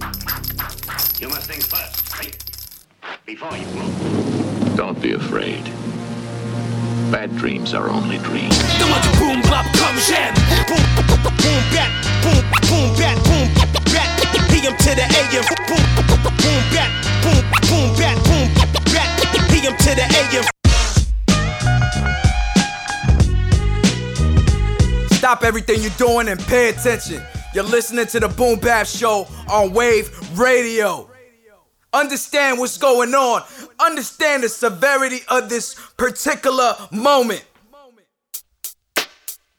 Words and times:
You 0.00 1.28
must 1.28 1.46
think 1.46 1.62
first, 1.62 2.18
right? 2.18 2.34
Before 3.26 3.54
you 3.54 3.66
move. 3.66 4.74
Don't 4.74 4.98
be 5.00 5.12
afraid. 5.12 5.62
Bad 7.12 7.36
dreams 7.36 7.74
are 7.74 7.90
only 7.90 8.16
dreams. 8.18 8.56
boom 9.18 9.42
bop 9.42 9.66
come 9.76 9.98
jam. 10.08 10.32
Boom 10.64 10.80
boom 10.96 11.60
bat. 11.76 11.90
Boom 12.24 12.40
boom 12.64 12.96
bat. 12.96 13.16
Boom 13.28 13.52
bat. 13.92 14.08
PM 14.48 14.74
to 14.78 14.94
the 14.96 15.04
AM. 15.04 15.44
Boom 15.68 15.84
boom 16.00 16.64
bat. 16.72 16.88
Boom 17.20 17.44
boom 17.68 17.92
bat. 18.00 18.16
Boom 18.24 18.48
bat. 18.88 19.10
PM 19.50 19.76
to 19.76 19.92
the 19.94 20.06
AM. 20.16 20.44
Stop 25.12 25.44
everything 25.44 25.82
you're 25.82 25.98
doing 25.98 26.28
and 26.28 26.40
pay 26.40 26.70
attention. 26.70 27.20
You're 27.52 27.64
listening 27.64 28.06
to 28.06 28.20
the 28.20 28.28
Boom 28.28 28.60
Bap 28.60 28.86
Show 28.86 29.26
on 29.48 29.72
Wave 29.72 30.38
Radio. 30.38 31.10
Understand 31.92 32.60
what's 32.60 32.78
going 32.78 33.12
on. 33.12 33.42
Understand 33.80 34.44
the 34.44 34.48
severity 34.48 35.20
of 35.28 35.48
this 35.48 35.74
particular 35.96 36.76
moment. 36.92 37.44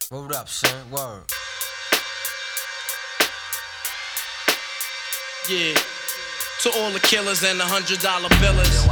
Word 0.10 0.32
up, 0.34 0.48
son. 0.48 0.90
Word. 0.90 1.24
Yeah. 5.50 5.74
To 6.62 6.72
all 6.78 6.92
the 6.92 7.00
killers 7.02 7.44
and 7.44 7.60
the 7.60 7.66
hundred 7.66 8.00
dollar 8.00 8.30
billers. 8.40 8.88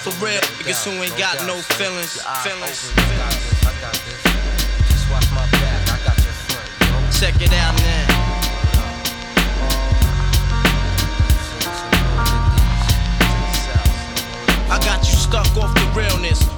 For 0.00 0.24
real, 0.24 0.40
niggas 0.40 0.84
who 0.84 1.00
ain't 1.02 1.16
got 1.16 1.46
no 1.46 1.54
feelings. 1.56 2.20
Feelings. 2.42 4.27
Check 7.18 7.34
it 7.42 7.52
out 7.52 7.74
now. 7.74 8.06
I 14.70 14.78
got 14.84 15.00
you 15.00 15.16
stuck 15.16 15.56
off 15.56 15.74
the 15.74 15.92
realness. 15.96 16.57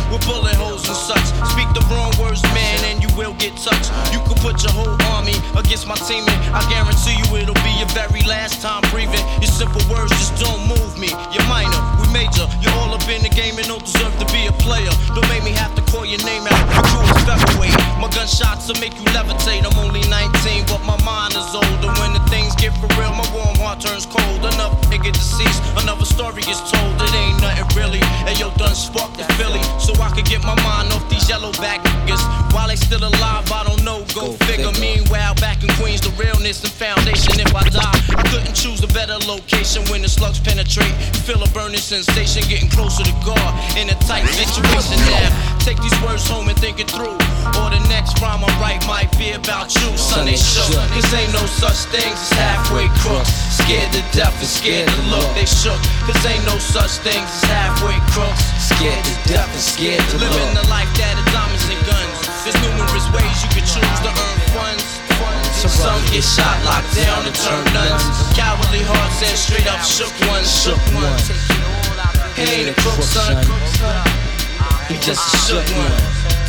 with 0.11 0.25
bullet 0.27 0.55
holes 0.55 0.83
and 0.87 0.97
such. 0.97 1.25
Speak 1.55 1.71
the 1.71 1.81
wrong 1.87 2.11
words, 2.19 2.43
man, 2.51 2.79
and 2.91 3.01
you 3.01 3.09
will 3.15 3.33
get 3.39 3.55
touched. 3.55 3.89
You 4.11 4.19
could 4.27 4.37
put 4.43 4.61
your 4.61 4.75
whole 4.75 4.99
army 5.15 5.33
against 5.55 5.87
my 5.87 5.95
team, 5.95 6.27
and 6.27 6.39
I 6.51 6.61
guarantee 6.67 7.15
you 7.15 7.25
it'll 7.39 7.57
be 7.63 7.73
your 7.79 7.89
very 7.95 8.21
last 8.27 8.61
time 8.61 8.83
breathing. 8.91 9.23
Your 9.39 9.49
simple 9.49 9.81
words 9.87 10.11
just 10.19 10.35
don't 10.35 10.67
move 10.67 10.99
me. 10.99 11.09
You're 11.31 11.47
minor, 11.47 11.79
we 11.97 12.11
major. 12.11 12.45
You're 12.59 12.75
in 13.11 13.21
the 13.21 13.29
game 13.29 13.59
and 13.59 13.67
don't 13.67 13.83
deserve 13.83 14.15
to 14.19 14.27
be 14.31 14.47
a 14.47 14.55
player. 14.63 14.91
Don't 15.11 15.27
make 15.27 15.43
me 15.43 15.51
have 15.51 15.75
to 15.75 15.83
call 15.91 16.05
your 16.07 16.23
name 16.23 16.47
out. 16.47 16.63
You 16.71 16.81
cool 16.87 17.03
as 17.03 17.21
featherweight. 17.27 17.75
My 17.99 18.07
gunshots 18.09 18.71
will 18.71 18.79
make 18.79 18.95
you 18.95 19.05
levitate. 19.11 19.67
I'm 19.67 19.75
only 19.83 20.01
19, 20.07 20.65
but 20.71 20.79
my 20.87 20.95
mind 21.03 21.35
is 21.35 21.51
older. 21.51 21.91
When 21.99 22.15
the 22.15 22.23
things 22.31 22.55
get 22.55 22.71
for 22.79 22.87
real, 22.95 23.11
my 23.11 23.27
warm 23.35 23.59
heart 23.59 23.83
turns 23.83 24.07
cold. 24.07 24.39
Enough 24.55 24.79
nigga 24.87 25.11
deceased, 25.11 25.61
another 25.83 26.05
story 26.05 26.41
is 26.47 26.59
told. 26.71 26.95
It 27.03 27.13
ain't 27.13 27.41
nothing 27.43 27.67
really. 27.75 28.01
And 28.23 28.33
yo, 28.39 28.49
done 28.55 28.75
sparked 28.75 29.19
the 29.19 29.27
Philly, 29.35 29.61
so 29.77 29.91
I 30.01 30.09
could 30.15 30.25
get 30.25 30.41
my 30.47 30.55
mind 30.63 30.91
off 30.95 31.03
these 31.11 31.27
yellow 31.27 31.51
back 31.59 31.83
niggas. 31.83 32.23
While 32.55 32.67
they 32.67 32.79
still 32.79 33.03
alive, 33.03 33.51
I 33.51 33.63
don't 33.67 33.83
know. 33.83 34.07
Go, 34.15 34.33
figure. 34.47 34.71
Meanwhile, 34.79 35.35
back 35.35 35.63
in 35.63 35.69
Queens, 35.75 36.01
the 36.01 36.11
realness 36.15 36.63
and 36.63 36.71
foundation. 36.71 37.39
If 37.39 37.53
I 37.53 37.67
die, 37.67 37.99
I 38.15 38.23
couldn't 38.31 38.55
choose 38.55 38.83
a 38.83 38.87
better 38.87 39.19
location 39.27 39.83
when 39.91 40.01
the 40.01 40.09
slugs 40.09 40.39
penetrate. 40.39 40.95
Feel 41.27 41.43
a 41.43 41.49
burning 41.51 41.83
sensation, 41.83 42.43
getting 42.47 42.69
closer 42.69 43.00
to 43.03 43.15
God 43.25 43.51
in 43.77 43.89
a 43.89 43.97
tight 44.05 44.25
situation. 44.29 44.97
Now, 45.09 45.29
take 45.59 45.79
these 45.81 45.95
words 46.01 46.27
home 46.27 46.49
and 46.49 46.57
think 46.57 46.79
it 46.79 46.89
through. 46.89 47.17
Or 47.57 47.67
the 47.73 47.81
next 47.89 48.21
rhyme 48.21 48.43
I 48.43 48.51
write 48.61 48.85
might 48.87 49.11
be 49.17 49.31
about 49.33 49.73
you. 49.75 49.89
Son, 49.97 50.25
they 50.25 50.37
shook. 50.37 50.69
Cause 50.93 51.09
ain't 51.13 51.33
no 51.33 51.43
such 51.45 51.89
things 51.89 52.17
as 52.17 52.31
halfway 52.37 52.87
crooks. 53.01 53.31
Scared 53.57 53.91
to 53.93 54.01
death 54.13 54.35
and 54.37 54.49
scared 54.49 54.89
to 54.89 55.01
look. 55.09 55.25
They 55.33 55.45
shook. 55.45 55.79
Cause 56.05 56.21
ain't 56.25 56.45
no 56.45 56.57
such 56.57 57.01
things 57.01 57.25
as 57.25 57.43
halfway 57.49 57.97
crooks. 58.13 58.41
Scared 58.61 59.01
to 59.05 59.13
death 59.29 59.49
and 59.49 59.63
scared 59.63 60.03
to 60.13 60.17
Living 60.17 60.53
look. 60.53 60.63
the 60.63 60.67
life 60.69 60.89
that 61.01 61.17
is 61.17 61.27
diamonds 61.33 61.65
and 61.69 61.81
guns. 61.85 62.17
There's 62.45 62.57
numerous 62.61 63.07
ways 63.13 63.35
you 63.45 63.49
can 63.53 63.65
choose 63.65 63.99
to 64.05 64.11
earn 64.11 64.39
funds. 64.53 64.85
Some 65.61 66.01
get 66.09 66.23
shot, 66.25 66.57
locked 66.65 66.89
down, 66.95 67.21
and 67.25 67.35
turn 67.35 67.63
nuns. 67.73 68.01
Cowardly 68.33 68.81
hearts 68.81 69.21
and 69.21 69.37
straight 69.37 69.67
up 69.69 69.81
shook 69.85 70.09
ones. 70.25 70.49
Shook 70.49 70.81
ones. 70.97 71.29
Ain't 72.41 72.69
a 72.69 72.73
crook, 72.81 73.03
son. 73.03 73.37
He 74.87 74.95
just 74.97 75.21
a 75.33 75.37
shook 75.45 75.77
one. 75.77 76.40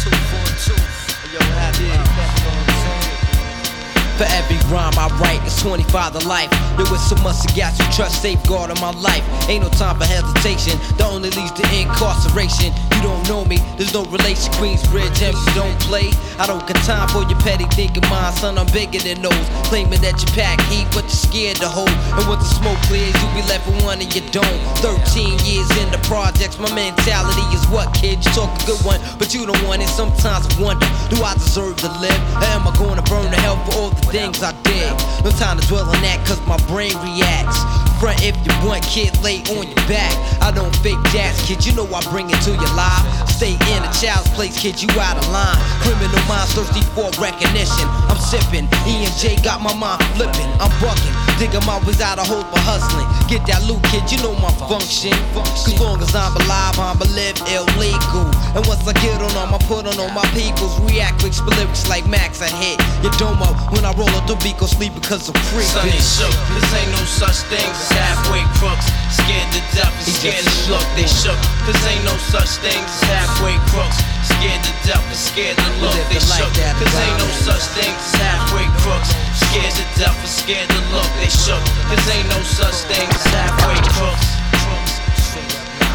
For 4.16 4.28
every 4.28 4.60
rhyme 4.68 4.92
I 5.00 5.08
write, 5.18 5.40
it's 5.44 5.60
25 5.62 6.20
to 6.20 6.28
life. 6.28 6.50
There 6.76 6.86
was 6.92 7.00
so 7.00 7.16
much 7.24 7.40
I 7.48 7.56
got 7.56 7.72
you 7.78 7.86
trust, 7.92 8.20
safeguard 8.20 8.70
in 8.70 8.78
my 8.80 8.92
life. 9.00 9.24
Ain't 9.48 9.64
no 9.64 9.70
time 9.70 9.98
for 9.98 10.04
hesitation, 10.04 10.78
that 11.00 11.08
only 11.08 11.30
leads 11.30 11.52
to 11.52 11.64
incarceration. 11.72 12.72
You 12.96 13.00
don't 13.02 13.24
know 13.28 13.44
me, 13.44 13.58
there's 13.80 13.94
no 13.94 14.04
relation. 14.12 14.52
Queensbridge, 14.60 15.22
and 15.24 15.32
you 15.32 15.52
don't 15.56 15.78
play. 15.80 16.12
I 16.38 16.46
don't 16.46 16.60
got 16.68 16.76
time 16.84 17.08
for 17.08 17.24
your 17.24 17.40
petty 17.40 17.64
thinking, 17.72 18.04
mind, 18.10 18.36
son. 18.36 18.58
I'm 18.58 18.68
bigger 18.68 19.00
than 19.00 19.22
those. 19.22 19.46
Claiming 19.72 20.00
that 20.04 20.20
you 20.20 20.28
pack 20.36 20.60
heat, 20.68 20.86
but 20.92 21.08
you're 21.08 21.24
scared 21.24 21.56
to 21.64 21.68
hold. 21.68 21.88
And 21.88 22.28
once 22.28 22.44
the 22.44 22.52
smoke 22.60 22.78
clears, 22.86 23.16
you'll 23.16 23.32
be 23.32 23.42
left 23.48 23.64
with 23.66 23.80
one 23.82 24.00
and 24.00 24.12
you 24.12 24.22
don't. 24.30 24.58
13 24.84 25.40
years 25.48 25.68
in 25.80 25.88
the 25.88 26.00
projects, 26.04 26.60
my 26.60 26.68
mentality 26.76 27.42
is 27.56 27.64
what, 27.72 27.88
kid? 27.96 28.20
You 28.20 28.30
talk 28.36 28.52
a 28.60 28.76
good 28.76 28.82
one, 28.84 29.00
but 29.18 29.32
you 29.32 29.46
don't 29.48 29.62
want 29.64 29.80
it. 29.80 29.88
Sometimes 29.88 30.46
I 30.46 30.52
wonder, 30.60 30.86
do 31.08 31.24
I 31.24 31.32
deserve 31.34 31.80
to 31.80 31.90
live? 31.98 32.20
Or 32.38 32.48
am 32.52 32.68
I 32.68 32.72
gonna 32.76 33.02
burn 33.08 33.30
to 33.32 33.40
hell 33.40 33.56
for 33.64 33.72
all 33.80 33.90
the 33.90 34.01
things 34.10 34.42
I 34.42 34.52
did? 34.62 34.90
No 35.24 35.30
time 35.30 35.58
to 35.58 35.66
dwell 35.66 35.86
on 35.86 36.00
that, 36.02 36.18
cause 36.26 36.40
my 36.46 36.58
brain 36.66 36.94
reacts. 37.06 37.58
Front 38.00 38.22
if 38.22 38.34
you 38.42 38.52
want, 38.66 38.82
kid, 38.82 39.14
lay 39.22 39.42
on 39.54 39.66
your 39.66 39.84
back. 39.86 40.10
I 40.42 40.50
don't 40.50 40.74
fake 40.82 40.98
jazz, 41.14 41.38
kid, 41.46 41.64
you 41.64 41.74
know 41.74 41.86
I 41.94 42.02
bring 42.10 42.30
it 42.30 42.40
to 42.46 42.52
your 42.52 42.74
life. 42.74 43.02
Stay 43.30 43.54
in 43.54 43.80
a 43.82 43.90
child's 43.94 44.30
place, 44.34 44.58
kid, 44.58 44.82
you 44.82 44.90
out 44.98 45.16
of 45.16 45.26
line. 45.30 45.58
Criminal 45.86 46.18
minds 46.26 46.54
thirsty 46.54 46.82
for 46.94 47.10
recognition. 47.22 47.86
Sipping, 48.32 48.64
E 48.88 49.04
and 49.04 49.12
J 49.20 49.36
got 49.44 49.60
my 49.60 49.76
mind 49.76 50.00
flipping. 50.16 50.48
I'm 50.56 50.72
bucking, 50.80 51.12
digging 51.36 51.60
my 51.68 51.76
ways 51.84 52.00
out 52.00 52.16
of 52.16 52.24
hope 52.24 52.48
for 52.48 52.64
hustling. 52.64 53.04
Get 53.28 53.44
that 53.44 53.60
loot, 53.68 53.84
kid, 53.92 54.08
you 54.08 54.16
know 54.24 54.32
my 54.40 54.48
function. 54.56 55.12
Cause 55.36 55.76
long 55.76 56.00
as 56.00 56.16
I'm 56.16 56.32
alive, 56.40 56.80
I'm 56.80 56.96
a 56.96 57.04
live 57.12 57.36
illegal. 57.44 58.24
And 58.56 58.64
once 58.64 58.88
I 58.88 58.96
get 59.04 59.20
on 59.20 59.28
them, 59.36 59.52
I 59.52 59.60
put 59.68 59.84
on 59.84 60.00
all 60.00 60.08
my 60.16 60.24
peoples. 60.32 60.72
React 60.80 61.20
quick, 61.20 61.36
spit 61.36 61.52
lyrics 61.60 61.84
like 61.92 62.08
Max, 62.08 62.40
I 62.40 62.48
hit 62.48 62.80
your 63.04 63.12
domo. 63.20 63.52
When 63.68 63.84
I 63.84 63.92
roll 64.00 64.08
up 64.16 64.24
the 64.24 64.40
beat, 64.40 64.56
go 64.56 64.64
sleep 64.64 64.96
because 64.96 65.28
I'm 65.28 65.36
free. 65.52 65.68
Son 65.68 65.84
ain't 65.84 66.00
shook. 66.00 66.32
Cause 66.56 66.72
ain't 66.72 66.88
no 66.88 67.04
such 67.04 67.44
thing 67.52 67.68
as 67.68 67.92
halfway 67.92 68.40
crooks. 68.56 68.88
Scared 69.12 69.44
to 69.52 69.60
death 69.76 69.92
and 69.92 70.08
scared 70.08 70.40
to 70.40 70.72
look. 70.72 70.88
They 70.96 71.04
shook. 71.04 71.36
Cause 71.68 71.76
ain't 71.84 72.00
no 72.08 72.16
such 72.32 72.64
thing 72.64 72.80
as 72.80 73.04
halfway 73.12 73.60
crooks. 73.68 74.00
Scared 74.38 74.62
to 74.64 74.72
death 74.86 75.04
and 75.06 75.16
scared 75.16 75.56
to 75.58 75.68
look. 75.82 75.94
They 76.08 76.16
the 76.16 76.20
shook. 76.20 76.52
Cause 76.52 76.94
ain't 76.96 77.18
no 77.18 77.28
such 77.44 77.64
thing 77.76 77.92
as 77.92 78.14
halfway 78.16 78.66
crooks. 78.82 79.10
Scared 79.36 79.74
to 79.76 79.84
death 79.98 80.18
and 80.18 80.32
scared 80.32 80.68
to 80.68 80.80
look. 80.94 81.08
They 81.20 81.30
shook. 81.30 81.62
Cause 81.88 82.04
ain't 82.10 82.28
no 82.32 82.40
such 82.42 82.88
thing 82.90 83.06
as 83.06 83.24
halfway 83.30 83.78
crooks. 83.94 84.28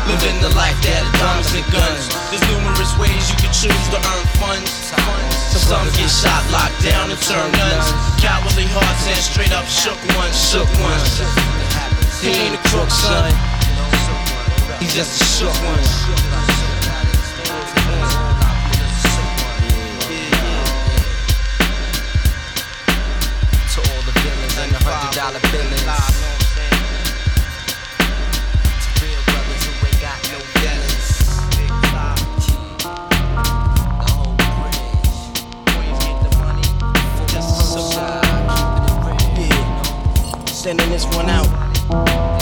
Living 0.08 0.40
the 0.40 0.54
life 0.56 0.80
that 0.88 1.04
is 1.04 1.12
diamonds 1.20 1.52
and 1.52 1.68
guns. 1.68 2.08
There's 2.32 2.46
numerous 2.48 2.94
ways 2.96 3.28
you 3.28 3.38
can 3.44 3.52
choose 3.52 3.86
to 3.92 4.00
earn 4.00 4.26
funds. 4.40 4.88
Some 5.68 5.84
get 6.00 6.08
shot, 6.08 6.48
locked 6.50 6.80
down, 6.82 7.12
and 7.12 7.20
turn 7.20 7.52
nuns. 7.52 7.92
Cowardly 8.24 8.64
hearts 8.72 9.04
and 9.04 9.20
straight 9.20 9.52
up 9.52 9.68
shook 9.68 10.00
ones, 10.16 10.32
shook 10.32 10.70
ones. 10.80 11.20
He 12.24 12.32
ain't 12.32 12.56
a 12.56 12.62
crook, 12.72 12.88
son. 12.88 13.36
He's 14.80 14.96
just 14.96 15.20
a 15.20 15.26
shook 15.28 15.56
one. 15.68 16.27
Dollar 25.28 25.40
billings. 25.52 25.84
Real 29.02 29.22
brothers 29.28 29.64
who 29.66 29.72
ain't 29.88 30.02
got 30.02 30.18
no 30.32 30.40
feelings. 30.56 31.08
Sending 40.50 40.90
this 40.90 41.06
one 41.16 41.30
out 41.30 41.48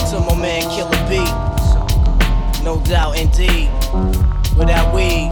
to 0.09 0.19
my 0.19 0.35
man 0.39 0.61
Killer 0.69 1.09
B. 1.09 1.17
No 2.63 2.79
doubt, 2.85 3.17
indeed. 3.17 3.69
Without 4.57 4.93
weed, 4.93 5.31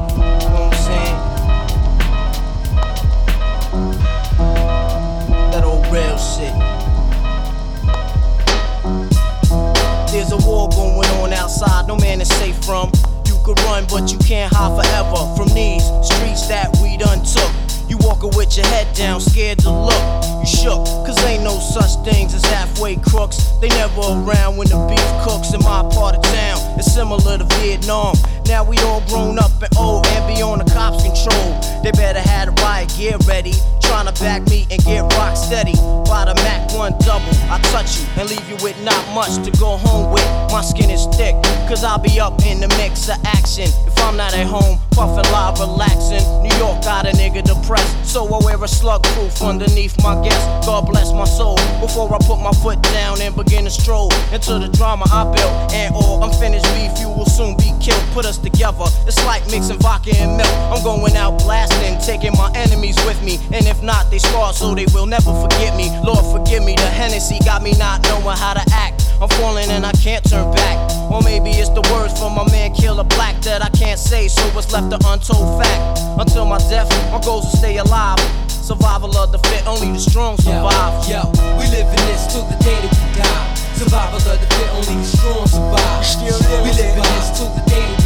There's 10.14 10.32
a 10.32 10.38
war 10.48 10.70
going 10.70 11.10
on 11.26 11.34
outside, 11.34 11.88
no 11.88 11.98
man 11.98 12.22
is 12.22 12.30
safe 12.30 12.56
from. 12.64 12.92
You 13.26 13.34
could 13.44 13.60
run, 13.62 13.88
but 13.90 14.12
you 14.12 14.20
can't 14.20 14.54
hide 14.54 14.78
forever 14.78 15.26
from 15.36 15.50
these 15.56 15.82
streets 16.06 16.46
that 16.54 16.70
we 16.84 16.98
done 16.98 17.26
took. 17.26 17.50
You 17.90 17.98
walking 17.98 18.30
with 18.38 18.56
your 18.56 18.68
head 18.68 18.96
down, 18.96 19.22
scared 19.22 19.58
to 19.66 19.72
look. 19.72 20.06
You 20.38 20.46
shook, 20.46 20.86
cause 21.02 21.18
ain't 21.26 21.44
no 21.44 21.58
such 21.58 22.06
things 22.06 22.36
as 22.36 22.46
halfway 22.46 22.98
crooks. 22.98 23.38
They 23.60 23.70
never 23.70 24.02
around 24.02 24.56
when 24.56 24.70
the 24.70 24.78
beef 24.86 25.02
cooks 25.26 25.52
in 25.52 25.62
my 25.62 25.82
part 25.90 26.16
of 26.16 26.22
town. 26.22 26.78
It's 26.78 26.94
similar 26.94 27.40
to 27.40 27.46
Vietnam. 27.58 28.14
Now 28.46 28.64
we 28.64 28.78
all 28.86 29.02
grown 29.10 29.40
up 29.40 29.52
and 29.64 29.76
old 29.78 30.06
and 30.06 30.28
be 30.28 30.44
on 30.44 30.60
the 30.60 30.66
cops' 30.84 31.04
control. 31.04 31.60
They 31.84 31.92
better 31.92 32.20
have 32.20 32.54
the 32.54 32.62
riot 32.62 32.94
gear 32.98 33.18
ready. 33.28 33.54
Trying 33.82 34.08
to 34.12 34.16
back 34.24 34.42
me 34.50 34.66
and 34.72 34.84
get 34.84 35.02
rock 35.16 35.36
steady. 35.38 35.76
By 36.08 36.26
the 36.26 36.36
Mac 36.44 36.72
1 36.74 36.98
double, 37.00 37.36
I 37.52 37.60
touch 37.72 38.00
you 38.00 38.08
and 38.18 38.30
leave 38.30 38.48
you 38.50 38.58
with 38.64 38.78
not 38.84 39.04
much 39.14 39.44
to 39.46 39.52
go 39.60 39.78
home 39.78 40.12
with. 40.12 40.26
My 40.52 40.62
skin 40.62 40.90
is 40.90 41.06
thick, 41.16 41.36
cause 41.68 41.84
I'll 41.84 42.00
be 42.00 42.20
up 42.20 42.46
in 42.46 42.60
the 42.60 42.68
mix 42.80 43.10
of 43.10 43.18
action. 43.26 43.68
If 43.88 43.98
I'm 44.00 44.18
not 44.18 44.34
at 44.34 44.48
home, 44.48 44.80
puffin' 44.92 45.30
live, 45.32 45.60
relaxing. 45.60 46.24
New 46.44 46.56
York 46.58 46.84
got 46.84 47.06
a 47.06 47.12
nigga 47.12 47.44
depressed, 47.44 48.06
so 48.06 48.26
I 48.28 48.40
wear 48.44 48.62
a 48.64 48.68
slug 48.68 49.04
proof 49.14 49.42
underneath 49.42 49.96
my 50.02 50.16
guest. 50.24 50.44
God 50.66 50.88
bless 50.88 51.12
my 51.12 51.26
soul 51.26 51.58
before 51.80 52.14
I 52.14 52.18
put 52.26 52.40
my 52.40 52.54
foot 52.64 52.82
down 52.96 53.22
and 53.22 53.36
begin 53.36 53.66
to 53.66 53.72
stroll 53.72 54.12
into 54.32 54.60
the 54.60 54.70
drama 54.74 55.06
I 55.12 55.24
built. 55.24 55.74
And 55.74 55.94
oh, 55.96 56.00
all 56.00 56.24
unfinished 56.24 56.66
beef, 56.76 56.98
you 57.00 57.10
will 57.10 57.26
soon 57.30 57.56
be 57.58 57.74
killed. 57.80 58.04
Put 58.14 58.26
us 58.26 58.38
together, 58.38 58.86
it's 59.06 59.24
like 59.26 59.44
mixing 59.52 59.80
vodka 59.80 60.16
and 60.16 60.38
milk. 60.38 60.54
I'm 60.74 60.82
going 60.82 61.16
out 61.16 61.38
blasting, 61.38 62.02
taking 62.02 62.34
my 62.34 62.52
enemies 62.56 62.98
with 63.06 63.22
me. 63.22 63.38
And 63.54 63.68
if 63.68 63.84
not, 63.84 64.10
they 64.10 64.18
scarred 64.18 64.56
so 64.56 64.74
they 64.74 64.88
will 64.90 65.06
never 65.06 65.30
forget 65.30 65.78
me. 65.78 65.94
Lord, 66.02 66.26
forgive 66.34 66.64
me, 66.64 66.74
the 66.74 66.90
Hennessy 66.90 67.38
got 67.46 67.62
me 67.62 67.78
not 67.78 68.02
knowing 68.10 68.36
how 68.36 68.56
to 68.56 68.64
act. 68.74 69.06
I'm 69.22 69.30
falling 69.38 69.70
and 69.70 69.86
I 69.86 69.92
can't 69.92 70.26
turn 70.26 70.52
back. 70.52 70.78
Or 71.12 71.22
maybe 71.22 71.52
it's 71.52 71.70
the 71.70 71.86
words 71.94 72.18
from 72.18 72.34
my 72.34 72.50
man 72.50 72.74
Killer 72.74 73.04
Black 73.04 73.40
that 73.44 73.62
I 73.62 73.70
can't 73.70 74.00
say, 74.00 74.28
so 74.28 74.42
it's 74.58 74.74
left 74.74 74.92
an 74.92 75.00
untold 75.06 75.62
fact. 75.62 76.00
Until 76.18 76.46
my 76.46 76.58
death, 76.58 76.90
my 77.12 77.22
goals 77.22 77.52
to 77.52 77.58
stay 77.58 77.78
alive. 77.78 78.18
Survival 78.50 79.16
of 79.16 79.32
the 79.32 79.38
fit, 79.50 79.68
only 79.68 79.94
the 79.94 80.00
strong 80.00 80.38
survive. 80.38 81.08
Yo, 81.08 81.22
yo, 81.22 81.58
we 81.62 81.70
live 81.70 81.86
in 81.86 82.02
this 82.10 82.34
till 82.34 82.50
the 82.50 82.58
day 82.66 82.82
that 82.82 82.90
we 82.98 83.22
die. 83.22 83.56
Survival 83.78 84.18
of 84.18 84.42
the 84.42 84.48
fit, 84.58 84.70
only 84.74 84.96
the 84.98 85.06
strong 85.06 85.46
survive. 85.46 86.04
Still 86.04 86.64
we 86.66 86.74
live 86.74 86.98
in 86.98 87.06
this 87.14 87.30
till 87.38 87.54
the 87.54 87.62
day 87.70 87.78
that 87.78 87.90
we 87.92 87.98
die. 87.98 88.03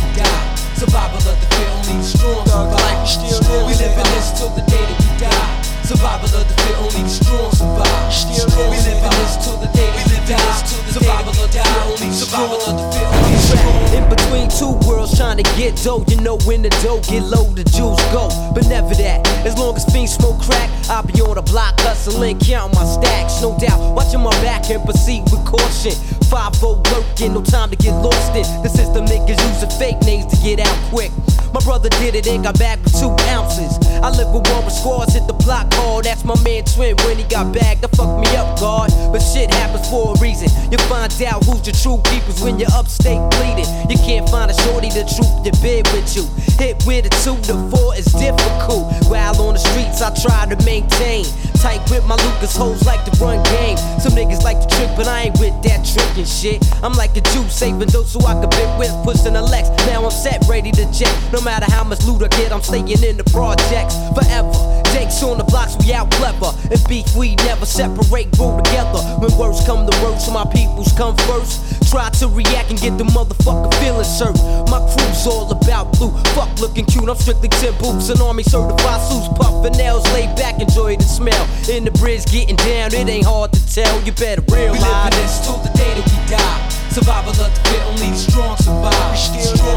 Survival 0.78 1.18
of 1.18 1.24
the 1.24 1.56
fit, 1.56 1.90
only 1.90 2.04
strong 2.04 2.46
survive. 2.46 3.10
still 3.10 3.42
live 3.42 3.66
we 3.66 3.74
live 3.74 3.98
in 3.98 4.04
this 4.14 4.32
till 4.38 4.50
the 4.50 4.62
day 4.62 4.78
that 4.78 5.00
we 5.00 5.26
die. 5.26 5.67
Survival 5.88 6.28
of 6.36 6.44
the 6.44 6.54
fit, 6.68 6.76
only 6.84 7.02
the 7.02 7.08
strong 7.08 7.50
survive. 7.56 8.12
Still 8.12 8.44
live 8.60 8.72
we 8.72 8.78
live 8.84 9.00
in 9.00 9.14
this 9.24 9.40
till 9.40 9.56
the 9.56 9.72
day 9.72 9.88
we 9.96 10.04
die. 10.28 10.64
Survival 10.92 11.32
of 11.32 11.48
the 11.48 11.48
fit, 11.48 11.64
only 11.88 12.08
the 12.08 12.14
survival 12.14 12.60
of 12.60 12.76
the 12.76 12.86
fit, 12.92 13.08
only 13.08 13.32
the 13.32 13.40
strong. 13.40 13.96
In 13.96 14.04
between 14.12 14.48
two 14.52 14.76
worlds 14.84 15.16
trying 15.16 15.38
to 15.40 15.48
get 15.56 15.80
dough, 15.80 16.04
you 16.10 16.20
know 16.20 16.36
when 16.44 16.62
the 16.62 16.70
dough 16.84 17.00
get 17.08 17.24
low, 17.24 17.48
the 17.56 17.64
jewels 17.64 18.04
go. 18.12 18.28
But 18.54 18.68
never 18.68 18.94
that. 19.00 19.24
As 19.48 19.58
long 19.58 19.78
as 19.78 19.86
fiends 19.86 20.12
smoke 20.12 20.44
crack, 20.44 20.70
I'll 20.92 21.08
be 21.08 21.22
on 21.24 21.36
the 21.36 21.42
block 21.42 21.80
hustling, 21.80 22.38
counting 22.40 22.76
my 22.76 22.84
stacks. 22.84 23.42
No 23.42 23.58
doubt, 23.58 23.80
watching 23.96 24.20
my 24.20 24.36
back 24.44 24.70
and 24.70 24.84
proceed 24.84 25.24
with 25.32 25.46
caution. 25.48 25.96
5 26.28 26.62
working, 26.92 27.32
no 27.32 27.42
time 27.42 27.70
to 27.70 27.78
get 27.78 27.96
lost 28.04 28.36
in. 28.36 28.44
The 28.60 28.68
system 28.68 29.06
niggas 29.06 29.40
using 29.40 29.72
fake 29.80 30.04
names 30.04 30.28
to 30.36 30.38
get 30.44 30.60
out 30.60 30.76
quick. 30.92 31.16
My 31.54 31.64
brother 31.64 31.88
did 32.04 32.14
it 32.14 32.28
and 32.28 32.44
got 32.44 32.60
back 32.60 32.84
with 32.84 33.00
two 33.00 33.16
ounces. 33.32 33.80
I 34.04 34.12
live 34.12 34.30
with 34.36 34.46
one 34.52 34.66
with 34.66 34.74
squads, 34.74 35.14
hit 35.14 35.26
the 35.28 35.34
block 35.34 35.72
hard. 35.78 36.06
That's 36.06 36.24
my 36.24 36.36
man 36.44 36.66
Twin 36.66 36.98
when 37.06 37.18
he 37.18 37.24
got 37.24 37.54
back. 37.54 37.82
That 37.82 37.96
fucked 37.96 38.20
me 38.20 38.30
up, 38.36 38.60
God. 38.60 38.90
But 39.12 39.20
shit 39.20 39.54
happens 39.54 39.88
for 39.90 40.14
a 40.14 40.20
reason. 40.20 40.50
You 40.72 40.78
find 40.90 41.08
out 41.24 41.46
who's 41.46 41.66
your 41.66 41.78
true 41.78 42.02
peoples 42.12 42.42
when 42.42 42.60
you're 42.60 42.74
upstate 42.74 43.22
bleeding. 43.38 43.70
You 43.90 43.98
can't 43.98 44.28
find 44.30 44.52
a 44.52 44.58
shorty 44.66 44.90
to 44.90 45.04
troop 45.06 45.32
the 45.46 45.54
bed 45.62 45.88
with 45.94 46.16
you. 46.16 46.26
Hit 46.58 46.82
with 46.86 47.06
a 47.06 47.14
two 47.24 47.38
to 47.48 47.56
four 47.70 47.96
is 47.96 48.06
difficult. 48.18 48.92
While 49.08 49.40
on 49.42 49.54
the 49.54 49.62
streets, 49.62 50.02
I 50.02 50.14
try 50.14 50.46
to 50.50 50.58
maintain. 50.66 51.26
Tight 51.62 51.82
with 51.90 52.06
my 52.06 52.16
Lucas 52.16 52.56
hoes 52.56 52.86
like 52.86 53.04
to 53.06 53.12
run 53.24 53.42
game. 53.44 53.78
Some 54.00 54.14
niggas 54.14 54.44
like 54.44 54.60
to 54.62 54.68
trick, 54.76 54.90
but 54.96 55.08
I 55.08 55.30
ain't 55.30 55.40
with 55.40 55.56
that 55.64 55.82
trickin' 55.86 56.28
shit. 56.28 56.62
I'm 56.84 56.94
like 56.94 57.18
a 57.18 57.22
Jew, 57.34 57.48
saving 57.50 57.90
those 57.90 58.12
so 58.12 58.20
I 58.26 58.34
can 58.34 58.50
bit 58.50 58.70
with, 58.78 58.94
pushing 59.04 59.34
the 59.34 59.42
Lex. 59.42 59.70
Now 59.88 60.06
I'm 60.06 60.12
set, 60.12 60.44
ready 60.48 60.72
to 60.72 60.86
jet. 60.92 61.14
No 61.34 61.42
matter 61.42 61.66
how 61.70 61.84
much 61.84 62.04
loot 62.06 62.22
I 62.22 62.28
get, 62.38 62.52
I'm 62.52 62.62
staying 62.62 62.90
in 62.90 63.18
the 63.18 63.24
projects 63.26 63.96
forever. 64.14 64.87
Jake's 64.98 65.22
on 65.22 65.38
the 65.38 65.44
blocks, 65.44 65.78
we 65.78 65.94
out 65.94 66.10
clever. 66.10 66.50
And 66.74 66.82
beef, 66.90 67.06
we 67.16 67.36
never 67.46 67.68
separate, 67.68 68.34
grow 68.34 68.58
together. 68.58 68.98
When 69.22 69.30
words 69.38 69.62
come 69.62 69.86
to 69.86 69.94
words, 70.02 70.26
my 70.34 70.42
peoples 70.50 70.92
come 70.98 71.16
first. 71.30 71.62
Try 71.92 72.10
to 72.18 72.28
react 72.28 72.72
and 72.74 72.82
get 72.82 72.98
the 72.98 73.06
motherfucker 73.06 73.70
feeling 73.78 74.10
hurt. 74.18 74.42
My 74.74 74.82
crew's 74.90 75.28
all 75.30 75.54
about 75.54 75.94
blue. 75.94 76.10
Fuck 76.34 76.50
looking 76.58 76.86
cute, 76.86 77.08
I'm 77.08 77.16
strictly 77.16 77.50
10 77.50 77.78
boots 77.78 78.10
and 78.10 78.20
army 78.22 78.42
certified 78.42 79.02
suits. 79.06 79.30
Puffin' 79.38 79.78
nails, 79.78 80.04
laid 80.18 80.36
back, 80.36 80.60
enjoy 80.60 80.98
the 80.98 81.06
smell. 81.06 81.46
In 81.70 81.86
the 81.86 81.92
bridge, 82.02 82.26
getting 82.26 82.58
down, 82.58 82.90
it 82.90 83.08
ain't 83.08 83.26
hard 83.26 83.54
to 83.54 83.62
tell. 83.70 84.02
You 84.02 84.14
better 84.14 84.42
realize 84.50 84.74
We 84.74 84.82
live 84.82 85.14
this 85.14 85.46
till 85.46 85.62
the 85.62 85.70
day 85.78 85.94
that 85.94 86.08
we 86.10 86.20
die. 86.26 86.70
Survival 86.90 87.38
of 87.38 87.54
the 87.54 87.62
fit, 87.70 87.86
only 87.86 88.10
the 88.10 88.18
strong 88.18 88.58
survive. 88.58 89.14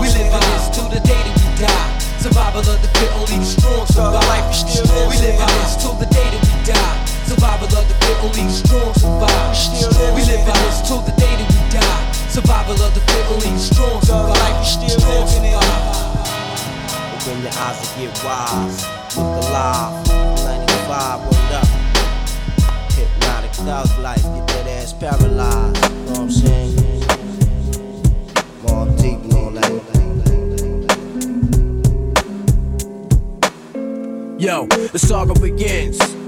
We 0.01 0.09
live 0.17 0.33
in 0.33 0.45
this 0.57 0.73
till 0.73 0.89
the 0.89 1.01
day 1.05 1.21
that 1.29 1.37
we 1.37 1.67
die. 1.67 2.00
Survival 2.21 2.61
of 2.61 2.83
the 2.83 2.89
fit, 3.01 3.11
only 3.17 3.39
the 3.39 3.45
strong 3.45 3.87
survive. 3.87 4.45
We 5.09 5.17
live 5.25 5.41
in 5.41 5.49
this 5.57 5.77
till 5.81 5.95
the 5.95 6.05
day 6.05 6.29
that 6.29 6.43
we 6.45 6.53
die. 6.69 7.05
Survival 7.25 7.65
of 7.73 7.89
the 7.89 7.95
fit, 8.05 8.17
only 8.21 8.45
the 8.45 8.53
strong 8.53 8.93
survive. 8.93 9.57
We 10.15 10.21
live 10.29 10.45
in 10.45 10.53
this 10.53 10.85
till 10.87 11.01
the 11.01 11.13
day 11.17 11.33
that 11.41 11.49
we 11.49 11.61
die. 11.73 12.13
Survival 12.29 12.77
of 12.77 12.93
the 12.93 13.01
fit, 13.01 13.25
only 13.33 13.49
the 13.49 13.59
strong 13.59 14.03
survive. 14.05 14.67
Strong 14.69 15.27
survive. 15.33 15.65
Open 17.17 17.41
your 17.41 17.57
eyes 17.57 17.81
to 17.81 17.99
get 17.99 18.13
wise. 18.23 18.85
Look 19.17 19.49
alive. 19.49 20.05
95, 20.45 21.25
word 21.25 21.53
up. 21.57 21.69
Hypnotic 22.93 23.53
thug 23.65 23.89
life. 24.05 24.23
Get 24.23 24.47
that 24.49 24.67
ass 24.69 24.93
paralyzed. 24.93 25.83
You 25.83 26.05
know 26.05 26.12
what 26.12 26.21
I'm 26.21 26.31
saying? 26.31 27.00
Yo, 34.40 34.64
the 34.64 34.99
saga 34.99 35.38
begins. 35.38 36.20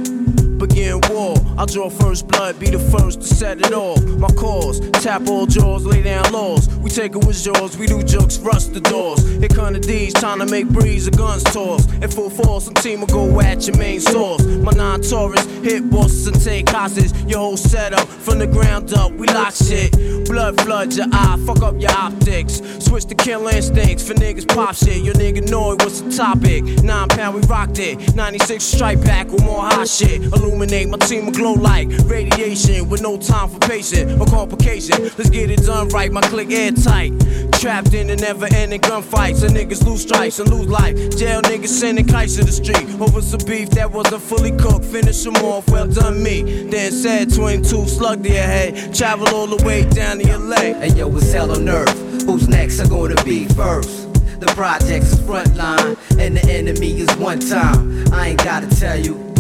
Begin 0.63 1.01
war. 1.11 1.35
I'll 1.59 1.67
draw 1.67 1.91
first 1.91 2.29
blood, 2.29 2.61
be 2.61 2.71
the 2.71 2.79
first 2.79 3.21
to 3.21 3.27
set 3.27 3.59
it 3.59 3.73
off. 3.73 4.01
My 4.05 4.29
cause, 4.29 4.79
tap 5.03 5.27
all 5.27 5.45
jaws, 5.45 5.85
lay 5.85 6.03
down 6.05 6.33
laws. 6.33 6.69
We 6.77 6.89
take 6.89 7.17
it 7.17 7.25
with 7.27 7.43
jaws, 7.43 7.77
we 7.77 7.89
do 7.89 8.01
jokes, 8.05 8.39
rust 8.39 8.73
the 8.73 8.81
doors. 8.81 9.23
Come 9.53 9.75
the 9.75 9.81
D's, 9.81 10.15
trying 10.15 10.39
to 10.39 10.47
make 10.47 10.69
breeze, 10.69 11.05
the 11.05 11.11
guns 11.11 11.43
toss. 11.45 11.87
In 11.95 12.09
full 12.09 12.31
force, 12.31 12.65
some 12.65 12.75
team 12.75 13.01
will 13.01 13.07
go 13.09 13.41
at 13.41 13.67
your 13.67 13.77
main 13.77 14.01
source. 14.01 14.43
My 14.45 14.73
non 14.73 15.03
Taurus, 15.03 15.45
hit 15.63 15.91
bosses 15.91 16.27
and 16.27 16.43
take 16.43 16.69
hostage. 16.69 17.13
Your 17.29 17.41
whole 17.41 17.57
setup, 17.57 18.09
from 18.09 18.39
the 18.39 18.47
ground 18.47 18.93
up, 18.95 19.13
we 19.13 19.27
lock 19.27 19.55
shit. 19.55 19.93
Blood 20.27 20.61
flood 20.63 20.95
your 20.95 21.07
eye, 21.13 21.39
fuck 21.45 21.63
up 21.63 21.79
your 21.79 21.93
optics. 21.93 22.63
Switch 22.79 23.05
to 23.07 23.15
kill 23.15 23.47
instincts 23.49 24.07
for 24.07 24.15
niggas 24.15 24.49
pop 24.49 24.75
shit. 24.75 25.03
Your 25.03 25.15
nigga 25.15 25.49
know 25.51 25.73
it, 25.73 25.83
what's 25.83 26.01
the 26.01 26.11
topic? 26.11 26.65
Nine 26.83 27.09
pound, 27.09 27.35
we 27.35 27.43
rocked 27.43 27.79
it. 27.79 28.15
96 28.15 28.65
stripe 28.65 29.01
back 29.03 29.29
with 29.29 29.45
more 29.45 29.63
hot 29.63 29.89
shit. 29.89 30.23
Illuminate 30.53 30.91
my 30.91 30.99
team 30.99 31.25
will 31.25 31.33
glow 31.33 31.55
like 31.55 31.89
radiation 32.05 32.91
with 32.91 33.01
no 33.01 33.17
time 33.17 33.49
for 33.49 33.59
patient 33.61 34.21
or 34.21 34.27
complication. 34.27 35.03
Let's 35.03 35.31
get 35.31 35.51
it 35.51 35.63
done 35.63 35.89
right, 35.89 36.13
my 36.13 36.21
click 36.21 36.51
airtight. 36.51 37.19
Trapped 37.53 37.95
in 37.95 38.09
the 38.09 38.17
never 38.17 38.47
ending 38.53 38.83
gunfights. 38.83 39.43
And 39.45 39.57
niggas 39.57 39.83
lose 39.87 40.03
stripes 40.03 40.41
and 40.41 40.51
lose 40.51 40.69
life. 40.69 40.95
Jail 41.17 41.41
niggas 41.41 41.69
sending 41.69 42.07
kites 42.07 42.37
to 42.37 42.45
the 42.45 42.53
street 42.53 42.87
over 43.01 43.23
some 43.23 43.41
beef 43.47 43.71
that 43.71 43.91
wasn't 43.91 44.21
fully 44.21 44.51
cooked. 44.59 44.85
Finish 44.85 45.23
them 45.25 45.37
off, 45.37 45.67
well 45.71 45.87
done 45.87 46.23
me. 46.23 46.43
Then 46.65 46.93
said 46.93 47.33
22 47.33 47.89
slug 47.89 48.23
to 48.23 48.29
your 48.29 48.43
head. 48.43 48.95
Travel 48.95 49.29
all 49.29 49.47
the 49.47 49.65
way 49.65 49.89
down 49.89 50.19
to 50.19 50.27
your 50.27 50.55
And 50.55 50.99
yo, 50.99 51.17
it's 51.17 51.33
hell 51.33 51.51
on 51.51 51.67
earth. 51.67 51.99
Who's 52.27 52.47
next 52.47 52.79
are 52.79 52.89
gonna 52.89 53.25
be 53.25 53.47
first? 53.47 54.13
The 54.39 54.53
project's 54.55 55.15
frontline, 55.15 55.97
and 56.19 56.37
the 56.37 56.53
enemy 56.53 57.01
is 57.01 57.11
one 57.17 57.41
time. 57.41 58.13
I 58.13 58.29
ain't 58.29 58.45
gotta 58.45 58.69
tell 58.69 59.01
you. 59.01 59.32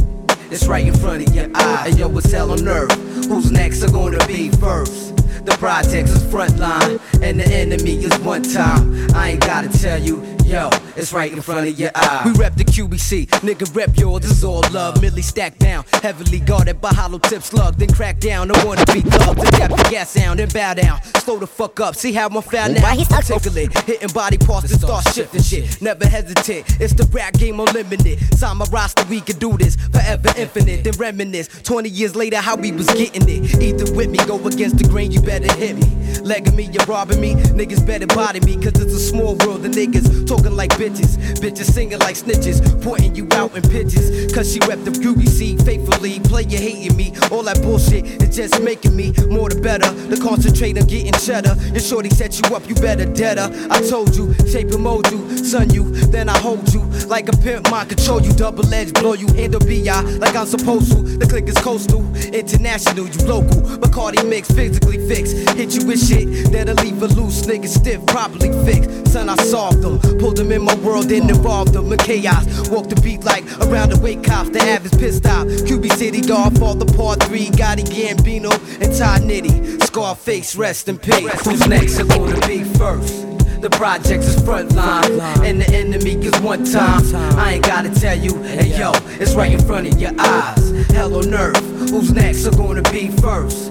It's 0.52 0.66
right 0.66 0.86
in 0.86 0.92
front 0.92 1.26
of 1.26 1.34
your 1.34 1.48
eye. 1.54 1.88
Hey 1.88 1.96
yo, 1.96 2.14
it's 2.18 2.30
hell 2.30 2.50
on 2.52 2.68
earth. 2.68 2.92
Who's 3.26 3.50
next 3.50 3.82
are 3.84 3.90
gonna 3.90 4.22
be 4.26 4.50
first? 4.50 5.16
The 5.46 5.56
project's 5.58 6.12
is 6.12 6.22
frontline, 6.24 7.00
and 7.22 7.40
the 7.40 7.46
enemy 7.46 8.04
is 8.04 8.12
one 8.18 8.42
time. 8.42 9.10
I 9.14 9.30
ain't 9.30 9.40
gotta 9.40 9.70
tell 9.70 9.98
you. 9.98 10.22
Yo, 10.44 10.68
it's 10.96 11.12
right 11.12 11.32
in 11.32 11.40
front 11.40 11.68
of 11.68 11.78
your 11.78 11.90
eye. 11.94 12.22
We 12.24 12.32
rep 12.32 12.54
the 12.54 12.64
QBC, 12.64 13.28
nigga 13.42 13.74
rep 13.74 13.96
yours, 13.96 14.22
this 14.22 14.32
is 14.32 14.44
all 14.44 14.62
love. 14.72 15.00
Millie 15.00 15.22
stacked 15.22 15.58
down, 15.58 15.84
heavily 16.02 16.40
guarded 16.40 16.80
by 16.80 16.92
hollow 16.92 17.18
tip 17.18 17.42
slug. 17.42 17.76
Then 17.76 17.92
crack 17.92 18.18
down, 18.18 18.50
I 18.50 18.64
wanna 18.64 18.84
be 18.86 19.00
thugs. 19.00 19.42
Adapt 19.48 19.76
the 19.76 19.88
gas 19.90 20.10
sound 20.10 20.40
and 20.40 20.52
bow 20.52 20.74
down. 20.74 21.02
Slow 21.02 21.38
the 21.38 21.46
fuck 21.46 21.80
up, 21.80 21.96
see 21.96 22.12
how 22.12 22.26
I'm 22.28 22.42
found 22.42 22.74
now. 22.74 22.92
Articulate, 23.12 23.76
hitting 23.84 24.12
body 24.12 24.38
parts 24.38 24.70
and 24.70 24.80
start 24.80 25.08
shifting 25.14 25.42
shit. 25.42 25.80
Never 25.80 26.06
hesitate, 26.06 26.64
it's 26.80 26.92
the 26.92 27.04
rap 27.12 27.34
game 27.34 27.60
unlimited. 27.60 28.18
Sign 28.38 28.56
my 28.56 28.66
roster, 28.66 29.04
we 29.08 29.20
can 29.20 29.38
do 29.38 29.56
this 29.56 29.76
forever 29.76 30.32
infinite. 30.36 30.84
Then 30.84 30.94
reminisce 30.98 31.48
20 31.62 31.88
years 31.88 32.16
later 32.16 32.36
how 32.36 32.56
we 32.56 32.72
was 32.72 32.86
getting 32.88 33.28
it. 33.28 33.62
Either 33.62 33.92
with 33.94 34.10
me, 34.10 34.18
go 34.26 34.36
against 34.46 34.78
the 34.78 34.84
grain, 34.84 35.10
you 35.12 35.20
better 35.20 35.52
hit 35.54 35.76
me. 35.76 35.84
Legging 36.22 36.56
me, 36.56 36.64
you're 36.64 36.84
robbing 36.86 37.20
me. 37.20 37.34
Niggas 37.34 37.86
better 37.86 38.06
body 38.06 38.40
me, 38.40 38.56
cause 38.56 38.80
it's 38.80 38.94
a 38.94 39.00
small 39.00 39.36
world. 39.36 39.62
The 39.62 39.68
niggas 39.68 40.26
talking 40.26 40.56
like 40.56 40.76
bitches. 40.82 41.16
Bitches 41.38 41.70
singing 41.72 41.98
like 42.00 42.16
snitches, 42.16 42.58
pointing 42.82 43.14
you 43.14 43.28
out 43.32 43.54
in 43.56 43.62
pitches. 43.62 44.32
Cause 44.32 44.52
she 44.52 44.58
rep 44.66 44.82
the 44.84 44.90
QBC 44.90 45.64
faithfully. 45.64 46.18
Play 46.20 46.44
you 46.44 46.58
hating 46.58 46.96
me. 46.96 47.14
All 47.30 47.42
that 47.44 47.62
bullshit 47.62 48.04
is 48.22 48.34
just 48.34 48.60
making 48.62 48.96
me 48.96 49.12
more 49.28 49.48
the 49.48 49.60
better. 49.60 49.90
The 49.92 50.16
concentrate 50.16 50.76
on 50.78 50.86
getting 50.86 51.12
cheddar. 51.12 51.54
Your 51.70 51.80
shorty 51.80 52.10
set 52.10 52.38
you 52.40 52.56
up, 52.56 52.68
you 52.68 52.74
better 52.74 53.06
dead 53.06 53.38
her. 53.38 53.50
I 53.70 53.80
told 53.88 54.16
you, 54.16 54.34
shape 54.48 54.70
and 54.72 54.82
mold 54.82 55.10
you, 55.12 55.36
son 55.38 55.70
you, 55.70 55.84
then 56.10 56.28
I 56.28 56.36
hold 56.38 56.72
you. 56.74 56.82
Like 57.06 57.28
a 57.28 57.36
pimp, 57.36 57.70
mind 57.70 57.90
control 57.90 58.20
you, 58.22 58.32
double 58.32 58.66
edge, 58.72 58.92
blow 58.94 59.12
you, 59.12 59.28
handle 59.28 59.60
BI 59.60 60.00
like 60.18 60.34
I'm 60.34 60.46
supposed 60.46 60.90
to. 60.92 61.02
The 61.02 61.26
click 61.26 61.46
is 61.46 61.56
coastal, 61.56 62.02
international, 62.32 63.06
you 63.06 63.26
local. 63.26 63.60
Bacardi 63.78 64.28
mix, 64.28 64.50
physically 64.50 64.98
fixed. 65.08 65.36
Hit 65.50 65.74
you 65.74 65.86
with 65.86 66.02
shit 66.02 66.50
that'll 66.50 66.74
leave 66.84 67.02
a 67.02 67.06
loose 67.08 67.42
nigga 67.42 67.68
stiff, 67.68 68.04
properly 68.06 68.50
fixed. 68.64 69.12
Son, 69.12 69.28
I 69.28 69.36
solved 69.36 69.82
them, 69.82 69.98
pulled 70.18 70.36
them 70.36 70.50
in 70.52 70.62
my 70.62 70.71
world 70.76 71.10
and 71.10 71.30
involved 71.30 71.72
them 71.72 71.92
in 71.92 71.98
chaos. 71.98 72.68
Walk 72.68 72.88
the 72.88 73.00
beat 73.00 73.24
like 73.24 73.44
around 73.60 73.90
the 73.90 74.00
wake 74.00 74.22
cops, 74.22 74.50
the 74.50 74.60
average 74.60 74.98
pissed 74.98 75.26
off. 75.26 75.46
QB 75.46 75.92
City, 75.96 76.20
dog, 76.20 76.58
fall 76.58 76.74
the 76.74 76.86
part 76.96 77.22
three, 77.24 77.46
Gotti 77.46 77.84
Gambino 77.84 78.52
and 78.80 78.96
Ty 78.96 79.20
Nitty. 79.20 79.82
Scarface, 79.84 80.56
rest 80.56 80.88
in 80.88 80.98
peace. 80.98 81.44
Who's 81.44 81.66
next? 81.66 81.98
I'm 81.98 82.08
gonna 82.08 82.46
be 82.46 82.64
first. 82.64 83.26
The 83.62 83.70
projects 83.70 84.26
is 84.26 84.36
frontline, 84.42 85.44
and 85.44 85.60
the 85.60 85.70
enemy 85.72 86.14
is 86.14 86.38
one 86.40 86.64
time. 86.64 87.02
I 87.38 87.54
ain't 87.54 87.64
gotta 87.64 87.90
tell 87.94 88.18
you, 88.18 88.42
hey 88.42 88.76
yo, 88.76 88.90
it's 89.20 89.34
right 89.34 89.52
in 89.52 89.64
front 89.64 89.86
of 89.86 90.00
your 90.00 90.10
eyes. 90.18 90.86
Hell 90.88 91.14
on 91.14 91.32
earth, 91.32 91.60
who's 91.90 92.10
next 92.12 92.44
are 92.46 92.56
gonna 92.56 92.82
be 92.90 93.08
first? 93.08 93.70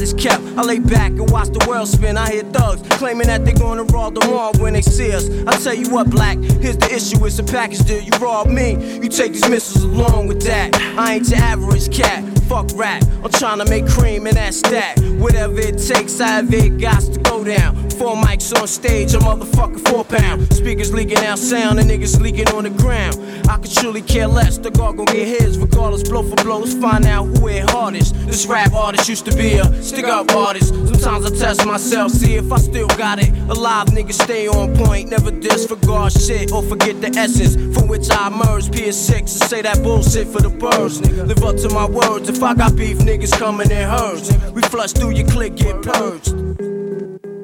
is 0.00 0.14
kept. 0.14 0.42
I 0.56 0.62
lay 0.62 0.78
back 0.78 1.10
and 1.12 1.30
watch 1.30 1.48
the 1.48 1.64
world 1.68 1.88
spin. 1.88 2.16
I 2.16 2.30
hear 2.30 2.42
thugs 2.44 2.82
claiming 2.96 3.26
that 3.26 3.44
they're 3.44 3.54
gonna 3.54 3.84
rob 3.84 4.14
the 4.14 4.26
mall 4.26 4.52
when 4.58 4.72
they 4.72 4.82
see 4.82 5.12
us. 5.12 5.28
I 5.46 5.52
tell 5.58 5.74
you 5.74 5.90
what, 5.90 6.10
black, 6.10 6.38
here's 6.38 6.76
the 6.76 6.90
issue. 6.92 7.24
It's 7.24 7.38
a 7.38 7.44
package 7.44 7.80
deal. 7.80 8.02
You 8.02 8.12
rob 8.18 8.48
me, 8.48 8.72
you 8.96 9.08
take 9.08 9.32
these 9.32 9.48
missiles 9.48 9.84
along 9.84 10.28
with 10.28 10.42
that. 10.42 10.74
I 10.98 11.14
ain't 11.14 11.28
your 11.28 11.38
average 11.38 11.94
cat. 11.94 12.39
Fuck 12.50 12.66
rap. 12.74 13.04
I'm 13.22 13.30
trying 13.30 13.58
to 13.58 13.64
make 13.66 13.86
cream 13.86 14.26
and 14.26 14.36
that's 14.36 14.60
that. 14.62 14.98
Whatever 15.20 15.60
it 15.60 15.78
takes, 15.78 16.20
I 16.20 16.26
have 16.26 16.52
it 16.52 16.80
got 16.80 17.00
to 17.00 17.20
go 17.20 17.44
down. 17.44 17.88
Four 17.90 18.16
mics 18.16 18.52
on 18.60 18.66
stage, 18.66 19.14
a 19.14 19.18
motherfucker 19.18 19.78
four 19.88 20.04
pound. 20.04 20.52
Speakers 20.52 20.92
leaking 20.92 21.18
out 21.18 21.38
sound 21.38 21.78
and 21.78 21.88
niggas 21.88 22.20
leaking 22.20 22.48
on 22.48 22.64
the 22.64 22.70
ground. 22.70 23.16
I 23.48 23.56
could 23.58 23.70
truly 23.70 24.02
care 24.02 24.26
less. 24.26 24.58
The 24.58 24.72
guard 24.72 24.96
gon' 24.96 25.06
get 25.06 25.28
his 25.28 25.58
regardless. 25.58 26.02
Blow 26.02 26.24
for 26.24 26.34
blows, 26.42 26.74
find 26.74 27.06
out 27.06 27.26
who 27.26 27.46
hit 27.46 27.70
hardest. 27.70 28.14
This 28.26 28.46
rap 28.46 28.72
artist 28.72 29.08
used 29.08 29.26
to 29.26 29.36
be 29.36 29.54
a 29.54 29.82
stick 29.82 30.06
up 30.06 30.32
artist. 30.32 30.74
Sometimes 30.74 31.26
I 31.26 31.36
test 31.36 31.64
myself, 31.64 32.10
see 32.10 32.34
if 32.34 32.50
I 32.50 32.58
still 32.58 32.88
got 32.88 33.20
it. 33.20 33.30
Alive 33.48 33.88
niggas 33.88 34.22
stay 34.22 34.48
on 34.48 34.74
point, 34.76 35.10
never 35.10 35.30
disregard 35.30 36.12
shit 36.12 36.50
or 36.50 36.64
forget 36.64 37.00
the 37.00 37.16
essence 37.16 37.54
from 37.78 37.86
which 37.86 38.10
I 38.10 38.26
emerged. 38.26 38.72
PS6 38.72 39.18
and 39.20 39.28
say 39.28 39.62
that 39.62 39.82
bullshit 39.84 40.26
for 40.26 40.40
the 40.40 40.48
birds. 40.48 41.00
Live 41.00 41.44
up 41.44 41.56
to 41.58 41.68
my 41.68 41.86
words. 41.86 42.28
If 42.28 42.39
I 42.42 42.54
got 42.54 42.76
beef, 42.76 42.98
niggas 42.98 43.32
coming 43.32 43.70
in 43.70 43.88
herds. 43.88 44.36
We 44.52 44.62
flush 44.62 44.92
through 44.92 45.10
your 45.10 45.28
click, 45.28 45.56
get 45.56 45.82
purged. 45.82 46.34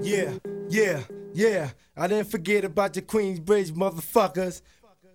Yeah, 0.01 0.33
yeah, 0.69 1.03
yeah. 1.35 1.71
I 1.97 2.07
didn't 2.07 2.31
forget 2.31 2.65
about 2.65 2.95
the 2.95 3.03
Queensbridge 3.03 3.73
motherfuckers. 3.73 4.63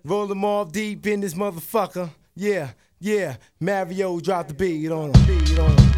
Roll 0.03 0.27
them 0.27 0.43
all 0.43 0.65
deep 0.65 1.05
in 1.07 1.21
this 1.21 1.33
motherfucker. 1.33 2.09
Yeah, 2.35 2.71
yeah. 2.99 3.37
Mario 3.59 4.19
dropped 4.19 4.49
the 4.49 4.53
beat 4.53 4.91
on 4.91 5.13
him. 5.13 5.25
Beat 5.25 5.57
on 5.59 5.71
him. 5.71 5.93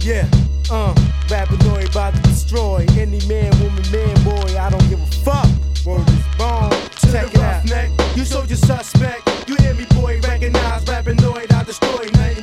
Yeah, 0.00 0.28
uh. 0.70 0.94
Rapper 1.30 1.56
Noyd 1.56 1.90
about 1.90 2.14
to 2.14 2.22
destroy 2.22 2.86
any 2.92 3.20
man, 3.26 3.52
woman, 3.60 3.84
man, 3.92 4.24
boy. 4.24 4.58
I 4.58 4.70
don't 4.70 4.88
give 4.88 5.00
a 5.00 5.06
fuck. 5.24 5.46
Word 5.84 6.08
is 6.08 6.36
bone. 6.38 6.70
Check 7.12 7.34
it 7.34 7.40
out. 7.40 7.64
Neck. 7.66 7.90
You 8.16 8.24
showed 8.24 8.48
your 8.48 8.56
suspect. 8.56 9.28
You 9.46 9.56
hear 9.56 9.74
me, 9.74 9.84
boy. 9.90 10.20
Recognize 10.22 10.86
Rapper 10.86 11.14
Noyd. 11.14 11.52
I 11.52 11.64
destroy. 11.64 11.88
Nothing 11.88 12.12
changed. 12.14 12.14
Pull 12.14 12.36
you 12.36 12.37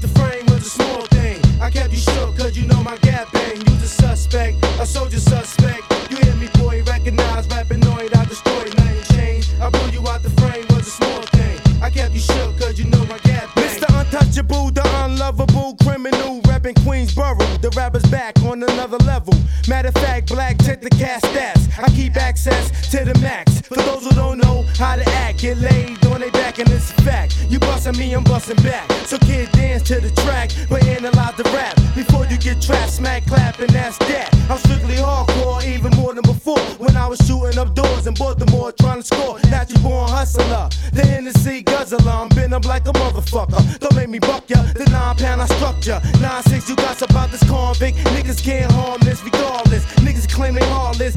the 0.00 0.08
frame 0.08 0.46
was 0.46 0.66
a 0.66 0.70
small 0.70 1.02
thing. 1.06 1.40
I 1.60 1.70
kept 1.70 1.92
you 1.92 1.98
shook 1.98 2.36
cause 2.36 2.56
you 2.56 2.66
know 2.66 2.82
my 2.82 2.96
gap 2.98 3.32
bang. 3.32 3.56
You 3.56 3.76
the 3.76 3.86
suspect. 3.86 4.64
A 4.80 4.86
soldier 4.86 5.20
suspect. 5.20 5.82
You 6.10 6.16
hear 6.16 6.34
me, 6.36 6.48
boy. 6.54 6.82
Recognize 6.84 7.46
Rapper 7.48 7.74
Noyd. 7.74 8.16
I 8.16 8.24
destroy. 8.24 8.64
Nothing 8.76 9.16
changed. 9.16 9.50
I 9.60 9.70
pull 9.70 9.90
you 9.90 10.06
out 10.08 10.22
the 10.22 10.30
frame 10.40 10.64
was 10.70 10.86
a 10.86 10.90
small 10.90 11.22
thing. 11.36 11.58
I 11.82 11.90
kept 11.90 12.12
you 12.12 12.20
shook 12.20 12.58
cause 12.58 12.78
you 12.78 12.86
know 12.86 13.04
my 13.06 13.18
gap 13.18 13.54
bang. 13.54 13.68
Mr. 13.68 13.88
Untouchable, 14.00 14.70
the 14.70 14.86
unlovable 15.04 15.76
criminal 15.82 16.40
reppin' 16.42 16.74
Queensboro. 16.84 17.60
The 17.60 17.70
rapper's 17.70 18.08
back 18.10 18.38
on 18.42 18.62
another 18.62 18.98
level. 18.98 19.34
Matter 19.68 19.88
of 19.88 19.94
fact, 19.94 20.28
black, 20.28 20.62
check 20.62 20.80
the 20.80 20.90
cast 20.90 21.24
stats. 21.26 21.59
I 21.82 21.88
keep 21.90 22.16
access 22.16 22.90
to 22.90 23.04
the 23.04 23.18
max. 23.20 23.60
For 23.62 23.76
those 23.76 24.04
who 24.04 24.10
don't 24.10 24.38
know 24.38 24.62
how 24.76 24.96
to 24.96 25.08
act, 25.24 25.40
get 25.40 25.58
laid 25.58 26.04
on 26.06 26.20
their 26.20 26.30
back, 26.30 26.58
and 26.58 26.68
it's 26.70 26.90
a 26.90 27.02
fact. 27.02 27.36
You 27.48 27.58
bustin' 27.58 27.96
me, 27.96 28.12
I'm 28.12 28.24
bustin' 28.24 28.56
back. 28.62 28.90
So 29.06 29.18
kid, 29.18 29.50
dance 29.52 29.82
to 29.84 30.00
the 30.00 30.10
track, 30.22 30.50
but 30.68 30.84
analyze 30.84 31.36
the 31.36 31.44
rap 31.54 31.76
before 31.94 32.26
you 32.26 32.36
get 32.38 32.60
trapped, 32.60 32.92
smack, 32.92 33.24
clap, 33.26 33.58
and 33.60 33.70
that's 33.70 33.96
that. 33.98 34.28
I'm 34.50 34.58
strictly 34.58 34.96
hardcore, 34.96 35.64
even 35.64 35.96
more 35.96 36.12
than 36.12 36.22
before. 36.22 36.58
When 36.78 36.96
I 36.96 37.06
was 37.06 37.18
shooting 37.26 37.58
up 37.58 37.74
doors 37.74 38.06
in 38.06 38.14
Baltimore, 38.14 38.72
trying 38.72 39.02
to 39.02 39.06
score. 39.06 39.38
Natural 39.50 39.80
born 39.82 40.08
hustler, 40.08 40.68
the 40.92 41.06
Hennessy 41.06 41.62
guzzler. 41.62 42.10
I'm 42.10 42.28
been 42.28 42.52
up 42.52 42.64
like 42.64 42.86
a 42.88 42.92
motherfucker. 42.92 43.78
Don't 43.78 43.94
make 43.94 44.08
me 44.08 44.18
buck 44.18 44.48
ya. 44.50 44.62
The 44.74 44.84
nine 44.90 45.16
pound 45.16 45.40
I 45.40 45.46
structure. 45.46 46.00
Nine 46.20 46.42
six, 46.44 46.68
you 46.68 46.76
got 46.76 47.00
about 47.02 47.30
this 47.30 47.42
convict. 47.48 47.96
Niggas 48.14 48.42
can't 48.42 48.70
harm 48.72 49.00
this 49.00 49.22
regardless. 49.22 49.84
Niggas 50.04 50.28
claim 50.28 50.54
they 50.54 50.66
heartless. 50.66 51.14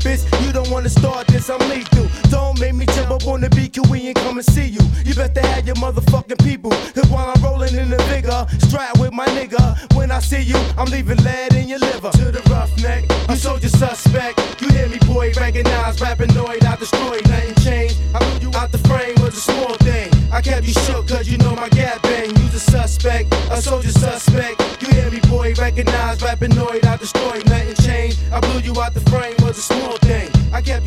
Bitch. 0.00 0.22
You 0.44 0.52
don't 0.52 0.70
wanna 0.70 0.88
start 0.88 1.26
this, 1.26 1.50
I'm 1.50 1.60
lethal. 1.68 2.08
Don't 2.30 2.58
make 2.60 2.74
me 2.74 2.86
jump 2.86 3.10
up 3.10 3.26
on 3.26 3.40
the 3.40 3.48
BQE 3.48 4.06
and 4.06 4.14
come 4.16 4.38
and 4.38 4.46
see 4.46 4.66
you. 4.66 4.80
You 5.04 5.14
better 5.14 5.40
have 5.40 5.66
your 5.66 5.76
motherfucking 5.76 6.42
people. 6.44 6.70
Cause 6.94 7.08
while 7.08 7.32
I'm 7.34 7.42
rolling 7.42 7.74
in 7.76 7.90
the 7.90 7.98
vigor, 8.04 8.46
strap 8.66 8.98
with 8.98 9.12
my 9.12 9.26
nigga. 9.26 9.76
When 9.96 10.10
I 10.10 10.20
see 10.20 10.42
you, 10.42 10.56
I'm 10.78 10.86
leaving 10.86 11.18
lead 11.24 11.54
in 11.54 11.68
your 11.68 11.78
liver. 11.78 12.10
To 12.10 12.30
the 12.32 12.42
roughneck, 12.50 13.04
you 13.28 13.50
your 13.50 13.70
suspect. 13.70 14.62
You 14.62 14.68
hear 14.68 14.88
me, 14.88 14.98
boy, 15.06 15.32
recognize 15.38 16.00
Rapper 16.00 16.26
Noyd. 16.26 16.64
I 16.64 16.76
destroy, 16.76 17.20
nothing 17.28 17.54
changed. 17.64 17.96
I 18.14 18.18
blew 18.18 18.48
you 18.48 18.56
out 18.56 18.72
the 18.72 18.78
frame 18.88 19.14
was 19.20 19.36
a 19.36 19.40
small 19.40 19.74
thing. 19.84 20.10
I 20.32 20.40
kept 20.40 20.66
you 20.66 20.72
shook 20.72 21.08
cause 21.08 21.28
you 21.28 21.38
know 21.38 21.54
my 21.54 21.68
gap 21.70 22.02
bang. 22.02 22.30
You 22.30 22.48
the 22.48 22.58
suspect, 22.58 23.32
a 23.50 23.60
soldier 23.60 23.92
suspect. 23.92 24.60
You 24.80 24.88
hear 24.94 25.10
me, 25.10 25.20
boy, 25.28 25.54
recognize 25.54 26.22
Rapper 26.22 26.48
Noyd. 26.48 26.85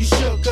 You 0.00 0.06
shook 0.06 0.49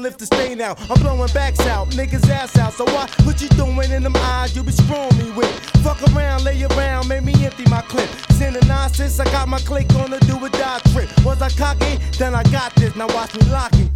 won't 0.00 0.04
lift 0.04 0.18
the 0.18 0.26
stain 0.26 0.60
out. 0.60 0.78
I'm 0.90 1.00
blowing 1.00 1.32
backs 1.34 1.60
out, 1.66 1.90
niggas 1.90 2.28
ass 2.30 2.56
out. 2.56 2.72
So 2.72 2.84
why 2.84 3.06
what 3.24 3.40
you 3.42 3.48
doing 3.50 3.90
in 3.90 4.02
them 4.02 4.16
eyes 4.16 4.56
you 4.56 4.62
be 4.62 4.72
screwing 4.72 5.16
me 5.18 5.30
with? 5.32 5.52
Fuck 5.84 6.00
around, 6.14 6.44
lay 6.44 6.62
around, 6.62 7.08
make 7.08 7.22
me 7.22 7.34
empty 7.44 7.64
my 7.68 7.82
clip. 7.82 8.08
Send 8.32 8.56
the 8.56 8.64
nonsense, 8.66 9.20
I 9.20 9.24
got 9.24 9.48
my 9.48 9.58
click 9.58 9.92
on 9.96 10.10
the 10.10 10.18
do 10.20 10.38
or 10.38 10.48
die 10.48 10.80
trip. 10.92 11.08
Was 11.24 11.42
I 11.42 11.50
cocky? 11.50 11.98
Then 12.18 12.34
I 12.34 12.42
got 12.44 12.74
this, 12.76 12.96
now 12.96 13.08
watch 13.08 13.34
me 13.34 13.42
lock 13.50 13.72
it. 13.74 13.90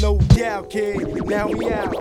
No 0.00 0.18
doubt, 0.34 0.70
kid. 0.70 1.24
Now 1.26 1.46
we 1.46 1.70
out. 1.70 1.92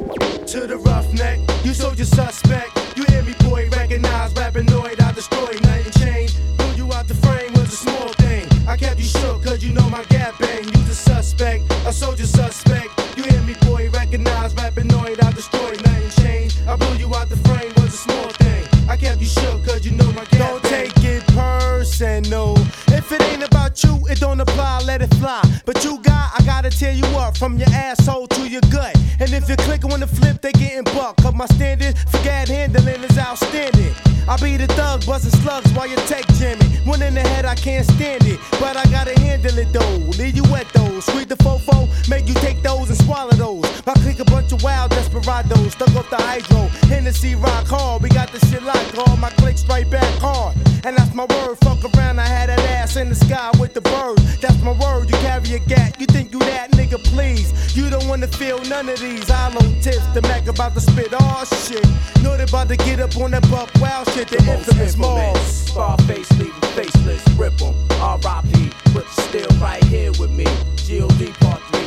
To 0.47 0.67
the 0.67 0.77
roughneck, 0.77 1.39
you 1.63 1.73
sold 1.73 1.97
your 1.99 2.07
suspect. 2.07 2.71
You 2.97 3.03
hear 3.05 3.21
me, 3.21 3.33
boy, 3.43 3.69
recognize 3.69 4.33
Rapper 4.33 4.63
Noyd, 4.63 4.99
I 4.99 5.11
destroy, 5.11 5.53
nothing 5.61 5.91
changed. 6.01 6.39
Blew 6.57 6.85
you 6.85 6.93
out 6.93 7.07
the 7.07 7.13
frame 7.15 7.53
was 7.53 7.71
a 7.73 7.77
small 7.77 8.09
thing. 8.23 8.47
I 8.67 8.75
kept 8.75 8.97
you 8.97 9.05
shook, 9.05 9.43
cause 9.43 9.63
you 9.63 9.71
know 9.71 9.87
my 9.89 10.03
gap 10.05 10.39
bang. 10.39 10.63
You 10.65 10.81
the 10.89 10.95
suspect, 10.95 11.70
a 11.91 11.93
soldier 11.93 12.25
suspect. 12.25 12.89
You 13.17 13.23
hear 13.23 13.41
me, 13.41 13.53
boy, 13.65 13.89
recognize 13.89 14.55
Rapper 14.55 14.81
Noyd, 14.81 15.21
I 15.23 15.31
destroy, 15.33 15.71
nothing 15.85 16.23
changed. 16.23 16.57
I 16.67 16.75
blew 16.77 16.95
you 16.95 17.13
out 17.13 17.27
the 17.27 17.35
frame 17.47 17.71
was 17.75 17.93
a 17.93 18.01
small 18.07 18.29
thing. 18.43 18.63
I 18.89 18.95
kept 18.95 19.19
you 19.19 19.27
shook, 19.27 19.65
cause 19.65 19.85
you 19.85 19.91
know 19.91 20.09
my 20.13 20.23
gap 20.31 20.39
Don't 20.39 20.63
take 20.63 21.03
it 21.03 21.23
personal. 21.27 22.55
If 22.99 23.11
it 23.11 23.21
ain't 23.23 23.43
about 23.43 23.83
you, 23.83 23.99
it 24.09 24.19
don't 24.19 24.39
apply, 24.39 24.83
let 24.85 25.01
it 25.01 25.13
fly. 25.15 25.41
But 25.65 25.83
you 25.83 25.99
got, 26.01 26.31
I 26.37 26.41
gotta 26.45 26.69
tear 26.69 26.93
you 26.93 27.05
up 27.23 27.35
from 27.35 27.57
your 27.57 27.69
asshole 27.69 28.27
to 28.27 28.49
your 28.49 28.65
gut. 28.71 28.95
And 29.19 29.33
if 29.33 29.49
you're 29.49 29.63
clicking 29.67 29.91
on 29.91 29.99
the 29.99 30.07
flip, 30.07 30.41
they 30.41 30.53
getting 30.53 30.85
bucked. 30.95 31.21
Cause 31.21 31.35
my 31.35 31.47
standard 31.47 31.97
for 32.09 32.23
gad 32.23 32.47
handling 32.47 33.03
is 33.03 33.17
outstanding. 33.17 33.93
I 34.29 34.37
be 34.37 34.55
the 34.55 34.67
thug, 34.67 35.05
busting 35.05 35.37
slugs 35.41 35.69
while 35.73 35.87
you 35.87 35.97
take 36.07 36.27
Jimmy. 36.39 36.70
One 36.91 37.01
in 37.03 37.13
the 37.13 37.21
head, 37.21 37.45
I 37.45 37.55
can't 37.55 37.85
stand 37.85 38.27
it. 38.27 38.37
But 38.59 38.75
I 38.75 38.83
gotta 38.91 39.17
handle 39.21 39.57
it 39.57 39.71
though. 39.71 39.95
Leave 40.19 40.35
you 40.35 40.43
wet 40.51 40.67
though. 40.73 40.99
Squeeze 40.99 41.27
the 41.27 41.37
fofo, 41.37 41.87
make 42.09 42.27
you 42.27 42.33
take 42.33 42.61
those 42.61 42.89
and 42.89 42.99
swallow 42.99 43.31
those. 43.31 43.63
I 43.87 43.93
click 44.03 44.19
a 44.19 44.25
bunch 44.25 44.51
of 44.51 44.61
wild 44.61 44.91
desperados, 44.91 45.71
stuck 45.71 45.95
off 45.95 46.09
the 46.09 46.17
hydro. 46.17 46.67
Hennessy 46.89 47.35
rock 47.35 47.65
hard, 47.67 48.03
we 48.03 48.09
got 48.09 48.33
the 48.33 48.45
shit 48.47 48.63
locked. 48.63 48.97
All 48.97 49.15
my 49.15 49.29
clicks 49.29 49.61
straight 49.61 49.89
back 49.89 50.13
hard. 50.19 50.53
And 50.83 50.97
that's 50.97 51.13
my 51.13 51.25
word, 51.25 51.57
fuck 51.61 51.83
around, 51.95 52.19
I 52.19 52.25
had 52.25 52.49
that 52.49 52.59
ass 52.59 52.95
in 52.95 53.09
the 53.09 53.15
sky 53.15 53.51
with 53.59 53.73
the 53.73 53.81
birds. 53.81 54.39
That's 54.39 54.59
my 54.63 54.71
word, 54.71 55.09
you 55.09 55.15
carry 55.17 55.53
a 55.53 55.59
gat. 55.59 55.99
You 55.99 56.07
think 56.07 56.31
you 56.31 56.39
that 56.39 56.71
nigga, 56.71 57.03
please. 57.03 57.53
You 57.75 57.89
don't 57.89 58.07
wanna 58.07 58.27
feel 58.27 58.59
none 58.63 58.89
of 58.89 58.99
these 58.99 59.29
hollow 59.29 59.61
tips. 59.81 60.05
The 60.13 60.21
Mac 60.23 60.47
about 60.47 60.73
to 60.73 60.81
spit 60.81 61.13
all 61.13 61.45
shit. 61.45 61.85
Know 62.23 62.35
they 62.35 62.43
about 62.43 62.67
to 62.69 62.77
get 62.77 62.99
up 62.99 63.15
on 63.17 63.31
that 63.31 63.47
buck 63.49 63.69
wild 63.79 64.09
shit. 64.11 64.27
The, 64.29 64.37
infamous 64.37 64.97
Mars. 64.97 65.39
Scarface, 65.69 66.31
leave 66.39 66.53
'em 66.53 66.61
faceless, 66.73 67.23
rip 67.37 67.61
'em. 67.61 67.75
R.I.P. 68.01 68.71
But 68.93 69.05
you're 69.05 69.27
still 69.29 69.59
right 69.59 69.83
here 69.85 70.11
with 70.19 70.31
me. 70.31 70.45
G.O.D. 70.77 71.31
Part 71.39 71.61
3. 71.71 71.81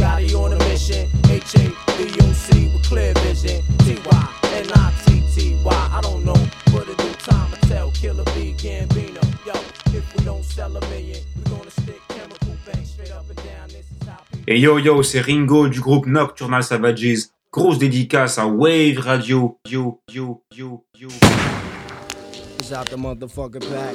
Gotti 0.00 0.34
on 0.34 0.52
a 0.52 0.58
mission. 0.70 1.08
H-A-V-O-C 1.28 2.70
with 2.72 2.82
clear 2.84 3.12
Et 14.52 14.58
yo 14.58 14.80
yo, 14.80 15.00
c'est 15.04 15.20
Ringo 15.20 15.68
du 15.68 15.80
groupe 15.80 16.06
Nocturnal 16.06 16.64
Savages. 16.64 17.28
Grosse 17.52 17.78
dédicace 17.78 18.36
à 18.36 18.48
Wave 18.48 18.98
Radio. 18.98 19.60
Yo 19.70 20.00
yo 20.12 20.42
yo 20.52 20.84
yo. 20.98 21.08
It's 22.58 22.72
out 22.72 22.90
the 22.90 22.96
motherfucking 22.96 23.60
pack. 23.60 23.94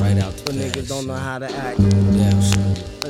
Right 0.00 0.22
out 0.22 0.36
The 0.44 0.52
the 0.52 0.58
niggas 0.60 0.88
don't 0.88 1.08
know 1.08 1.16
how 1.16 1.40
to 1.40 1.46
act. 1.46 1.78
Damn, 1.80 2.40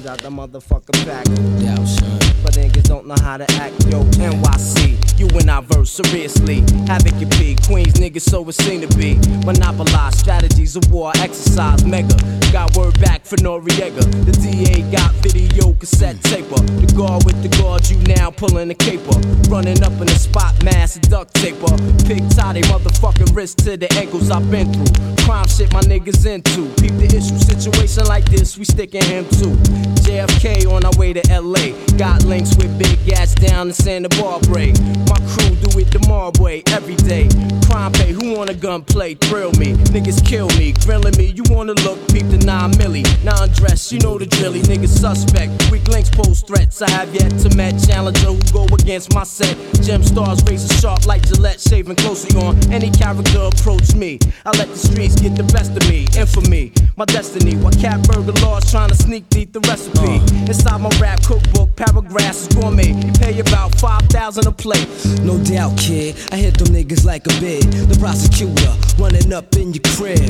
It's 0.03 0.11
out 0.11 0.19
the 0.19 0.31
motherfucking 0.31 1.07
pack. 1.07 1.25
Damn, 1.63 1.87
son. 1.87 2.19
But 2.43 2.55
niggas 2.55 2.89
don't 2.89 3.07
know 3.07 3.15
how 3.23 3.37
to 3.37 3.45
act. 3.63 3.87
Yo, 3.87 4.03
NYC, 4.19 4.99
you 5.17 5.29
and 5.39 5.49
I 5.49 5.61
verse 5.61 5.93
seriously. 5.93 6.65
Havoc 6.89 7.15
your 7.21 7.31
be, 7.39 7.55
Queens 7.65 7.95
niggas, 7.95 8.23
so 8.23 8.49
it 8.49 8.55
seem 8.55 8.81
to 8.81 8.97
be. 8.99 9.15
Monopolize 9.47 10.19
strategies 10.19 10.75
of 10.75 10.91
war, 10.91 11.13
exercise 11.19 11.85
mega. 11.85 12.17
Got 12.51 12.77
word 12.77 12.99
back 13.01 13.25
for 13.25 13.37
Noriega. 13.37 14.03
The 14.27 14.33
DA 14.43 14.83
got 14.91 15.13
video 15.23 15.73
cassette 15.75 16.21
taper. 16.25 16.61
The 16.83 16.93
guard 16.97 17.25
with 17.25 17.41
the 17.41 17.57
guard, 17.63 17.89
you 17.89 17.99
now 18.17 18.33
pulling 18.33 18.67
the 18.69 18.75
caper. 18.75 19.15
Running 19.49 19.85
up 19.85 19.93
in 19.93 20.07
the 20.07 20.19
spot, 20.19 20.61
mass 20.65 20.97
and 20.97 21.09
duct 21.09 21.33
taper. 21.35 21.79
Pig 22.09 22.29
tie 22.31 22.55
they 22.55 22.63
motherfucking 22.63 23.37
wrist 23.37 23.59
to 23.59 23.77
the 23.77 23.87
ankles 23.95 24.33
I've 24.33 24.51
been 24.51 24.67
through. 24.73 25.15
Crime 25.25 25.47
shit 25.47 25.73
my 25.73 25.81
niggas 25.83 26.27
into. 26.27 26.67
Peep 26.83 26.91
the 26.99 27.07
issue, 27.07 27.39
situation 27.39 28.05
like 28.07 28.25
this, 28.25 28.59
we 28.59 28.65
sticking 28.65 29.05
him 29.05 29.29
too. 29.31 29.92
JFK 30.01 30.71
on 30.71 30.85
our 30.85 30.93
way 30.99 31.13
to 31.13 31.23
LA. 31.29 31.73
Got 31.97 32.25
links 32.25 32.57
with 32.57 32.79
big 32.79 32.99
gas 33.05 33.35
down 33.35 33.69
in 33.69 33.75
Santa 33.75 34.09
Barbara. 34.21 34.73
My 35.09 35.19
crew 35.33 35.55
do 35.57 35.79
it 35.79 35.91
the 35.91 36.05
Mob 36.09 36.39
way 36.39 36.63
every 36.69 36.97
day. 36.97 37.29
Crime 37.67 37.93
pay, 37.93 38.13
who 38.13 38.37
want 38.37 38.51
a 38.51 38.55
gun 38.55 38.83
play? 38.83 39.15
Thrill 39.15 39.53
me. 39.53 39.75
Niggas 39.95 40.25
kill 40.27 40.49
me, 40.59 40.73
grilling 40.85 41.17
me. 41.17 41.27
You 41.27 41.45
wanna 41.51 41.75
look, 41.85 41.99
peep 42.09 42.27
the 42.29 42.39
9 42.39 42.73
milli. 42.73 43.05
Non 43.25 43.49
dress, 43.51 43.93
you 43.93 43.99
know 44.01 44.19
the 44.19 44.27
drilly. 44.27 44.61
Niggas 44.63 44.99
suspect. 44.99 45.71
Weak 45.71 45.87
links 45.89 46.11
pose 46.11 46.43
threats. 46.43 46.83
I 46.83 46.91
have 46.91 47.15
yet 47.15 47.31
to 47.41 47.57
met 47.57 47.75
challenger 47.87 48.33
who 48.33 48.41
go 48.53 48.65
against 48.75 49.15
my 49.15 49.25
set. 49.25 49.57
Gem 49.83 50.03
stars 50.03 50.43
razor 50.45 50.73
sharp 50.75 51.07
like 51.07 51.23
Gillette, 51.23 51.61
shaving 51.61 51.97
closely 51.97 52.41
on 52.43 52.57
any 52.73 52.91
character 52.91 53.41
approach 53.41 53.95
me. 53.95 54.19
I 54.45 54.51
let 54.59 54.69
the 54.69 54.77
streets 54.77 55.21
get 55.21 55.37
the 55.37 55.45
best 55.45 55.77
of 55.77 55.89
me. 55.89 56.07
Infamy, 56.17 56.73
my 56.97 57.05
destiny. 57.05 57.57
While 57.57 57.73
cat 57.73 58.03
burger 58.09 58.33
laws 58.43 58.71
trying 58.71 58.89
to 58.89 58.97
sneak 58.97 59.29
deep 59.29 59.53
the 59.53 59.61
recipe. 59.73 60.21
Inside 60.51 60.81
my 60.81 60.91
rap 61.01 61.23
cookbook, 61.23 61.75
paragraphs 61.77 62.43
is 62.43 62.49
gourmet. 62.49 62.93
You 62.93 63.13
pay 63.13 63.41
about 63.41 63.75
5,000 63.81 64.47
a 64.47 64.53
plate. 64.53 64.87
No 65.23 65.39
doubt, 65.39 65.79
kid. 65.79 66.15
I 66.31 66.37
hit 66.37 66.59
them 66.59 66.69
niggas 66.77 67.05
like 67.05 67.27
a 67.27 67.35
bid. 67.41 67.65
The 67.89 67.97
prosecutor 67.99 68.73
running 69.01 69.33
up 69.33 69.49
in 69.57 69.73
your 69.73 69.83
crib. 69.97 70.29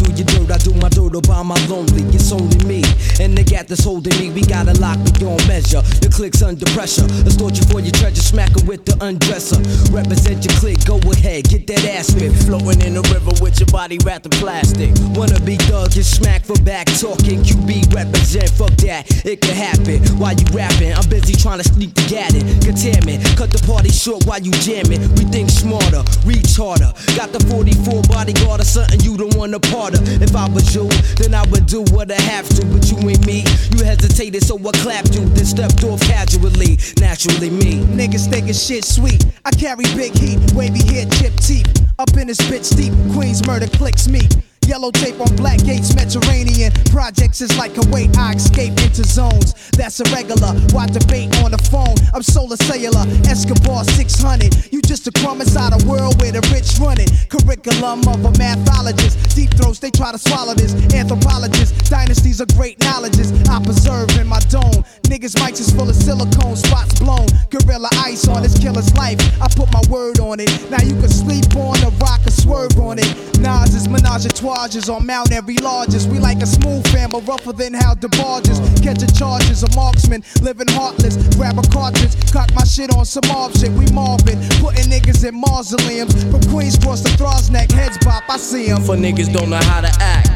Do 0.00 0.08
your 0.16 0.24
dirt, 0.24 0.50
I 0.50 0.58
do 0.64 0.72
my 0.80 0.88
dirt 0.88 1.12
by 1.28 1.42
my 1.42 1.58
lonely. 1.68 2.02
It's 2.16 2.32
only 2.32 2.64
me. 2.64 2.80
And 3.20 3.36
the 3.36 3.44
gat 3.44 3.68
that's 3.68 3.84
holding 3.84 4.16
me, 4.18 4.30
we 4.30 4.40
gotta 4.40 4.72
lock 4.80 4.96
me 4.96 5.26
on 5.26 5.40
measure. 5.46 5.82
The 6.00 6.08
click's 6.08 6.42
under 6.42 6.64
pressure. 6.72 7.04
Extort 7.28 7.60
you 7.60 7.64
for 7.68 7.80
your 7.80 7.92
treasure, 7.92 8.22
smack 8.22 8.56
'em 8.56 8.66
with 8.66 8.86
the 8.86 8.96
undresser. 9.04 9.60
Represent 9.92 10.44
your 10.44 10.54
click, 10.56 10.80
go 10.86 10.96
ahead, 11.12 11.44
get 11.48 11.66
that 11.66 11.84
ass 11.84 12.14
whipped. 12.14 12.40
Floating 12.48 12.80
in 12.80 12.94
the 12.94 13.04
river 13.12 13.36
with 13.42 13.60
your 13.60 13.68
body 13.68 13.98
wrapped 14.04 14.24
in 14.24 14.32
plastic. 14.40 14.96
Wanna 15.12 15.40
be 15.40 15.56
thug, 15.68 15.92
get 15.92 16.06
smacked 16.06 16.46
for 16.46 16.58
back 16.62 16.86
talking. 16.96 17.42
QB 17.44 17.84
represent, 17.92 18.48
fuck 18.50 18.72
that, 18.86 19.06
it 19.24 19.40
could 19.40 19.56
happen. 19.56 20.02
While 20.18 20.34
you 20.34 20.46
rapping, 20.52 20.92
I'm 20.92 21.08
busy 21.08 21.34
trying 21.34 21.58
to 21.58 21.66
sneak 21.66 21.94
the 21.94 22.04
gat 22.08 22.34
in. 22.34 22.44
Containment, 22.60 23.24
cut 23.36 23.50
the 23.50 23.62
party 23.66 23.90
short 23.90 24.24
while 24.26 24.40
you 24.40 24.52
jamming. 24.64 25.00
We 25.16 25.24
think 25.28 25.50
smarter, 25.50 26.02
reach 26.24 26.56
harder. 26.56 26.92
Got 27.16 27.32
the 27.32 27.40
44 27.48 28.02
bodyguard 28.08 28.60
or 28.60 28.68
something 28.68 29.00
you 29.00 29.16
don't 29.16 29.34
want 29.36 29.52
to 29.52 29.60
part 29.70 29.94
of. 29.94 30.02
If 30.22 30.34
I 30.34 30.48
was 30.48 30.74
you, 30.74 30.88
then 31.16 31.34
I 31.34 31.44
would 31.50 31.66
do 31.66 31.82
what 31.94 32.10
I 32.10 32.20
have 32.20 32.48
to. 32.56 32.64
But 32.66 32.90
you 32.90 32.98
ain't 33.08 33.24
me, 33.26 33.44
you 33.74 33.84
hesitated, 33.84 34.42
so 34.42 34.56
I 34.58 34.72
clapped 34.82 35.14
you. 35.14 35.24
Then 35.36 35.44
stepped 35.44 35.84
off 35.84 36.00
casually, 36.02 36.78
naturally 36.98 37.50
me. 37.50 37.84
Niggas 37.92 38.28
thinking 38.30 38.54
shit 38.54 38.84
sweet. 38.84 39.24
I 39.44 39.50
carry 39.50 39.84
big 39.94 40.16
heat, 40.16 40.38
wavy 40.54 40.84
hair, 40.86 41.06
chipped 41.18 41.42
teeth. 41.46 41.68
Up 41.98 42.10
in 42.16 42.28
this 42.28 42.38
bitch 42.46 42.76
deep, 42.76 42.94
Queens 43.14 43.44
murder 43.46 43.66
clicks 43.66 44.08
me. 44.08 44.22
Yellow 44.68 44.90
tape 44.90 45.18
on 45.18 45.34
black 45.34 45.64
gates, 45.64 45.94
Mediterranean. 45.94 46.70
Projects 46.92 47.40
is 47.40 47.56
like 47.56 47.74
a 47.78 47.88
weight, 47.88 48.14
I 48.18 48.34
escape 48.34 48.76
into 48.84 49.02
zones. 49.02 49.54
That's 49.72 49.98
irregular. 49.98 50.52
Why 50.76 50.84
debate 50.84 51.32
on 51.40 51.52
the 51.52 51.58
phone? 51.72 51.96
I'm 52.12 52.22
solar 52.22 52.56
cellular, 52.56 53.08
Escobar 53.24 53.84
600. 53.84 54.70
You 54.70 54.82
just 54.82 55.08
a 55.08 55.12
crumb 55.12 55.40
inside 55.40 55.72
a 55.72 55.80
world 55.88 56.20
where 56.20 56.32
the 56.32 56.44
rich 56.52 56.76
run 56.78 57.00
it. 57.00 57.08
Curriculum 57.32 58.00
of 58.12 58.20
a 58.28 58.32
mathologist. 58.36 59.16
Deep 59.34 59.56
throats, 59.56 59.78
they 59.78 59.90
try 59.90 60.12
to 60.12 60.18
swallow 60.18 60.52
this. 60.52 60.74
Anthropologist, 60.92 61.88
dynasties 61.88 62.40
of 62.42 62.48
great 62.48 62.78
knowledges. 62.84 63.32
I 63.48 63.64
preserve 63.64 64.10
in 64.20 64.26
my 64.26 64.40
dome. 64.52 64.84
Niggas 65.08 65.32
mics 65.40 65.60
is 65.60 65.72
full 65.72 65.88
of 65.88 65.96
silicone, 65.96 66.56
spots 66.56 67.00
blown. 67.00 67.26
Gorilla 67.48 67.88
ice 68.04 68.28
on 68.28 68.42
this 68.42 68.58
killer's 68.58 68.92
life. 68.96 69.16
I 69.40 69.48
put 69.48 69.72
my 69.72 69.80
word 69.88 70.20
on 70.20 70.40
it. 70.40 70.52
Now 70.68 70.84
you 70.84 70.92
can 71.00 71.08
sleep 71.08 71.56
on 71.56 71.80
the 71.80 71.88
rock 72.04 72.20
or 72.26 72.30
swerve 72.30 72.78
on 72.78 72.98
it. 72.98 73.08
Nas 73.40 73.74
is 73.74 73.88
menage 73.88 74.26
a 74.26 74.28
trois 74.28 74.57
on 74.58 75.06
Mount 75.06 75.30
Every 75.30 75.56
largest. 75.58 76.08
We 76.08 76.18
like 76.18 76.42
a 76.42 76.46
smooth 76.46 76.84
fam, 76.88 77.10
but 77.10 77.26
rougher 77.28 77.52
than 77.52 77.72
how 77.72 77.94
the 77.94 78.08
barges. 78.08 78.58
Catching 78.82 79.14
charges, 79.14 79.62
a 79.62 79.70
marksman, 79.76 80.24
living 80.42 80.66
heartless. 80.68 81.16
Grab 81.36 81.58
a 81.58 81.62
cartridge, 81.68 82.14
cock 82.32 82.52
my 82.54 82.64
shit 82.64 82.92
on 82.94 83.04
some 83.06 83.22
mob 83.28 83.56
shit. 83.56 83.70
We 83.70 83.86
mobbing, 83.92 84.40
putting 84.58 84.90
niggas 84.90 85.26
in 85.26 85.34
mausoleums. 85.38 86.12
From 86.24 86.42
Queens 86.50 86.76
cross 86.76 87.02
the 87.02 87.10
Throgs 87.10 87.50
Neck, 87.50 87.70
heads 87.70 87.98
pop, 87.98 88.24
I 88.28 88.36
see 88.36 88.58
see 88.58 88.68
'em. 88.68 88.82
For 88.82 88.96
niggas 88.96 89.32
don't 89.32 89.50
know 89.50 89.62
how 89.70 89.80
to 89.80 89.92
act. 90.00 90.28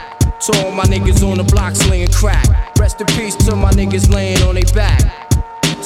To 0.46 0.64
all 0.64 0.70
my 0.70 0.84
niggas 0.84 1.22
on 1.28 1.38
the 1.38 1.44
block 1.44 1.74
slinging 1.74 2.12
crack. 2.12 2.46
Rest 2.78 3.00
in 3.00 3.06
peace 3.18 3.34
to 3.46 3.56
my 3.56 3.72
niggas 3.72 4.08
laying 4.14 4.42
on 4.42 4.54
their 4.54 4.72
back. 4.72 5.02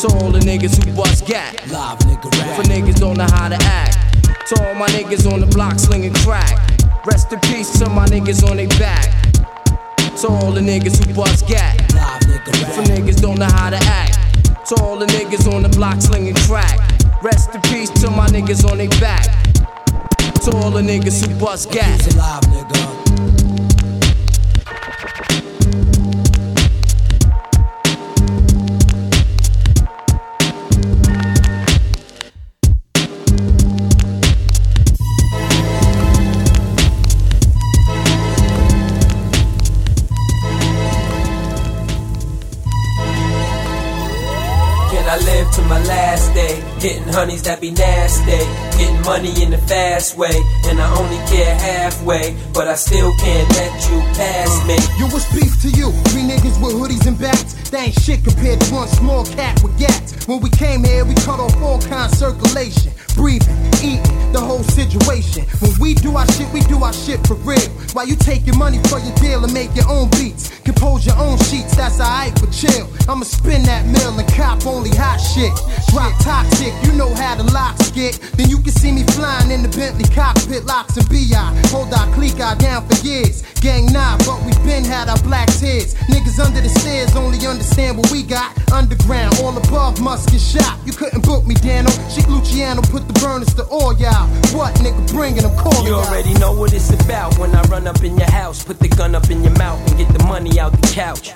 To 0.03 0.09
all 0.17 0.31
the 0.31 0.41
niggas 0.41 0.77
who 0.77 0.93
bust 0.93 1.27
gat. 1.27 1.53
Live 1.71 1.99
nigga 2.01 2.29
rap. 2.39 2.57
For 2.57 2.65
niggas 2.69 3.01
don't 3.01 3.17
know 3.17 3.31
how 3.39 3.49
to 3.49 3.59
act. 3.63 3.97
To 4.49 4.55
all 4.63 4.75
my 4.75 4.89
niggas 4.89 5.31
on 5.33 5.41
the 5.41 5.47
block 5.47 5.79
slinging 5.79 6.15
crack. 6.25 6.76
Rest 7.07 7.33
in 7.33 7.39
peace 7.39 7.79
to 7.79 7.89
my 7.89 8.05
niggas 8.07 8.43
on 8.51 8.57
their 8.57 8.67
back. 8.81 9.13
To 10.23 10.27
all 10.27 10.51
the 10.51 10.61
niggas 10.61 11.07
who 11.07 11.15
bust 11.15 11.47
gat. 11.47 11.77
For 12.75 12.83
niggas 12.83 13.21
don't 13.21 13.39
know 13.39 13.47
how 13.47 13.71
to 13.71 13.77
act. 13.77 14.67
To 14.69 14.83
all 14.83 14.99
the 14.99 15.07
niggas 15.07 15.47
on 15.55 15.63
the 15.63 15.69
block 15.69 16.01
slinging 16.01 16.35
crack. 16.35 16.81
Rest 17.23 17.55
in 17.55 17.61
peace 17.63 17.91
to 18.01 18.11
my 18.11 18.27
niggas 18.27 18.69
on 18.69 18.79
their 18.79 18.89
back. 19.01 19.25
To 20.43 20.57
all 20.57 20.73
the 20.73 20.83
niggas 20.83 21.25
who 21.25 21.33
bust 21.39 21.71
gat. 21.71 22.01
Live 22.17 22.43
nigga. 22.43 22.96
Honeys 47.17 47.43
that 47.45 47.63
be 47.63 47.71
nasty. 47.71 48.45
Getting 48.77 49.01
money 49.01 49.33
in 49.43 49.51
the 49.51 49.57
fast 49.57 50.19
way. 50.19 50.37
And 50.69 50.79
I 50.79 50.87
only 51.01 51.17
care 51.33 51.55
halfway. 51.57 52.37
But 52.53 52.69
I 52.69 52.75
still 52.75 53.11
can't 53.17 53.49
let 53.57 53.73
you 53.89 53.99
pass 54.13 54.53
me. 54.69 54.77
Yo, 55.01 55.09
what's 55.09 55.25
beef 55.33 55.57
to 55.63 55.71
you? 55.73 55.93
Three 56.13 56.29
niggas 56.29 56.61
with 56.61 56.77
hoodies 56.77 57.07
and 57.07 57.19
bats. 57.19 57.71
They 57.71 57.89
ain't 57.89 57.99
shit 58.01 58.23
compared 58.23 58.61
to 58.61 58.75
one 58.75 58.89
small 58.89 59.25
cat 59.25 59.63
with 59.63 59.79
gats. 59.79 60.29
When 60.29 60.41
we 60.41 60.51
came 60.51 60.85
here, 60.85 61.07
we 61.07 61.15
cut 61.15 61.41
off 61.41 61.57
all 61.63 61.81
kinds 61.81 62.13
of 62.13 62.37
circulation. 62.37 62.93
Breathing, 63.17 63.57
eating, 63.81 64.33
the 64.33 64.41
whole 64.41 64.63
situation. 64.63 65.47
When 65.61 65.73
we 65.81 65.95
do 65.95 66.17
our 66.17 66.27
shit, 66.33 66.53
we 66.53 66.61
do 66.61 66.85
our 66.85 66.93
shit 66.93 67.27
for 67.27 67.35
real. 67.49 67.69
While 67.97 68.07
you 68.07 68.15
take 68.15 68.47
your 68.47 68.57
money 68.57 68.79
for 68.93 68.99
your 69.01 69.15
deal 69.17 69.43
and 69.43 69.53
make 69.55 69.75
your 69.75 69.89
own 69.89 70.11
beats. 70.11 70.53
Compose 70.61 71.07
your 71.07 71.17
own 71.17 71.39
sheets, 71.49 71.75
that's 71.75 71.99
alright 71.99 72.37
for 72.39 72.47
chill. 72.53 72.87
I'ma 73.09 73.25
spin 73.25 73.63
that 73.65 73.87
mill 73.87 74.19
and 74.19 74.29
cop 74.35 74.67
only 74.67 74.91
hot 74.91 75.17
shit. 75.17 75.55
Drop 75.89 76.13
toxic, 76.21 76.75
you 76.85 76.93
know 76.93 77.15
how 77.15 77.37
the 77.37 77.45
locks 77.55 77.91
get. 77.93 78.21
Then 78.37 78.51
you 78.51 78.61
can 78.61 78.73
see 78.73 78.93
me 78.93 79.05
flying 79.17 79.51
in 79.51 79.63
the 79.63 79.71
Bentley 79.71 80.05
cockpit, 80.13 80.67
Lox 80.67 80.97
and 80.99 81.09
BI. 81.09 81.33
Hold 81.73 81.95
our 81.95 82.13
clique 82.13 82.41
out 82.41 82.59
down 82.59 82.87
for 82.87 83.01
years. 83.07 83.43
Gang 83.63 83.87
nah, 83.93 84.19
but 84.27 84.43
we 84.45 84.53
been 84.67 84.85
had 84.85 85.09
our 85.09 85.19
black 85.23 85.49
tears. 85.55 85.95
Niggas 86.13 86.39
under 86.45 86.61
the 86.61 86.69
stairs 86.69 87.17
only 87.17 87.39
understand 87.47 87.97
what 87.97 88.11
we 88.13 88.23
got. 88.23 88.53
Underground, 88.73 89.39
all 89.41 89.57
above 89.57 90.01
must 90.01 90.31
get 90.31 90.41
shot. 90.41 90.79
You 90.85 90.93
couldn't 90.93 91.25
book 91.25 91.47
me, 91.47 91.55
Dano. 91.55 91.91
Chic 92.11 92.29
Luciano 92.29 92.83
put 92.83 93.06
the 93.07 93.21
burners 93.21 93.55
to 93.55 93.65
all 93.65 93.97
y'all. 93.99 94.27
What 94.57 94.75
nigga 94.77 95.11
bringing 95.13 95.43
them 95.43 95.57
calling 95.57 95.87
You 95.87 95.95
already 95.95 96.35
know 96.35 96.53
what 96.53 96.73
it's 96.73 96.91
about 96.91 97.39
when 97.39 97.55
I 97.55 97.63
run 97.63 97.87
up 97.87 98.03
in 98.03 98.17
your 98.17 98.31
house. 98.31 98.65
Put 98.65 98.79
the 98.79 98.89
gun 98.89 99.15
up 99.15 99.31
in 99.31 99.43
your 99.43 99.57
mouth 99.59 99.81
and 99.89 99.99
get 99.99 100.09
the 100.17 100.25
money 100.25 100.59
out 100.59 100.73
the 100.73 100.87
couch. 100.89 101.33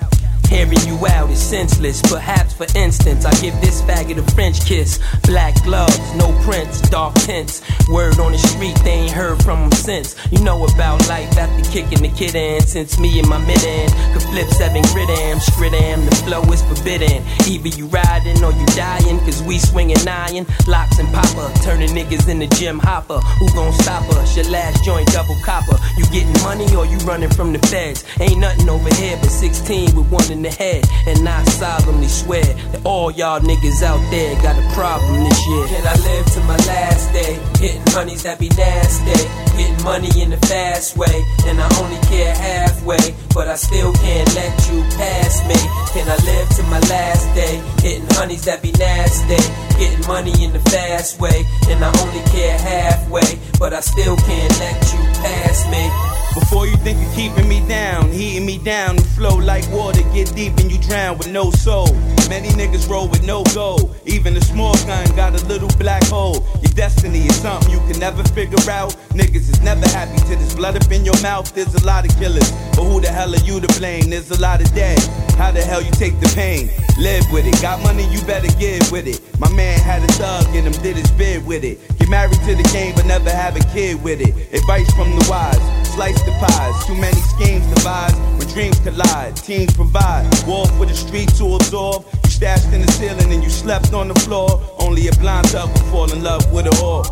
Hearing 0.51 0.83
you 0.85 0.99
out 1.07 1.29
is 1.29 1.41
senseless. 1.41 2.01
Perhaps, 2.01 2.53
for 2.53 2.67
instance, 2.75 3.23
I 3.23 3.31
give 3.39 3.55
this 3.61 3.81
faggot 3.83 4.17
a 4.17 4.31
French 4.35 4.65
kiss. 4.65 4.99
Black 5.23 5.55
gloves, 5.63 5.97
no 6.15 6.37
prints, 6.43 6.81
dark 6.89 7.15
tints. 7.23 7.61
Word 7.87 8.19
on 8.19 8.33
the 8.33 8.37
street, 8.37 8.75
they 8.83 9.07
ain't 9.07 9.13
heard 9.13 9.41
from 9.43 9.63
him 9.63 9.71
since. 9.71 10.13
You 10.29 10.43
know 10.43 10.65
about 10.65 11.07
life 11.07 11.37
after 11.37 11.63
kicking 11.71 12.01
the 12.01 12.09
kid 12.09 12.35
in. 12.35 12.59
Since 12.67 12.99
me 12.99 13.17
and 13.17 13.29
my 13.29 13.37
mid 13.47 13.63
end 13.63 13.93
could 14.11 14.23
flip 14.23 14.49
seven 14.49 14.81
grid 14.91 15.09
am, 15.09 15.37
skrid 15.37 15.71
am. 15.71 16.03
The 16.03 16.15
flow 16.27 16.43
is 16.51 16.61
forbidden. 16.63 17.23
Either 17.47 17.69
you 17.69 17.87
riding 17.87 18.43
or 18.43 18.51
you 18.51 18.65
dying, 18.75 19.19
cause 19.19 19.41
we 19.43 19.57
swinging 19.57 20.05
iron. 20.05 20.45
Locks 20.67 20.99
and 20.99 21.07
popper, 21.13 21.47
turning 21.63 21.95
niggas 21.95 22.27
in 22.27 22.39
the 22.39 22.47
gym 22.59 22.77
hopper. 22.77 23.19
Who 23.39 23.47
gon' 23.55 23.71
stop 23.71 24.03
us? 24.19 24.35
Your 24.35 24.49
last 24.49 24.83
joint 24.83 25.07
double 25.13 25.39
copper. 25.45 25.77
You 25.95 26.03
getting 26.11 26.35
money 26.43 26.67
or 26.75 26.85
you 26.85 26.97
running 27.07 27.29
from 27.29 27.53
the 27.53 27.59
feds? 27.71 28.03
Ain't 28.19 28.39
nothing 28.39 28.67
over 28.67 28.93
here 28.95 29.15
but 29.21 29.31
16 29.31 29.95
with 29.95 30.11
one 30.11 30.29
in 30.29 30.40
the 30.41 30.49
head. 30.49 30.85
And 31.07 31.27
I 31.27 31.43
solemnly 31.45 32.07
swear 32.07 32.43
that 32.43 32.85
all 32.85 33.11
y'all 33.11 33.39
niggas 33.39 33.81
out 33.83 34.01
there 34.11 34.35
got 34.41 34.57
a 34.57 34.65
problem 34.73 35.23
this 35.23 35.47
year. 35.47 35.67
Can 35.67 35.87
I 35.87 35.95
live 36.03 36.25
to 36.33 36.39
my 36.41 36.57
last 36.67 37.11
day? 37.13 37.39
Hitting 37.59 37.83
honeys 37.87 38.23
that 38.23 38.39
be 38.39 38.49
nasty. 38.49 39.17
Getting 39.57 39.83
money 39.83 40.09
in 40.21 40.29
the 40.29 40.37
fast 40.47 40.97
way. 40.97 41.25
And 41.45 41.59
I 41.61 41.67
only 41.81 41.99
care 42.07 42.35
halfway. 42.35 43.15
But 43.33 43.47
I 43.47 43.55
still 43.55 43.93
can't 43.93 44.35
let 44.35 44.53
you 44.69 44.81
pass 44.97 45.47
me. 45.47 45.59
Can 45.93 46.07
I 46.09 46.17
live 46.25 46.49
to 46.57 46.63
my 46.63 46.79
last 46.89 47.25
day? 47.35 47.61
Hitting 47.81 48.07
honeys 48.11 48.45
that 48.45 48.61
be 48.61 48.71
nasty. 48.73 49.41
Getting 49.79 50.05
money 50.07 50.33
in 50.43 50.53
the 50.53 50.63
fast 50.71 51.19
way. 51.19 51.45
And 51.69 51.83
I 51.83 51.89
only 52.01 52.23
care 52.31 52.57
halfway. 52.57 53.39
But 53.59 53.73
I 53.73 53.81
still 53.81 54.15
can't 54.17 54.59
let 54.59 54.77
you 54.93 54.99
pass 55.21 55.69
me. 55.69 56.10
Before 56.33 56.65
you 56.65 56.77
think 56.77 57.05
of 57.05 57.13
keeping 57.13 57.49
me 57.49 57.59
down, 57.67 58.09
heating 58.09 58.45
me 58.45 58.57
down, 58.57 58.95
you 58.95 59.03
flow 59.03 59.35
like 59.35 59.69
water, 59.69 60.01
get 60.13 60.33
deep 60.33 60.55
and 60.57 60.71
you 60.71 60.79
drown 60.79 61.17
with 61.17 61.29
no 61.29 61.51
soul. 61.51 61.93
Many 62.29 62.47
niggas 62.49 62.89
roll 62.89 63.09
with 63.09 63.23
no 63.23 63.43
goal. 63.53 63.93
Even 64.05 64.37
a 64.37 64.41
small 64.41 64.73
gun 64.85 65.05
got 65.15 65.35
a 65.35 65.45
little 65.47 65.67
black 65.77 66.03
hole. 66.05 66.45
Your 66.61 66.71
destiny 66.73 67.25
is 67.27 67.35
something 67.35 67.69
you 67.69 67.79
can 67.79 67.99
never 67.99 68.23
figure 68.23 68.71
out. 68.71 68.95
Niggas 69.11 69.49
is 69.51 69.61
never 69.61 69.85
happy 69.89 70.15
till 70.19 70.37
there's 70.37 70.55
blood 70.55 70.77
up 70.77 70.89
in 70.89 71.03
your 71.03 71.19
mouth. 71.21 71.53
There's 71.53 71.75
a 71.75 71.85
lot 71.85 72.09
of 72.09 72.17
killers, 72.17 72.49
but 72.75 72.83
who 72.83 73.01
the 73.01 73.09
hell 73.09 73.33
are 73.35 73.43
you 73.43 73.59
to 73.59 73.67
blame? 73.79 74.09
There's 74.09 74.31
a 74.31 74.39
lot 74.39 74.61
of 74.61 74.73
dead. 74.73 74.99
How 75.37 75.51
the 75.51 75.61
hell 75.61 75.81
you 75.81 75.91
take 75.91 76.17
the 76.21 76.31
pain? 76.33 76.69
Live 76.97 77.29
with 77.31 77.45
it. 77.45 77.61
Got 77.61 77.83
money, 77.83 78.07
you 78.07 78.21
better 78.21 78.51
give 78.57 78.89
with 78.89 79.07
it. 79.07 79.19
My 79.37 79.51
man 79.51 79.77
had 79.79 80.01
a 80.01 80.07
thug 80.13 80.47
in 80.55 80.63
him, 80.63 80.73
did 80.81 80.95
his 80.95 81.11
bid 81.11 81.45
with 81.45 81.65
it. 81.65 81.79
Get 81.99 82.09
married 82.09 82.39
to 82.47 82.55
the 82.55 82.69
game, 82.71 82.95
but 82.95 83.05
never 83.05 83.29
have 83.29 83.57
a 83.57 83.63
kid 83.73 84.01
with 84.01 84.21
it. 84.21 84.53
Advice 84.53 84.89
from 84.95 85.09
the 85.11 85.27
wise. 85.29 85.80
Slice 86.01 86.23
the 86.23 86.31
pies. 86.31 86.85
Too 86.87 86.95
many 86.95 87.21
schemes 87.21 87.63
devise 87.75 88.15
when 88.35 88.47
dreams 88.47 88.79
collide. 88.79 89.35
Teams 89.35 89.71
provide. 89.75 90.25
War 90.47 90.65
for 90.65 90.87
the 90.87 90.95
street 90.95 91.29
to 91.35 91.53
absorb. 91.53 92.07
You 92.23 92.29
stashed 92.31 92.73
in 92.73 92.81
the 92.81 92.91
ceiling 92.93 93.31
and 93.31 93.43
you 93.43 93.51
slept 93.51 93.93
on 93.93 94.07
the 94.07 94.15
floor. 94.21 94.49
Only 94.79 95.09
a 95.09 95.11
blind 95.17 95.49
thug 95.49 95.69
will 95.69 95.91
fall 95.91 96.11
in 96.11 96.23
love 96.23 96.51
with 96.51 96.65
a 96.65 96.71
whore. 96.71 97.05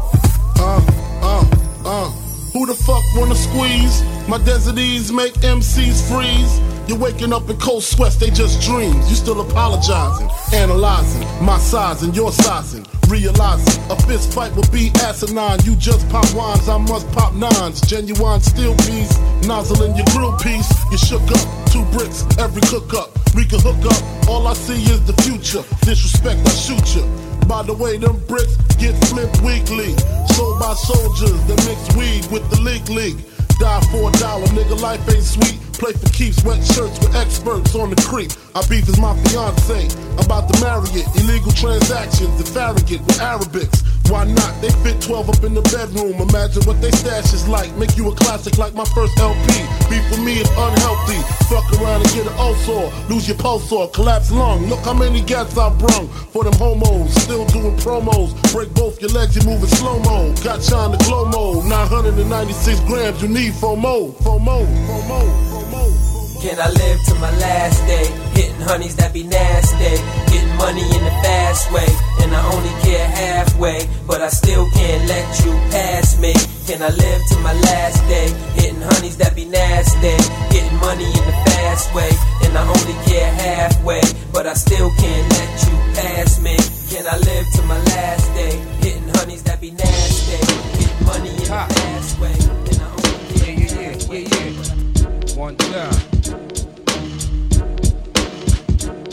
Uh, 0.57 0.81
uh, 1.21 1.45
uh. 1.85 2.09
Who 2.53 2.65
the 2.65 2.73
fuck 2.73 3.03
wanna 3.15 3.35
squeeze? 3.35 4.01
My 4.27 4.39
deserties 4.39 5.11
make 5.11 5.33
MCs 5.33 6.01
freeze. 6.09 6.59
You're 6.89 6.97
waking 6.97 7.31
up 7.31 7.47
in 7.47 7.57
cold 7.57 7.83
sweats, 7.83 8.15
they 8.15 8.31
just 8.31 8.59
dreams. 8.59 9.07
You 9.07 9.15
still 9.15 9.39
apologizing, 9.39 10.31
analyzing 10.51 11.27
my 11.45 11.59
size 11.59 12.01
and 12.01 12.15
your 12.15 12.31
sizing. 12.31 12.87
Realizing 13.09 13.81
a 13.89 13.95
fist 14.03 14.33
fight 14.33 14.55
will 14.55 14.69
be 14.71 14.91
asinine. 15.01 15.57
You 15.63 15.75
just 15.75 16.07
pop 16.09 16.31
wines, 16.35 16.69
I 16.69 16.77
must 16.77 17.11
pop 17.11 17.33
nines. 17.33 17.81
Genuine 17.81 18.39
steel 18.39 18.75
piece, 18.85 19.17
nozzle 19.47 19.81
in 19.81 19.95
your 19.95 20.05
grill 20.13 20.37
piece. 20.37 20.69
You 20.91 20.97
shook 20.99 21.25
up, 21.31 21.71
two 21.71 21.83
bricks, 21.97 22.23
every 22.37 22.61
cook 22.69 22.93
up. 22.93 23.09
We 23.33 23.45
can 23.45 23.61
hook 23.61 23.81
up, 23.81 24.29
all 24.29 24.45
I 24.45 24.53
see 24.53 24.83
is 24.93 25.03
the 25.05 25.13
future. 25.23 25.65
Disrespect, 25.81 26.45
I 26.45 26.51
shoot 26.51 26.95
you. 26.95 27.03
By 27.47 27.63
the 27.63 27.73
way, 27.73 27.97
them 27.97 28.23
bricks 28.27 28.55
get 28.77 28.93
flipped 29.05 29.41
weekly. 29.41 29.97
Sold 30.37 30.59
by 30.59 30.75
soldiers 30.75 31.43
that 31.49 31.57
mix 31.65 31.81
weed 31.97 32.29
with 32.31 32.47
the 32.51 32.61
league 32.61 32.89
league. 32.89 33.25
Die 33.59 33.81
for 33.91 34.09
a 34.09 34.11
dollar, 34.13 34.47
nigga, 34.55 34.79
life 34.79 35.03
ain't 35.11 35.23
sweet. 35.23 35.59
Play 35.73 35.91
for 35.91 36.07
keeps, 36.09 36.43
wet 36.43 36.63
shirts 36.63 36.97
with 36.99 37.13
experts 37.15 37.75
on 37.75 37.89
the 37.89 38.01
creek. 38.07 38.31
I 38.55 38.65
beef 38.67 38.87
is 38.87 38.99
my 38.99 39.15
fiance, 39.27 39.87
I'm 40.17 40.25
about 40.25 40.47
to 40.51 40.59
marry 40.61 40.87
it. 40.95 41.07
Illegal 41.19 41.51
transactions, 41.51 42.31
the 42.39 42.47
Farragut 42.47 43.01
with 43.03 43.19
Arabics. 43.19 43.83
Why 44.09 44.25
not? 44.25 44.59
They 44.59 44.69
fit 44.81 44.99
12 45.01 45.29
up 45.29 45.43
in 45.43 45.53
the 45.53 45.61
bedroom. 45.69 46.17
Imagine 46.17 46.63
what 46.65 46.81
they 46.81 46.89
stash 46.91 47.31
is 47.31 47.47
like. 47.47 47.69
Make 47.77 47.95
you 47.95 48.09
a 48.09 48.15
classic 48.15 48.57
like 48.57 48.73
my 48.73 48.85
first 48.97 49.17
LP. 49.19 49.45
Beef 49.89 50.01
for 50.09 50.19
me 50.21 50.41
is 50.41 50.49
unhealthy. 50.49 51.21
Fuck 51.45 51.69
around 51.77 52.01
and 52.01 52.11
get 52.17 52.25
an 52.25 52.33
ulcer. 52.41 52.89
Lose 53.07 53.27
your 53.27 53.37
pulse 53.37 53.71
or 53.71 53.87
collapse 53.89 54.31
lung. 54.31 54.65
Look 54.65 54.79
how 54.79 54.93
many 54.93 55.21
gats 55.21 55.57
I've 55.57 55.77
brung 55.77 56.07
for 56.33 56.43
them 56.43 56.53
homos. 56.53 57.13
Still 57.21 57.45
doing 57.53 57.77
promos. 57.77 58.33
Break 58.51 58.73
both 58.73 58.99
your 58.99 59.11
legs, 59.11 59.35
You're 59.35 59.45
moving 59.45 59.69
slow 59.69 59.99
mo. 59.99 60.33
Got 60.43 60.63
shine 60.63 60.91
the 60.91 60.97
glow 61.05 61.25
mode. 61.25 61.65
996 61.65 62.79
grams, 62.81 63.21
you 63.21 63.27
need 63.27 63.53
FOMO. 63.53 64.13
FOMO. 64.23 64.65
FOMO. 64.65 65.21
FOMO. 65.51 65.58
Can 66.39 66.57
I 66.57 66.69
live 66.71 67.03
to 67.03 67.15
my 67.15 67.35
last 67.35 67.85
day? 67.85 68.07
Hitting 68.31 68.61
honeys 68.61 68.95
that 68.95 69.11
be 69.13 69.23
nasty. 69.23 69.99
Getting 70.31 70.55
money 70.55 70.87
in 70.87 71.03
the 71.03 71.11
fast 71.19 71.69
way. 71.69 71.87
And 72.23 72.31
I 72.31 72.39
only 72.55 72.71
care 72.79 73.07
halfway. 73.11 73.89
But 74.07 74.21
I 74.21 74.29
still 74.29 74.63
can't 74.71 75.03
let 75.09 75.27
you 75.43 75.51
pass 75.67 76.17
me. 76.17 76.31
Can 76.63 76.81
I 76.81 76.95
live 76.95 77.21
to 77.27 77.35
my 77.43 77.51
last 77.51 78.07
day? 78.07 78.31
Hitting 78.55 78.79
honeys 78.79 79.17
that 79.17 79.35
be 79.35 79.43
nasty. 79.43 80.15
Getting 80.47 80.79
money 80.79 81.11
in 81.11 81.23
the 81.27 81.35
fast 81.43 81.93
way. 81.93 82.07
And 82.47 82.55
I 82.55 82.63
only 82.63 82.95
care 83.03 83.31
halfway. 83.43 84.01
But 84.31 84.47
I 84.47 84.53
still 84.53 84.89
can't 84.95 85.27
let 85.35 85.51
you 85.67 85.75
pass 85.99 86.39
me. 86.39 86.55
Can 86.87 87.03
I 87.03 87.17
live 87.19 87.51
to 87.51 87.61
my 87.63 87.79
last 87.83 88.31
day? 88.33 88.55
Hitting 88.79 89.11
honeys 89.19 89.43
that 89.43 89.59
be 89.59 89.71
nasty. 89.71 90.39
Getting 90.79 91.05
money 91.05 91.35
in 91.35 91.35
the 91.35 91.67
fast 91.67 92.15
way. 92.17 92.31
And 92.31 92.79
I 92.79 92.87
only 92.95 93.27
care 93.35 93.59
yeah, 93.59 93.75
yeah, 93.75 93.91
yeah, 94.07 94.23
yeah, 94.23 95.27
yeah. 95.27 95.35
One 95.35 95.57
time. 95.57 96.08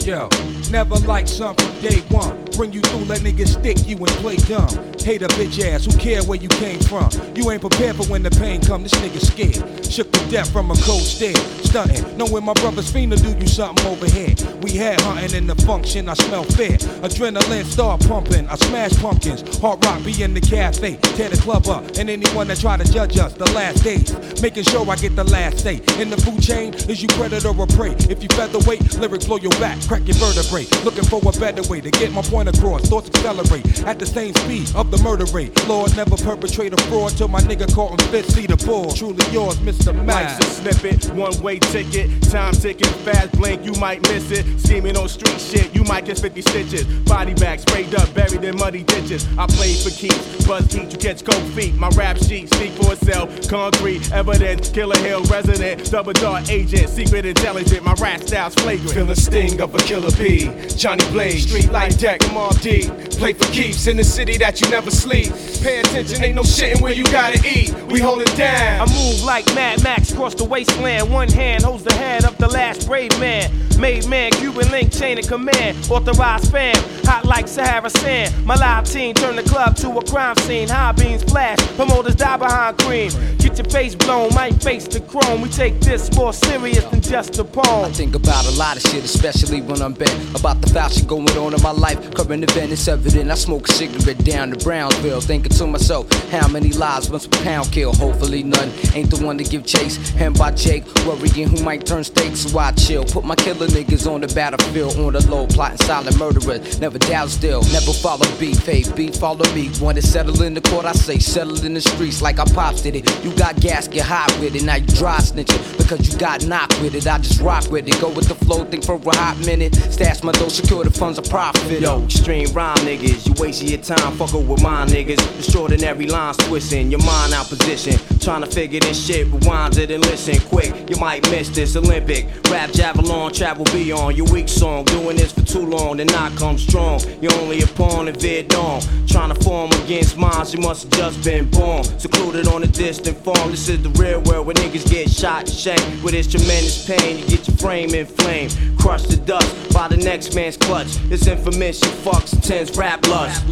Never 0.07 0.95
like 0.99 1.27
something 1.27 1.67
from 1.67 1.81
day 1.81 1.99
one. 2.07 2.45
Bring 2.55 2.71
you 2.71 2.79
through, 2.79 3.05
let 3.05 3.21
niggas 3.21 3.59
stick 3.59 3.85
you 3.87 3.97
and 3.97 4.07
play 4.23 4.37
dumb. 4.37 4.69
Hate 4.99 5.21
a 5.21 5.27
bitch 5.27 5.63
ass, 5.63 5.85
who 5.85 5.97
care 5.97 6.23
where 6.23 6.39
you 6.39 6.47
came 6.49 6.79
from? 6.79 7.09
You 7.35 7.51
ain't 7.51 7.61
prepared 7.61 7.97
for 7.97 8.03
when 8.05 8.23
the 8.23 8.31
pain 8.31 8.61
come, 8.61 8.83
this 8.83 8.93
nigga 8.93 9.19
scared. 9.19 9.85
Shook 9.85 10.11
to 10.11 10.29
death 10.29 10.51
from 10.51 10.71
a 10.71 10.75
cold 10.75 11.01
stare. 11.01 11.35
Stunting, 11.63 12.17
knowing 12.17 12.43
my 12.43 12.53
brother's 12.53 12.91
fiend 12.91 13.21
do 13.21 13.37
you 13.37 13.47
something 13.47 13.85
over 13.85 14.05
here. 14.05 14.33
We 14.61 14.71
had 14.71 14.99
hunting 15.01 15.35
in 15.35 15.47
the 15.47 15.55
function, 15.55 16.09
I 16.09 16.13
smell 16.13 16.43
fear. 16.43 16.77
Adrenaline 17.03 17.65
start 17.65 18.05
pumping, 18.07 18.47
I 18.47 18.55
smash 18.55 18.93
pumpkins. 18.97 19.57
Hard 19.59 19.85
rock 19.85 20.03
be 20.03 20.23
in 20.23 20.33
the 20.33 20.41
cafe, 20.41 20.95
tear 21.15 21.29
the 21.29 21.37
club 21.37 21.67
up. 21.67 21.83
And 21.97 22.09
anyone 22.09 22.47
that 22.47 22.59
try 22.59 22.75
to 22.77 22.91
judge 22.91 23.17
us, 23.17 23.33
the 23.33 23.49
last 23.51 23.83
days. 23.83 24.41
Making 24.41 24.63
sure 24.63 24.89
I 24.89 24.95
get 24.95 25.15
the 25.15 25.25
last 25.25 25.59
say. 25.59 25.75
In 25.99 26.09
the 26.09 26.17
food 26.17 26.41
chain, 26.41 26.73
is 26.73 27.01
you 27.01 27.07
predator 27.09 27.49
or 27.49 27.67
prey? 27.67 27.91
If 28.09 28.23
you 28.23 28.29
featherweight, 28.29 28.97
lyrics 28.97 29.25
blow 29.25 29.37
your 29.37 29.51
back, 29.51 29.79
crack 29.87 29.96
your 30.05 30.17
vertebrae. 30.17 30.65
Looking 30.83 31.05
for 31.05 31.21
a 31.23 31.31
better 31.39 31.63
way 31.69 31.81
to 31.81 31.91
get 31.91 32.11
my 32.11 32.21
point 32.21 32.49
across. 32.49 32.87
Thoughts 32.89 33.09
accelerate 33.09 33.83
at 33.83 33.99
the 33.99 34.05
same 34.05 34.33
speed 34.35 34.73
of 34.75 34.91
the 34.91 34.97
murder 34.99 35.25
rate. 35.25 35.51
Lord, 35.67 35.95
never 35.95 36.17
perpetrate 36.17 36.73
a 36.73 36.81
fraud 36.83 37.11
till 37.17 37.27
my 37.27 37.41
nigga 37.41 37.73
caught 37.73 37.99
him 37.99 38.11
fit, 38.11 38.25
see 38.25 38.45
the 38.45 38.57
ball. 38.65 38.91
Truly 38.91 39.25
yours, 39.31 39.55
Mr. 39.57 39.93
Max. 40.05 40.39
Life's 40.39 40.59
a 40.59 40.71
snippet, 40.71 41.13
one 41.13 41.39
way 41.41 41.59
ticket. 41.59 42.09
Time 42.23 42.53
ticking 42.53 42.91
fast, 43.05 43.31
blink, 43.33 43.63
you 43.65 43.73
might 43.73 44.01
miss 44.03 44.31
it. 44.31 44.45
Scheming 44.59 44.97
on 44.97 45.07
street 45.09 45.39
shit, 45.39 45.73
you 45.73 45.83
might 45.83 46.05
get 46.05 46.19
50 46.19 46.41
stitches. 46.41 46.85
Body 47.05 47.33
bag 47.33 47.59
sprayed 47.59 47.93
up, 47.95 48.13
buried 48.13 48.43
in 48.43 48.57
muddy 48.57 48.83
ditches. 48.83 49.25
I 49.37 49.47
played 49.47 49.77
for 49.77 49.89
keeps, 49.89 50.45
buzz 50.45 50.71
heat, 50.71 50.91
you 50.91 50.97
catch 50.97 51.23
cold 51.23 51.43
feet. 51.53 51.75
My 51.75 51.89
rap 51.89 52.17
sheet 52.17 52.53
speak 52.53 52.71
for 52.73 52.93
itself. 52.93 53.29
Concrete, 53.49 54.11
evidence, 54.11 54.69
Killer 54.69 54.97
Hill 54.99 55.23
resident, 55.23 55.89
double 55.91 56.13
dart 56.13 56.49
agent, 56.49 56.89
secret 56.89 57.25
intelligent. 57.25 57.83
My 57.83 57.93
rap 57.93 58.21
style's 58.21 58.55
flagrant. 58.55 58.91
Feel 58.91 59.05
the 59.05 59.15
sting 59.15 59.61
of 59.61 59.73
a 59.75 59.79
killer 59.87 60.11
B, 60.17 60.51
Johnny 60.75 61.05
Blaze, 61.11 61.45
Streetlife 61.45 61.97
deck, 61.97 62.19
Mobb 62.35 62.61
Deep. 62.61 62.91
Play 63.17 63.31
for 63.31 63.49
keeps 63.53 63.87
in 63.87 63.95
the 63.95 64.03
city 64.03 64.37
that 64.37 64.59
you 64.59 64.69
never 64.69 64.91
sleep. 64.91 65.31
Pay 65.63 65.79
attention, 65.79 66.23
ain't 66.23 66.35
no 66.35 66.41
shitting 66.41 66.81
where 66.81 66.91
you 66.91 67.05
gotta 67.05 67.39
eat. 67.47 67.73
We 67.89 68.01
hold 68.01 68.21
it 68.21 68.35
down. 68.35 68.81
I 68.81 68.93
move 68.93 69.23
like 69.23 69.45
Mad 69.55 69.81
Max 69.83 70.11
across 70.11 70.35
the 70.35 70.43
wasteland. 70.43 71.09
One 71.11 71.29
hand 71.29 71.63
holds 71.63 71.85
the 71.85 71.93
head 71.93 72.25
of 72.25 72.37
the 72.37 72.49
last 72.49 72.85
brave 72.85 73.17
man. 73.19 73.49
Made 73.79 74.05
man, 74.07 74.31
Cuban 74.31 74.69
link, 74.71 74.91
chain 74.91 75.19
of 75.19 75.27
command. 75.27 75.77
Authorized 75.89 76.51
fam, 76.51 76.75
hot 77.07 77.25
like 77.25 77.47
Sahara 77.47 77.89
sand. 77.89 78.45
My 78.45 78.55
live 78.55 78.85
team 78.85 79.15
turn 79.15 79.37
the 79.37 79.43
club 79.43 79.75
to 79.77 79.89
a 79.97 80.03
crime 80.03 80.35
scene. 80.37 80.67
High 80.67 80.91
beams 80.91 81.23
flash, 81.23 81.57
promoters 81.77 82.15
die 82.15 82.37
behind 82.37 82.77
cream. 82.79 83.11
Get 83.37 83.57
your 83.57 83.69
face 83.69 83.95
blown, 83.95 84.33
might 84.35 84.61
face 84.61 84.87
the 84.87 84.99
chrome. 84.99 85.41
We 85.41 85.49
take 85.49 85.79
this 85.79 86.13
more 86.15 86.33
serious 86.33 86.83
than 86.85 87.01
just 87.01 87.39
a 87.39 87.45
poem. 87.45 87.85
I 87.85 87.91
think 87.91 88.13
about 88.13 88.45
a 88.45 88.51
lot 88.51 88.75
of 88.75 88.83
shit, 88.83 89.05
especially 89.05 89.61
when 89.61 89.81
I'm 89.81 89.93
bent. 89.93 90.17
About 90.37 90.61
the 90.61 90.69
foul 90.69 90.89
shit 90.89 91.07
going 91.07 91.29
on 91.37 91.53
in 91.53 91.61
my 91.61 91.71
life. 91.71 91.97
Current 92.13 92.43
event 92.43 92.71
is 92.73 92.87
evident. 92.87 93.31
I 93.31 93.35
smoke 93.35 93.69
a 93.69 93.71
cigarette 93.71 94.23
down 94.25 94.51
to 94.51 94.57
Brownsville. 94.63 95.21
Thinking 95.21 95.51
to 95.51 95.67
myself, 95.67 96.11
how 96.29 96.47
many 96.49 96.69
lives 96.73 97.09
must 97.09 97.27
a 97.27 97.43
pound 97.43 97.71
kill? 97.71 97.93
Hopefully 97.93 98.43
none. 98.43 98.69
Ain't 98.93 99.09
the 99.09 99.25
one 99.25 99.37
to 99.37 99.45
give 99.45 99.65
chase. 99.65 99.95
Hand 100.11 100.37
by 100.37 100.51
Jake, 100.51 100.83
worrying 101.05 101.47
who 101.47 101.63
might 101.63 101.85
turn 101.85 102.03
stakes. 102.03 102.39
So 102.41 102.59
I 102.59 102.73
chill. 102.73 103.05
Put 103.05 103.23
my 103.23 103.35
killer 103.35 103.67
niggas 103.67 104.11
on 104.11 104.21
the 104.21 104.27
battlefield. 104.27 104.97
On 104.97 105.13
the 105.13 105.25
low, 105.31 105.47
plotting 105.47 105.77
silent 105.77 106.17
murderers. 106.17 106.79
Never 106.79 106.96
doubt 106.99 107.29
still. 107.29 107.61
Never 107.73 107.93
follow 107.93 108.25
beef. 108.39 108.65
Hey, 108.65 108.83
beef, 108.95 109.15
follow 109.15 109.45
me. 109.53 109.69
Want 109.81 109.97
to 109.97 110.01
settle 110.01 110.41
in 110.41 110.53
the 110.53 110.61
court, 110.61 110.85
I 110.85 110.93
say 110.93 111.19
settle 111.19 111.63
in 111.65 111.73
the 111.73 111.81
streets 111.81 112.21
like 112.21 112.39
I 112.39 112.45
pops 112.45 112.81
did 112.81 112.95
it. 112.95 113.25
You 113.25 113.33
got 113.35 113.59
gas, 113.59 113.87
get 113.87 114.05
hot 114.05 114.35
with 114.39 114.55
it. 114.55 114.63
Now 114.63 114.75
you 114.75 114.87
dry 114.87 115.17
snitching 115.17 115.77
because 115.77 116.11
you 116.11 116.17
got 116.17 116.45
knocked 116.45 116.79
with 116.81 116.95
it. 116.95 117.07
I 117.07 117.17
just 117.17 117.41
rock 117.41 117.69
with 117.69 117.87
it. 117.87 117.99
Go 118.01 118.09
with 118.09 118.27
the 118.27 118.35
flow, 118.35 118.65
think 118.65 118.83
for 118.83 118.95
a 118.95 119.15
hot 119.15 119.37
minute. 119.45 119.75
Stash 119.75 120.23
my 120.23 120.31
dough, 120.31 120.49
secure 120.49 120.83
the 120.83 120.91
funds, 120.91 121.17
a 121.17 121.21
profit. 121.21 121.81
Yo, 121.81 122.03
extreme 122.03 122.51
rhyme 122.53 122.77
niggas, 122.77 123.27
you 123.27 123.33
wasting 123.37 123.69
your 123.69 123.81
time 123.81 124.11
fucking 124.17 124.47
with 124.47 124.61
my 124.61 124.85
niggas. 124.85 125.19
Extraordinary 125.37 126.07
lines 126.07 126.37
twisting, 126.37 126.91
your 126.91 127.03
mind 127.03 127.33
out 127.33 127.47
position. 127.47 127.97
Trying 128.19 128.41
to 128.41 128.47
figure 128.47 128.79
this 128.79 129.05
shit, 129.05 129.27
rewind 129.27 129.77
it 129.77 129.91
and 129.91 130.03
listen 130.05 130.39
quick. 130.49 130.89
You 130.89 130.97
might 130.97 131.29
miss 131.31 131.49
this 131.49 131.75
Olympic. 131.75 132.27
Rap 132.49 132.71
javelin, 132.71 133.33
travel 133.33 133.65
beyond 133.65 134.17
your 134.17 134.31
weak 134.31 134.49
song. 134.49 134.85
Doing 134.85 135.17
this 135.17 135.31
for 135.31 135.41
too 135.41 135.65
long, 135.65 135.97
then 135.97 136.09
I 136.09 136.29
come 136.35 136.57
strong. 136.57 136.86
You're 137.21 137.33
only 137.41 137.61
a 137.61 137.67
pawn 137.67 138.07
in 138.07 138.15
Vietnam. 138.15 138.81
Trying 139.07 139.33
to 139.33 139.43
form 139.43 139.71
against 139.83 140.17
minds, 140.17 140.53
you 140.53 140.61
must 140.61 140.83
have 140.83 140.91
just 140.93 141.23
been 141.23 141.49
born. 141.49 141.83
Secluded 141.83 142.47
on 142.47 142.63
a 142.63 142.67
distant 142.67 143.17
farm. 143.17 143.51
This 143.51 143.67
is 143.69 143.81
the 143.83 143.89
real 144.01 144.21
world 144.21 144.47
where 144.47 144.55
niggas 144.55 144.89
get 144.89 145.09
shot 145.09 145.41
and 145.41 145.49
shanked. 145.49 146.03
With 146.03 146.13
this 146.13 146.27
tremendous 146.27 146.87
pain, 146.87 147.19
you 147.19 147.27
get 147.27 147.47
your 147.47 147.57
frame 147.57 147.93
inflamed. 147.93 148.55
Crushed 148.79 149.11
to 149.11 149.17
dust 149.17 149.73
by 149.73 149.87
the 149.87 149.97
next 149.97 150.35
man's 150.35 150.57
clutch. 150.57 150.97
Infamous, 151.27 151.81
you 151.81 151.89
fucks 152.05 152.33
intense 152.33 152.77
rap 152.77 153.05
lust. 153.07 153.43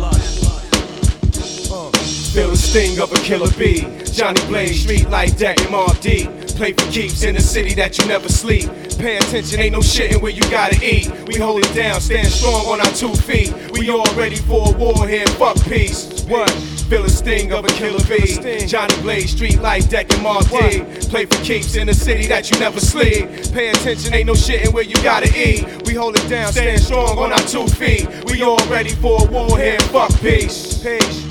Uh, 1.72 1.92
feel 2.34 2.50
the 2.50 2.58
sting 2.58 3.00
of 3.00 3.12
a 3.12 3.18
killer 3.18 3.52
bee. 3.58 3.82
Johnny 4.06 4.42
Blaze, 4.48 4.82
street 4.84 5.10
light 5.10 5.38
deck, 5.38 5.58
and. 5.70 6.30
Play 6.56 6.72
for 6.72 6.90
keeps 6.90 7.24
in 7.24 7.36
a 7.36 7.42
city 7.42 7.74
that 7.74 7.98
you 7.98 8.06
never 8.06 8.30
sleep. 8.30 8.70
Pay 8.98 9.18
attention, 9.18 9.60
ain't 9.60 9.74
no 9.74 9.80
shitting 9.80 10.22
where 10.22 10.32
you 10.32 10.42
gotta 10.50 10.78
eat. 10.84 11.12
We 11.28 11.36
hold 11.36 11.64
it 11.64 11.74
down, 11.76 12.02
stand 12.02 12.28
strong 12.28 12.66
on 12.68 12.80
our 12.80 12.94
two 12.94 13.14
feet. 13.14 13.54
We 13.72 13.90
all 13.90 14.06
ready 14.16 14.38
for 14.38 14.74
a 14.74 14.78
war 14.78 15.08
here, 15.08 15.28
fuck 15.38 15.58
peace. 15.64 16.24
One. 16.26 16.76
Feel 16.90 17.04
a 17.04 17.10
sting 17.10 17.52
of 17.52 17.66
a 17.66 17.68
killer 17.70 18.04
bee. 18.06 18.68
Johnny 18.68 18.96
Blaze, 19.02 19.34
Streetlife, 19.34 19.90
deck, 19.90 20.14
and 20.14 20.22
Mobb 20.22 20.48
Deep. 20.52 21.10
Play 21.10 21.26
for 21.26 21.44
keeps 21.44 21.76
in 21.76 21.90
a 21.90 21.94
city 21.96 22.28
that 22.28 22.52
you 22.52 22.60
never 22.60 22.80
sleep. 22.80 23.28
Pay 23.52 23.70
attention, 23.70 24.14
ain't 24.14 24.28
no 24.28 24.34
shitting 24.34 24.72
where 24.72 24.84
you 24.84 24.94
gotta 25.02 25.28
eat. 25.36 25.66
We 25.88 25.96
hold 25.96 26.16
it 26.16 26.30
down, 26.30 26.52
stand 26.52 26.80
strong 26.80 27.18
on 27.18 27.34
our 27.34 27.40
two 27.40 27.68
feet. 27.68 28.08
We 28.28 28.44
all 28.44 28.64
ready 28.68 28.92
for 28.92 29.28
a 29.28 29.32
war 29.32 29.58
here, 29.58 29.80
fuck 29.90 30.12
peace. 30.22 30.78
Peace. 30.84 31.26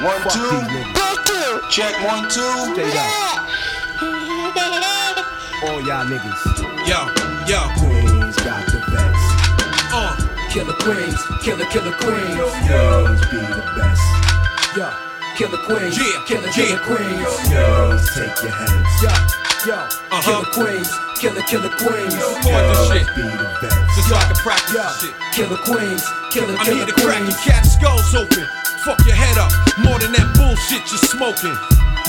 One, 0.00 0.22
two, 0.32 0.99
check 1.70 1.94
one, 2.06 2.28
two. 2.28 2.40
Straight 2.74 2.94
up. 2.96 3.48
All 5.62 5.80
y'all 5.86 6.04
niggas. 6.06 6.42
Yo, 6.88 6.98
yo. 7.46 7.60
Queens 7.78 8.36
got 8.36 8.64
the 8.66 8.78
best. 8.90 9.24
Uh. 9.92 10.16
Killer 10.50 10.74
Queens, 10.82 11.14
killer, 11.44 11.64
killer 11.66 11.92
Queens. 11.92 12.34
Queens 12.66 13.20
be 13.30 13.38
the 13.38 13.62
best. 13.78 14.02
Yo, 14.76 14.90
killer 15.36 15.58
Queens, 15.62 15.96
Yeah, 15.96 16.24
killer, 16.26 16.46
yeah. 16.46 16.52
killer 16.52 16.78
Queens. 16.82 17.26
Queens 17.46 18.14
take 18.14 18.42
your 18.42 18.50
heads. 18.50 19.02
Yo, 19.02 19.10
yo, 19.66 19.78
Uh-huh. 20.10 20.22
killer 20.26 20.50
Queens, 20.50 20.90
killer, 21.20 21.42
killer 21.42 21.70
Queens. 21.78 22.14
Fuck 22.18 22.66
this 22.66 22.88
shit. 22.90 23.06
Be 23.14 23.22
the 23.22 23.46
best. 23.62 23.94
Just 23.94 24.08
so 24.08 24.14
I 24.16 24.24
can 24.26 24.34
practice 24.42 24.74
Yo, 24.74 24.82
shit. 25.06 25.14
killer 25.34 25.58
Queens, 25.62 26.02
killer, 26.32 26.56
I 26.58 26.64
killer 26.64 26.78
need 26.82 26.88
to 26.88 26.94
crack 26.94 27.18
your 27.22 27.30
Queens. 27.30 27.44
cat 27.46 27.62
skulls 27.66 28.14
open. 28.16 28.46
Fuck 28.84 29.04
your 29.04 29.14
head 29.14 29.36
up. 29.36 29.52
More 29.84 30.00
than 30.00 30.12
that 30.16 30.32
bullshit 30.40 30.80
you're 30.88 31.04
smoking. 31.04 31.52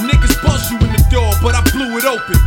Niggas 0.08 0.40
buzz 0.40 0.72
you 0.72 0.80
in 0.80 0.88
the 0.96 1.04
door, 1.12 1.28
but 1.44 1.52
I 1.52 1.62
blew 1.76 2.00
it 2.00 2.08
open. 2.08 2.40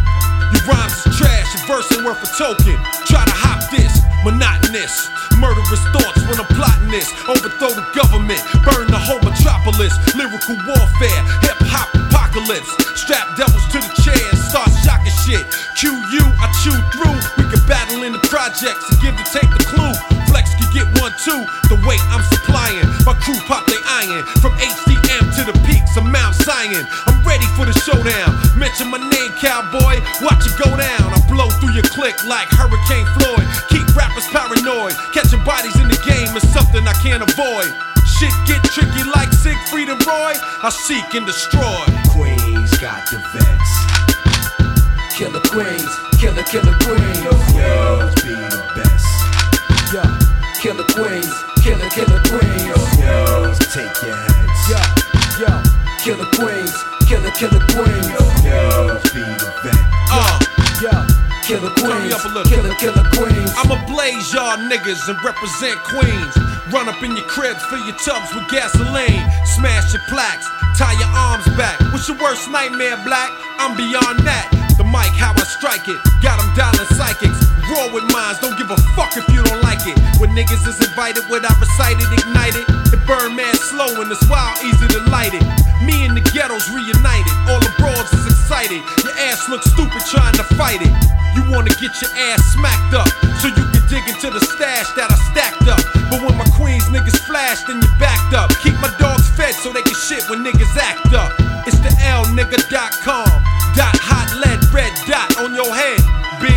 Your 0.48 0.64
rhymes 0.64 0.96
is 1.04 1.12
trash, 1.20 1.44
your 1.52 1.64
verse 1.68 1.92
ain't 1.92 2.08
worth 2.08 2.24
a 2.24 2.30
token. 2.32 2.72
Try 3.04 3.20
to 3.20 3.36
hop 3.36 3.68
this, 3.68 3.92
monotonous. 4.24 5.12
Murderous 5.36 5.84
thoughts 5.92 6.24
when 6.24 6.40
I'm 6.40 6.48
plotting 6.56 6.88
this. 6.88 7.12
Overthrow 7.28 7.76
the 7.76 7.84
government, 7.92 8.40
burn 8.64 8.88
the 8.88 8.96
whole 8.96 9.20
metropolis. 9.20 9.92
Lyrical 10.16 10.56
warfare, 10.72 11.20
hip 11.44 11.60
hop 11.68 11.92
apocalypse. 11.92 12.72
Strap 12.96 13.36
devils 13.36 13.53
to 13.74 13.82
the 13.82 13.94
chair 14.06 14.14
and 14.30 14.38
start 14.38 14.70
shocking 14.86 15.10
shit. 15.26 15.42
Q 15.74 15.90
you, 16.14 16.22
I 16.38 16.46
chew 16.62 16.78
through. 16.94 17.18
We 17.34 17.50
can 17.50 17.58
battle 17.66 18.06
in 18.06 18.14
the 18.14 18.22
projects 18.30 18.78
and 18.86 18.96
give 19.02 19.18
the 19.18 19.26
tape 19.26 19.50
the 19.50 19.66
clue. 19.66 19.90
Flex 20.30 20.54
can 20.54 20.70
get 20.70 20.86
one 21.02 21.10
too. 21.26 21.42
The 21.66 21.82
weight 21.82 21.98
I'm 22.14 22.22
supplying, 22.30 22.86
my 23.02 23.18
crew 23.18 23.34
pop 23.50 23.66
they 23.66 23.80
iron 23.82 24.22
from 24.38 24.54
HDM 24.62 25.26
to 25.38 25.42
the 25.50 25.56
peaks 25.66 25.98
of 25.98 26.06
Mount 26.06 26.38
Zion. 26.46 26.86
I'm 27.10 27.18
ready 27.26 27.50
for 27.58 27.66
the 27.66 27.74
showdown. 27.82 28.38
Mention 28.54 28.94
my 28.94 29.02
name, 29.02 29.32
cowboy. 29.42 29.98
Watch 30.22 30.46
it 30.46 30.54
go 30.54 30.70
down. 30.70 31.10
I 31.10 31.18
blow 31.26 31.50
through 31.58 31.74
your 31.74 31.86
clique 31.90 32.22
like 32.30 32.46
Hurricane 32.54 33.10
Floyd. 33.18 33.42
Keep 33.74 33.90
rappers 33.98 34.30
paranoid. 34.30 34.94
Catching 35.10 35.42
bodies 35.42 35.74
in 35.82 35.90
the 35.90 35.98
game 36.06 36.30
is 36.38 36.46
something 36.54 36.86
I 36.86 36.94
can't 37.02 37.26
avoid. 37.26 37.74
Shit 38.06 38.30
get 38.46 38.62
tricky 38.70 39.02
like 39.10 39.32
Siegfried 39.32 39.88
and 39.88 39.98
Roy. 40.06 40.34
I 40.62 40.70
seek 40.70 41.14
and 41.14 41.26
destroy. 41.26 41.82
Queens 42.14 42.70
got 42.78 43.10
the 43.10 43.18
vets. 43.32 43.63
Killer 45.16 45.40
Queens, 45.46 45.88
killer, 46.18 46.42
killer 46.42 46.74
Queens. 46.82 47.22
Queens 47.54 48.14
be 48.22 48.34
the 48.34 48.60
best. 48.74 49.06
Yo, 49.94 50.02
killer 50.58 50.84
Queens, 50.90 51.30
killer, 51.62 51.88
killer 51.94 52.20
Queens. 52.26 52.74
Queens 52.98 53.58
take 53.70 53.94
your 54.02 54.16
heads. 54.18 54.60
Yo, 54.66 54.80
yo, 55.38 55.52
killer 56.02 56.26
Queens, 56.34 56.74
killer, 57.06 57.30
killer 57.30 57.62
Queens. 57.70 58.10
Queens 58.42 59.06
be 59.14 59.22
the 59.38 59.50
best. 59.62 59.78
Uh. 60.10 60.38
Yo, 60.82 60.90
killer 61.46 61.70
Turn 61.78 62.02
me 62.02 62.10
Queens, 62.10 62.14
up 62.14 62.24
a 62.24 62.28
little. 62.34 62.50
killer, 62.50 62.74
killer 62.74 63.06
Queens. 63.14 63.52
I'ma 63.56 63.78
blaze 63.86 64.32
y'all 64.34 64.58
niggas 64.66 65.08
and 65.08 65.18
represent 65.22 65.78
Queens. 65.94 66.34
Run 66.74 66.88
up 66.88 67.00
in 67.04 67.14
your 67.14 67.26
cribs, 67.26 67.62
fill 67.66 67.78
your 67.86 67.96
tubs 68.02 68.34
with 68.34 68.48
gasoline. 68.50 69.22
Smash 69.46 69.94
your 69.94 70.02
plaques, 70.08 70.48
tie 70.76 70.92
your 70.98 71.12
arms 71.14 71.46
back. 71.56 71.78
What's 71.92 72.08
your 72.08 72.18
worst 72.18 72.50
nightmare, 72.50 72.96
black? 73.06 73.30
I'm 73.62 73.76
beyond 73.76 74.18
that. 74.26 74.50
Mic, 74.94 75.10
how 75.18 75.34
I 75.34 75.42
strike 75.42 75.90
it. 75.90 75.98
Got 76.22 76.38
them 76.38 76.46
dialing 76.54 76.86
psychics. 76.94 77.42
Raw 77.66 77.90
with 77.90 78.06
minds, 78.14 78.38
don't 78.38 78.54
give 78.54 78.70
a 78.70 78.78
fuck 78.94 79.18
if 79.18 79.26
you 79.34 79.42
don't 79.42 79.58
like 79.66 79.82
it. 79.90 79.98
When 80.22 80.30
niggas 80.38 80.62
is 80.70 80.78
invited, 80.78 81.26
what 81.26 81.42
I 81.42 81.50
recited, 81.58 82.06
ignited. 82.14 82.62
It 82.94 83.02
burn 83.02 83.34
mad 83.34 83.58
slow 83.58 83.90
and 83.98 84.06
it's 84.06 84.22
wild, 84.30 84.54
easy 84.62 84.86
to 84.94 85.02
light 85.10 85.34
it. 85.34 85.42
Me 85.82 86.06
and 86.06 86.14
the 86.14 86.22
ghettos 86.30 86.70
reunited. 86.70 87.34
All 87.50 87.58
the 87.58 87.74
bros 87.74 88.06
is 88.14 88.22
excited. 88.30 88.78
Your 89.02 89.18
ass 89.26 89.42
looks 89.50 89.66
stupid 89.66 89.98
trying 90.06 90.38
to 90.38 90.46
fight 90.54 90.78
it. 90.78 90.94
You 91.34 91.42
wanna 91.50 91.74
get 91.82 91.90
your 91.98 92.14
ass 92.30 92.54
smacked 92.54 92.94
up 92.94 93.10
so 93.42 93.50
you 93.50 93.66
can 93.74 93.82
dig 93.90 94.06
into 94.06 94.30
the 94.30 94.38
stash 94.38 94.86
that 94.94 95.10
I 95.10 95.18
stacked 95.34 95.66
up. 95.66 95.82
But 96.06 96.22
when 96.22 96.38
my 96.38 96.46
queens 96.54 96.86
niggas 96.94 97.18
flash, 97.26 97.66
then 97.66 97.82
you 97.82 97.90
backed 97.98 98.30
up. 98.38 98.54
Keep 98.62 98.78
my 98.78 98.94
dogs 99.02 99.26
fed 99.34 99.58
so 99.58 99.74
they 99.74 99.82
can 99.82 99.98
shit 100.06 100.22
when 100.30 100.46
niggas 100.46 100.78
act 100.78 101.10
up. 101.10 101.34
It's 101.66 101.82
the 101.82 101.90
lnigga.com. 101.98 103.26
Dot 103.74 103.98
hot 103.98 104.14
lead 104.22 104.23
red 104.74 104.90
dot 105.06 105.38
on 105.38 105.54
your 105.54 105.70
head, 105.70 106.02
B. 106.42 106.50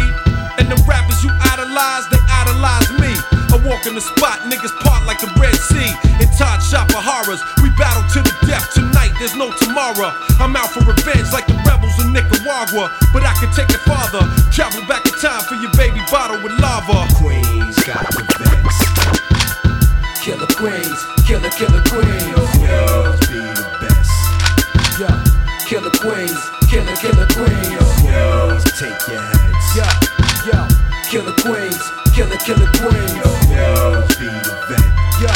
And 0.58 0.66
the 0.66 0.78
rappers 0.90 1.22
you 1.22 1.30
idolize, 1.54 2.10
they 2.10 2.18
idolize 2.34 2.90
me. 2.98 3.14
I 3.54 3.62
walk 3.62 3.86
in 3.86 3.94
the 3.94 4.02
spot, 4.02 4.42
niggas 4.50 4.74
part 4.82 5.06
like 5.06 5.22
the 5.22 5.30
Red 5.38 5.54
Sea. 5.54 5.94
In 6.18 6.28
Todd 6.34 6.60
Shop 6.66 6.90
of 6.98 7.06
horrors, 7.06 7.40
we 7.62 7.70
battle 7.78 8.02
to 8.18 8.20
the 8.26 8.34
death 8.50 8.74
tonight, 8.74 9.14
there's 9.22 9.38
no 9.38 9.54
tomorrow. 9.62 10.10
I'm 10.42 10.58
out 10.58 10.74
for 10.74 10.82
revenge 10.82 11.30
like 11.32 11.46
the 11.46 11.56
rebels 11.62 11.94
in 12.02 12.12
Nicaragua. 12.12 12.90
But 13.14 13.22
I 13.22 13.38
can 13.38 13.54
take 13.54 13.70
it 13.70 13.86
farther, 13.86 14.26
travel 14.50 14.82
back 14.90 15.06
in 15.06 15.14
time 15.22 15.46
for 15.46 15.56
your 15.62 15.72
baby 15.78 16.02
bottle 16.10 16.42
with 16.42 16.58
lava. 16.58 17.06
Queens 17.22 17.78
got 17.86 18.02
the 18.18 18.26
vets. 18.42 18.82
Killer 20.26 20.50
Queens, 20.58 21.00
killer, 21.30 21.54
killer 21.54 21.86
Queens. 21.86 22.50
Queens 22.58 23.22
be 23.30 23.40
the 23.46 23.66
best. 23.80 24.12
Yeah, 24.98 25.22
killer 25.70 25.94
Queens, 26.02 26.42
killer, 26.66 26.98
killer 26.98 27.30
Queens. 27.30 27.77
Take 28.78 28.94
your 29.10 29.18
heads. 29.18 29.66
Yeah, 29.74 29.90
yeah, 30.46 30.70
killer 31.10 31.34
Queens, 31.42 31.82
killer, 32.14 32.38
killer 32.46 32.70
Queens. 32.78 33.10
Queens 33.26 34.14
be 34.22 34.30
the 34.30 34.54
vet. 34.70 34.86
Yeah, 35.18 35.34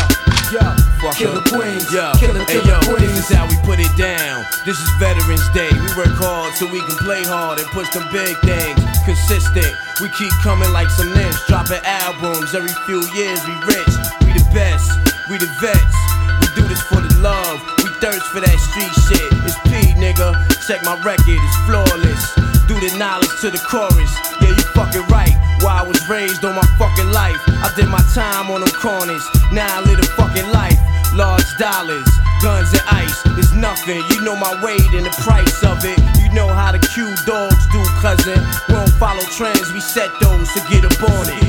yeah, 0.53 0.77
Fuck 1.01 1.17
killer 1.17 1.41
up. 1.41 1.49
Queens, 1.49 1.89
Yo, 1.89 2.13
killer, 2.21 2.45
hey 2.45 2.61
killer 2.61 2.77
yo, 2.77 2.77
Queens. 2.85 3.01
this 3.17 3.25
is 3.25 3.33
how 3.33 3.49
we 3.49 3.57
put 3.65 3.81
it 3.81 3.89
down. 3.97 4.45
This 4.61 4.77
is 4.77 4.85
Veterans 5.01 5.41
Day. 5.57 5.73
We 5.73 5.89
work 5.97 6.13
hard 6.21 6.53
so 6.53 6.69
we 6.69 6.85
can 6.85 6.93
play 7.01 7.25
hard 7.25 7.57
and 7.57 7.65
push 7.73 7.89
them 7.97 8.05
big 8.13 8.37
things. 8.45 8.77
Consistent, 9.09 9.73
we 9.97 10.13
keep 10.13 10.29
coming 10.45 10.69
like 10.69 10.93
some 10.93 11.09
nymphs, 11.17 11.41
dropping 11.49 11.81
albums 11.81 12.53
every 12.53 12.69
few 12.85 13.01
years. 13.17 13.41
We 13.49 13.57
rich, 13.65 13.93
we 14.21 14.37
the 14.37 14.45
best, 14.53 14.85
we 15.33 15.41
the 15.41 15.49
vets. 15.57 15.97
We 16.45 16.61
do 16.61 16.61
this 16.69 16.81
for 16.85 17.01
the 17.01 17.09
love, 17.25 17.57
we 17.81 17.89
thirst 17.97 18.21
for 18.29 18.37
that 18.37 18.59
street 18.69 18.93
shit. 19.09 19.29
It's 19.49 19.57
P, 19.65 19.97
nigga. 19.97 20.29
Check 20.69 20.85
my 20.85 20.93
record, 21.01 21.41
it's 21.41 21.57
flawless. 21.65 22.50
Do 22.71 22.79
the 22.79 22.95
knowledge 22.97 23.27
to 23.41 23.51
the 23.51 23.59
chorus. 23.67 24.15
Yeah, 24.39 24.55
you 24.55 24.63
fucking 24.71 25.03
right. 25.11 25.35
Why 25.59 25.83
I 25.83 25.85
was 25.85 25.99
raised 26.07 26.45
on 26.45 26.55
my 26.55 26.63
fucking 26.79 27.11
life. 27.11 27.35
I 27.59 27.67
did 27.75 27.89
my 27.91 27.99
time 28.15 28.49
on 28.49 28.61
them 28.63 28.71
corners. 28.71 29.27
Now 29.51 29.67
I 29.67 29.83
live 29.83 29.99
a 29.99 30.07
fucking 30.15 30.47
life. 30.55 30.79
Large 31.11 31.51
dollars, 31.59 32.07
guns 32.39 32.71
and 32.71 32.87
ice. 32.87 33.19
It's 33.35 33.51
nothing. 33.51 33.99
You 34.07 34.23
know 34.23 34.37
my 34.37 34.55
weight 34.63 34.87
and 34.95 35.03
the 35.05 35.11
price 35.19 35.59
of 35.67 35.83
it. 35.83 35.99
You 36.23 36.31
know 36.31 36.47
how 36.47 36.71
the 36.71 36.79
Q 36.79 37.11
dogs 37.27 37.59
do, 37.75 37.83
cousin. 37.99 38.39
We 38.69 38.75
don't 38.79 38.87
follow 38.95 39.25
trends, 39.35 39.67
we 39.73 39.81
set 39.81 40.07
those 40.21 40.47
to 40.55 40.63
get 40.71 40.87
up 40.87 40.95
on 41.03 41.27
it. 41.27 41.43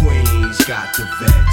Queens 0.00 0.56
got 0.64 0.88
the 0.96 1.04
vets. 1.20 1.49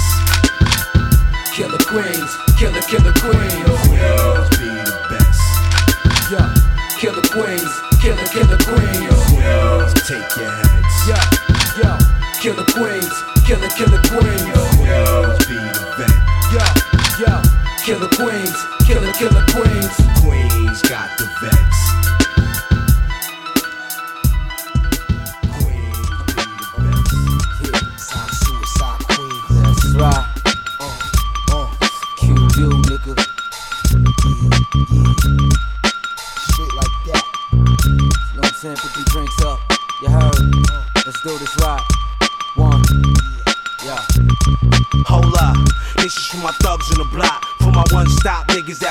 Queens, 1.88 2.36
killer, 2.58 2.82
killer 2.82 3.14
Queens. 3.16 3.64
Queens 3.88 4.48
be 4.60 4.68
the 4.68 4.92
best. 5.08 5.40
Yeah, 6.30 6.52
killer 7.00 7.22
Queens, 7.32 7.72
killer, 8.02 8.28
killer 8.28 8.58
Queens. 8.60 9.16
Queens 9.32 9.94
take 10.04 10.36
your 10.36 10.52
heads. 10.52 10.96
Yeah, 11.08 11.24
yeah, 11.80 11.98
killer 12.42 12.64
Queens, 12.76 13.14
killer, 13.46 13.68
killer 13.72 14.02
Queens. 14.04 14.52
Queens 14.76 15.38
be 15.48 15.56
the 15.56 15.84
vet. 15.96 16.12
Yeah, 16.52 16.68
yeah, 17.24 17.42
killer 17.80 18.08
Queens, 18.08 18.58
killer, 18.84 19.12
killer 19.16 19.44
Queens. 19.48 19.96
Queens 20.20 20.82
got 20.82 21.08
the 21.16 21.27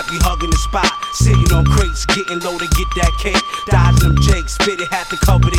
be 0.08 0.18
hugging 0.24 0.50
the 0.50 0.58
spot. 0.58 0.92
Sitting 1.14 1.52
on 1.52 1.66
crates, 1.66 2.06
getting 2.06 2.40
low 2.40 2.58
to 2.58 2.68
get 2.80 2.88
that 2.96 3.14
cake. 3.20 3.44
Dodging 3.68 4.16
them 4.16 4.22
jakes, 4.22 4.54
spit 4.54 4.80
it, 4.80 4.88
had 4.92 5.08
to 5.10 5.18
cover 5.18 5.50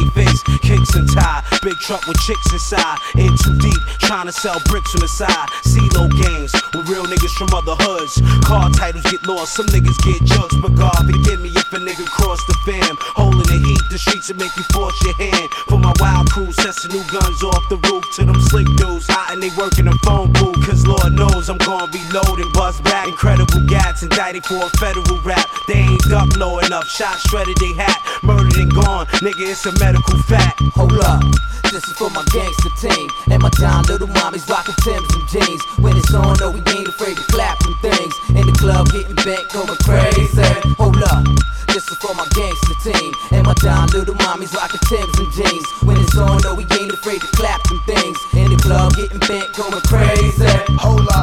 truck 1.81 2.07
with 2.07 2.19
chicks 2.21 2.53
inside. 2.53 2.99
In 3.17 3.31
too 3.39 3.57
deep, 3.59 3.83
trying 4.01 4.27
to 4.27 4.33
sell 4.33 4.61
bricks 4.67 4.93
from 4.93 5.01
the 5.01 5.09
side. 5.09 5.49
CeeLo 5.65 6.11
games 6.23 6.53
with 6.75 6.89
real 6.89 7.05
niggas 7.05 7.35
from 7.39 7.53
other 7.55 7.77
hoods. 7.79 8.21
Car 8.45 8.71
titles 8.71 9.05
get 9.11 9.27
lost, 9.27 9.55
some 9.55 9.67
niggas 9.67 9.99
get 10.05 10.23
jugs. 10.25 10.57
But 10.61 10.75
God 10.75 10.99
forgive 11.07 11.41
me 11.41 11.51
if 11.55 11.73
a 11.73 11.79
nigga 11.79 12.07
cross 12.07 12.41
the 12.47 12.55
fam. 12.67 12.97
Holding 13.17 13.47
the 13.47 13.59
heat, 13.67 13.83
the 13.91 13.99
streets 13.99 14.29
will 14.29 14.39
make 14.39 14.55
you 14.57 14.65
force 14.75 14.97
your 15.05 15.15
hand. 15.19 15.49
For 15.69 15.79
my 15.79 15.93
wild 16.01 16.31
crew, 16.31 16.51
the 16.53 16.89
new 16.93 17.05
guns 17.11 17.43
off 17.43 17.65
the 17.69 17.77
roof 17.89 18.05
to 18.17 18.25
them 18.25 18.41
slick 18.49 18.67
dudes. 18.77 19.07
Hot 19.09 19.33
and 19.33 19.43
they 19.43 19.51
working 19.57 19.87
the 19.87 19.97
phone 20.05 20.33
booth. 20.33 20.59
Cause 20.67 20.87
Lord 20.87 21.13
knows 21.13 21.49
I'm 21.49 21.59
gonna 21.59 21.91
reload 21.91 22.39
bust 22.53 22.83
back. 22.85 23.09
Incredible 23.09 23.67
gats 23.67 24.03
indicted 24.03 24.45
for 24.45 24.63
a 24.63 24.71
federal 24.79 25.19
rap. 25.23 25.47
They 25.67 25.87
ain't 25.87 26.03
duck 26.11 26.37
low 26.37 26.59
enough. 26.59 26.87
Shot 26.89 27.19
shredded 27.19 27.57
they 27.57 27.73
hat. 27.75 27.99
Murdered 28.23 28.57
and 28.57 28.73
gone. 28.73 29.07
Nigga, 29.23 29.51
it's 29.51 29.65
a 29.67 29.73
medical 29.79 30.19
fact. 30.25 30.61
Hold 30.75 30.99
up. 31.01 31.23
This 31.71 31.87
is 31.87 31.93
for 31.99 32.09
my 32.11 32.25
gangster 32.33 32.71
team 32.81 33.11
and 33.31 33.43
my 33.43 33.51
down 33.61 33.85
little 33.85 34.09
mommies 34.09 34.49
rocking 34.49 34.75
Timbs 34.85 35.09
and 35.13 35.29
jeans. 35.29 35.63
When 35.79 35.97
it's 35.99 36.15
on, 36.15 36.37
no, 36.41 36.51
we 36.51 36.61
ain't 36.73 36.89
afraid 36.89 37.17
to 37.17 37.23
clap 37.25 37.59
them 37.59 37.75
things. 37.83 38.15
In 38.31 38.47
the 38.47 38.57
club, 38.57 38.89
getting 38.89 39.17
bent, 39.17 39.49
going 39.53 39.77
crazy. 39.85 40.49
Hold 40.81 41.03
up. 41.03 41.27
This 41.69 41.85
is 41.91 41.99
for 41.99 42.15
my 42.15 42.25
gangster 42.33 42.77
team 42.81 43.13
and 43.33 43.45
my 43.45 43.53
down 43.61 43.89
little 43.89 44.15
mommies 44.15 44.55
rocking 44.55 44.81
Timbs 44.89 45.19
and 45.19 45.31
jeans. 45.33 45.67
When 45.83 45.99
it's 45.99 46.17
on, 46.17 46.41
no, 46.41 46.55
we 46.55 46.65
ain't 46.79 46.93
afraid 46.93 47.21
to 47.21 47.29
clap 47.37 47.63
them 47.69 47.81
things. 47.85 48.17
In 48.33 48.49
the 48.49 48.57
club, 48.63 48.95
getting 48.97 49.21
bent, 49.29 49.53
going 49.53 49.83
crazy. 49.85 50.49
Hold 50.81 51.05
up, 51.13 51.18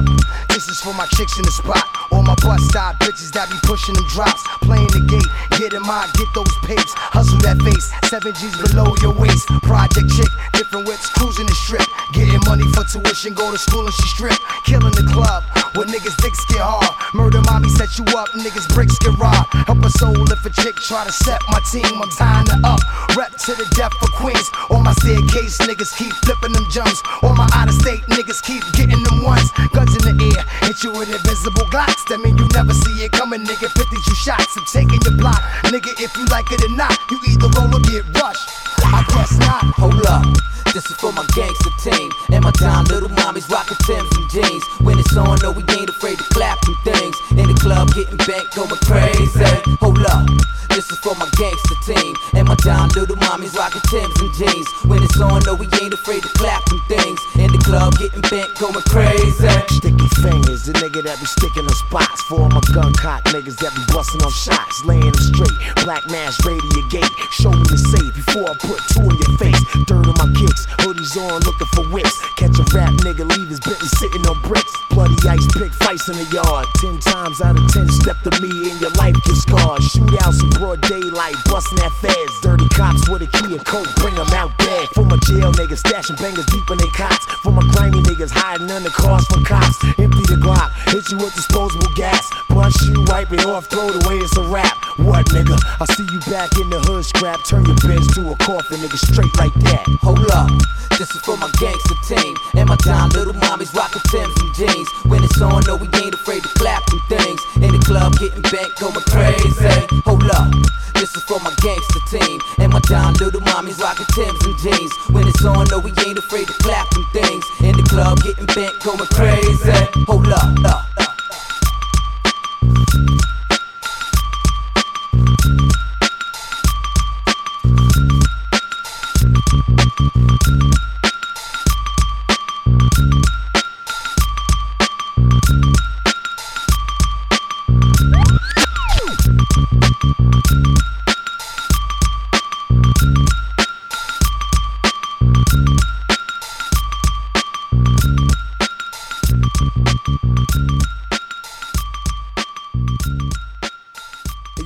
is 0.75 0.81
for 0.81 0.93
my 0.93 1.05
chicks 1.15 1.37
in 1.37 1.45
the 1.45 1.51
spot. 1.51 1.83
All 2.11 2.21
my 2.21 2.35
bus 2.43 2.61
stop 2.67 2.99
bitches 2.99 3.31
that 3.31 3.49
be 3.49 3.57
pushing 3.63 3.95
them 3.95 4.05
drops. 4.11 4.43
Playing 4.61 4.91
the 4.91 5.03
gate, 5.07 5.29
get 5.59 5.73
in 5.73 5.81
mind, 5.83 6.11
get 6.19 6.27
those 6.35 6.51
papes. 6.67 6.91
Hustle 6.95 7.39
that 7.47 7.59
face, 7.63 7.87
seven 8.09 8.33
G's 8.35 8.55
below 8.59 8.91
your 9.01 9.15
waist. 9.15 9.47
Project 9.63 10.09
chick, 10.11 10.31
different 10.53 10.87
whips, 10.87 11.07
cruising 11.15 11.47
the 11.47 11.55
strip. 11.55 11.87
Getting 12.13 12.41
money 12.45 12.67
for 12.75 12.83
tuition, 12.83 13.33
go 13.33 13.51
to 13.51 13.57
school 13.57 13.85
and 13.85 13.95
she 13.95 14.07
strip. 14.11 14.37
Killing 14.65 14.95
the 14.95 15.05
club, 15.11 15.43
where 15.75 15.87
niggas 15.87 16.15
dicks 16.19 16.43
get 16.51 16.61
hard. 16.61 16.91
Murder 17.13 17.41
mommy 17.47 17.69
set 17.75 17.95
you 17.97 18.05
up, 18.17 18.29
niggas 18.35 18.67
bricks 18.73 18.97
get 18.99 19.15
robbed. 19.17 19.51
Help 19.69 19.79
a 19.85 19.91
soul 19.95 20.17
if 20.31 20.43
a 20.43 20.51
chick 20.61 20.75
try 20.83 21.05
to 21.05 21.13
set 21.13 21.39
my 21.49 21.59
team. 21.71 21.87
I'm 21.87 22.11
tying 22.19 22.47
her 22.51 22.61
up, 22.63 22.81
rep 23.15 23.31
to 23.31 23.51
the 23.55 23.67
death 23.75 23.93
for 24.01 24.11
Queens. 24.17 24.49
On 24.69 24.83
my 24.83 24.93
staircase, 24.99 25.57
niggas 25.63 25.95
keep 25.95 26.11
flipping 26.25 26.53
them 26.53 26.65
jumps. 26.71 26.99
On 27.23 27.35
my 27.37 27.47
out 27.55 27.69
of 27.69 27.75
state, 27.79 28.01
niggas 28.11 28.41
keep 28.43 28.63
getting 28.73 29.01
them 29.03 29.23
ones. 29.23 29.51
Guns 29.71 29.93
in 29.95 30.03
the 30.03 30.15
air, 30.35 30.43
hit 30.65 30.83
you 30.83 30.91
with 30.91 31.09
invisible 31.09 31.65
glocks. 31.69 32.01
That 32.09 32.19
mean 32.19 32.37
you 32.37 32.47
never 32.53 32.73
see 32.73 33.05
it 33.05 33.11
coming, 33.11 33.45
nigga. 33.45 33.69
52 33.69 34.15
shots, 34.15 34.57
I'm 34.57 34.65
taking 34.65 34.99
your 35.05 35.17
block. 35.17 35.41
Nigga, 35.69 35.93
if 36.01 36.11
you 36.17 36.25
like 36.33 36.51
it 36.51 36.63
or 36.65 36.73
not, 36.73 36.97
you 37.09 37.17
either 37.29 37.49
roll 37.55 37.69
or 37.69 37.81
get 37.85 38.03
rushed. 38.17 38.49
I 38.81 39.05
guess 39.13 39.37
not. 39.39 39.63
Hold 39.77 40.05
up. 40.05 40.25
This 40.73 40.91
is 40.91 40.97
for 40.97 41.13
my 41.13 41.25
gangster 41.33 41.71
team 41.79 42.11
and 42.33 42.43
my 42.43 42.51
down 42.51 42.83
little 42.85 43.07
mommies 43.07 43.49
rockin' 43.49 43.77
Timbs 43.87 44.11
and 44.17 44.29
jeans. 44.29 44.63
When 44.81 44.99
it's 44.99 45.15
on, 45.15 45.39
no, 45.41 45.51
we 45.51 45.63
ain't 45.71 45.89
afraid 45.89 46.17
to 46.17 46.25
clap 46.35 46.59
them 46.61 46.75
things. 46.83 47.15
In 47.31 47.47
the 47.47 47.57
club, 47.61 47.93
getting 47.93 48.17
bent, 48.27 48.51
going 48.51 48.75
crazy. 48.83 49.45
Hold 49.79 50.03
up. 50.07 50.27
This 50.75 50.91
is 50.91 50.99
for 50.99 51.15
my 51.15 51.23
gangster 51.39 51.79
team 51.87 52.11
and 52.35 52.51
my 52.51 52.55
down 52.59 52.89
little 52.99 53.15
mommies 53.15 53.55
rocking 53.55 53.79
Timbs 53.87 54.19
and 54.19 54.33
jeans. 54.35 54.67
When 54.83 54.99
it's 54.99 55.15
on, 55.23 55.39
no, 55.47 55.55
we 55.55 55.71
ain't 55.79 55.95
afraid 55.95 56.19
to 56.19 56.27
clap 56.35 56.67
them 56.67 56.83
things. 56.91 57.15
In 57.39 57.47
the 57.47 57.63
club 57.63 57.95
getting 57.95 58.19
bent, 58.27 58.51
going 58.59 58.83
crazy. 58.91 59.47
Sticky 59.71 60.09
fingers, 60.19 60.67
the 60.67 60.75
nigga 60.83 60.99
that 61.07 61.15
be 61.23 61.27
sticking 61.31 61.63
on 61.63 61.77
spots. 61.87 62.19
For 62.27 62.43
all 62.43 62.51
my 62.51 62.59
gun 62.75 62.91
cock 62.91 63.23
niggas 63.31 63.55
that 63.63 63.71
be 63.71 63.87
busting 63.87 64.19
on 64.19 64.35
shots. 64.35 64.83
Laying 64.83 65.07
them 65.07 65.15
straight, 65.15 65.55
black 65.87 66.03
mask, 66.11 66.43
radio 66.43 66.83
gate. 66.91 67.07
Show 67.31 67.55
me 67.55 67.63
the 67.71 67.79
safe 67.79 68.11
before 68.11 68.51
I 68.51 68.55
put 68.59 68.83
two 68.91 69.07
in 69.07 69.15
your 69.15 69.31
face. 69.39 69.61
Dirt 69.87 70.03
on 70.03 70.15
my 70.19 70.27
kicks, 70.35 70.67
hoodies 70.83 71.15
on, 71.15 71.39
looking 71.47 71.71
for 71.71 71.87
whips. 71.87 72.19
Catch 72.35 72.59
a 72.59 72.67
rap 72.75 72.91
nigga, 72.99 73.23
leave 73.23 73.47
his 73.47 73.63
Bentley 73.63 73.87
sitting 73.95 74.27
on 74.27 74.43
bricks. 74.43 74.75
Bloody 74.91 75.15
ice 75.23 75.47
pick 75.55 75.71
fights 75.79 76.11
in 76.11 76.19
the 76.19 76.27
yard. 76.35 76.67
Ten 76.83 76.99
times 76.99 77.39
out 77.39 77.55
of 77.55 77.63
ten, 77.71 77.87
step 77.87 78.19
to 78.27 78.31
me 78.43 78.51
and 78.75 78.75
your 78.83 78.91
life 78.99 79.15
gets 79.23 79.47
scarred. 79.47 79.79
Shootouts 79.79 80.43
in 80.43 80.51
broad 80.65 80.81
daylight, 80.81 81.35
busting 81.45 81.77
that 81.77 81.93
feds. 82.01 82.33
Dirty 82.41 82.67
cops 82.73 83.07
with 83.07 83.21
a 83.21 83.29
key 83.37 83.53
and 83.53 83.65
coat, 83.65 83.85
bring 84.01 84.15
them 84.15 84.29
out 84.33 84.49
dead. 84.57 84.89
For 84.97 85.05
my 85.05 85.17
jail 85.29 85.53
niggas, 85.53 85.85
stashing 85.85 86.17
bangers 86.17 86.45
deep 86.47 86.65
in 86.71 86.77
they 86.77 86.89
cots. 86.97 87.25
For 87.45 87.51
my 87.51 87.61
grimy 87.73 88.01
niggas, 88.01 88.31
hiding 88.33 88.71
under 88.71 88.89
cars 88.89 89.25
from 89.27 89.45
cops. 89.45 89.77
Empty 90.01 90.25
the 90.25 90.41
Glock, 90.41 90.73
hit 90.89 91.05
you 91.11 91.17
with 91.17 91.35
disposable 91.35 91.93
gas. 91.95 92.25
Punch 92.49 92.73
you, 92.89 93.05
wipe 93.07 93.31
it 93.31 93.45
off, 93.45 93.67
throw 93.67 93.89
it 93.89 94.05
away, 94.05 94.17
it's 94.17 94.35
a 94.37 94.43
wrap. 94.49 94.73
What 94.97 95.27
nigga? 95.29 95.59
I 95.77 95.85
see 95.93 96.07
you 96.09 96.19
back 96.31 96.49
in 96.57 96.69
the 96.69 96.79
hood 96.81 97.05
scrap. 97.05 97.45
Turn 97.45 97.65
your 97.65 97.77
bench 97.85 98.07
to 98.15 98.31
a 98.31 98.35
coffin, 98.41 98.79
nigga, 98.81 98.97
straight 98.97 99.33
like 99.37 99.53
that. 99.69 99.85
Hold 100.01 100.25
up, 100.31 100.49
this 100.97 101.13
is 101.13 101.21
for 101.21 101.37
my 101.37 101.51
gangster 101.59 101.99
team. 102.07 102.33
And 102.55 102.69
my 102.69 102.77
time 102.77 103.09
little 103.09 103.33
mommies 103.33 103.75
rockin' 103.75 104.01
Timbs 104.09 104.35
and 104.39 104.53
jeans. 104.55 104.89
When 105.05 105.23
it's 105.23 105.41
on, 105.41 105.63
no, 105.67 105.75
we 105.75 105.87
ain't 106.01 106.13
afraid 106.13 106.43
to 106.43 106.49
clap 106.55 106.85
them 106.87 107.01
things. 107.09 107.41
In 107.59 107.71
the 107.75 107.81
club, 107.83 108.15
getting 108.17 108.41
bent, 108.47 108.71
going 108.79 109.03
crazy. 109.11 109.85
Hold 110.07 110.23
up, 110.31 110.54
this 110.95 111.15
is 111.15 111.23
for 111.23 111.39
my 111.39 111.53
gangster 111.61 112.01
team. 112.09 112.39
And 112.59 112.71
my 112.71 112.79
time 112.79 113.13
little 113.19 113.41
mommies 113.41 113.79
rockin' 113.79 114.05
Timbs 114.15 114.45
and 114.45 114.57
jeans. 114.59 114.91
When 115.11 115.27
it's 115.27 115.43
on, 115.45 115.67
no, 115.69 115.79
we 115.79 115.91
ain't 116.05 116.17
afraid 116.17 116.47
to 116.47 116.53
clap 116.53 116.89
them 116.91 117.05
things. 117.13 117.45
In 117.61 117.75
the 117.75 117.83
club, 117.83 118.21
getting 118.23 118.47
bent, 118.47 118.79
going 118.83 118.99
crazy. 119.13 119.71
Hold 120.07 120.27
up, 120.27 120.65
up. 120.65 120.94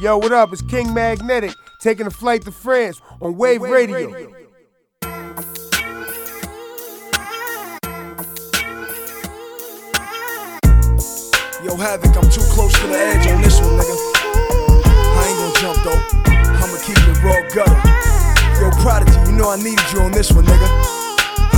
Yo, 0.09 0.17
what 0.17 0.31
up? 0.31 0.51
It's 0.51 0.63
King 0.63 0.91
Magnetic 0.91 1.53
taking 1.79 2.07
a 2.07 2.09
flight 2.09 2.41
to 2.45 2.51
France 2.51 2.99
on 3.21 3.37
Wave, 3.37 3.61
Radio. 3.61 4.09
Yo, 11.63 11.75
Havoc, 11.75 12.17
I'm 12.17 12.27
too 12.27 12.41
close 12.49 12.73
to 12.73 12.87
the 12.87 12.97
edge 12.97 13.27
on 13.27 13.39
this 13.43 13.61
one, 13.61 13.77
nigga. 13.77 13.95
I 15.13 15.27
ain't 15.27 15.37
gonna 15.37 15.59
jump 15.61 15.77
though. 15.83 16.01
I'ma 16.25 16.77
keep 16.83 16.97
it 16.97 17.21
raw 17.21 17.39
gutter. 17.53 17.79
Yo, 18.59 18.71
Prodigy, 18.81 19.29
you 19.29 19.37
know 19.37 19.51
I 19.51 19.57
needed 19.57 19.93
you 19.93 19.99
on 19.99 20.11
this 20.11 20.31
one, 20.31 20.43
nigga. 20.43 20.98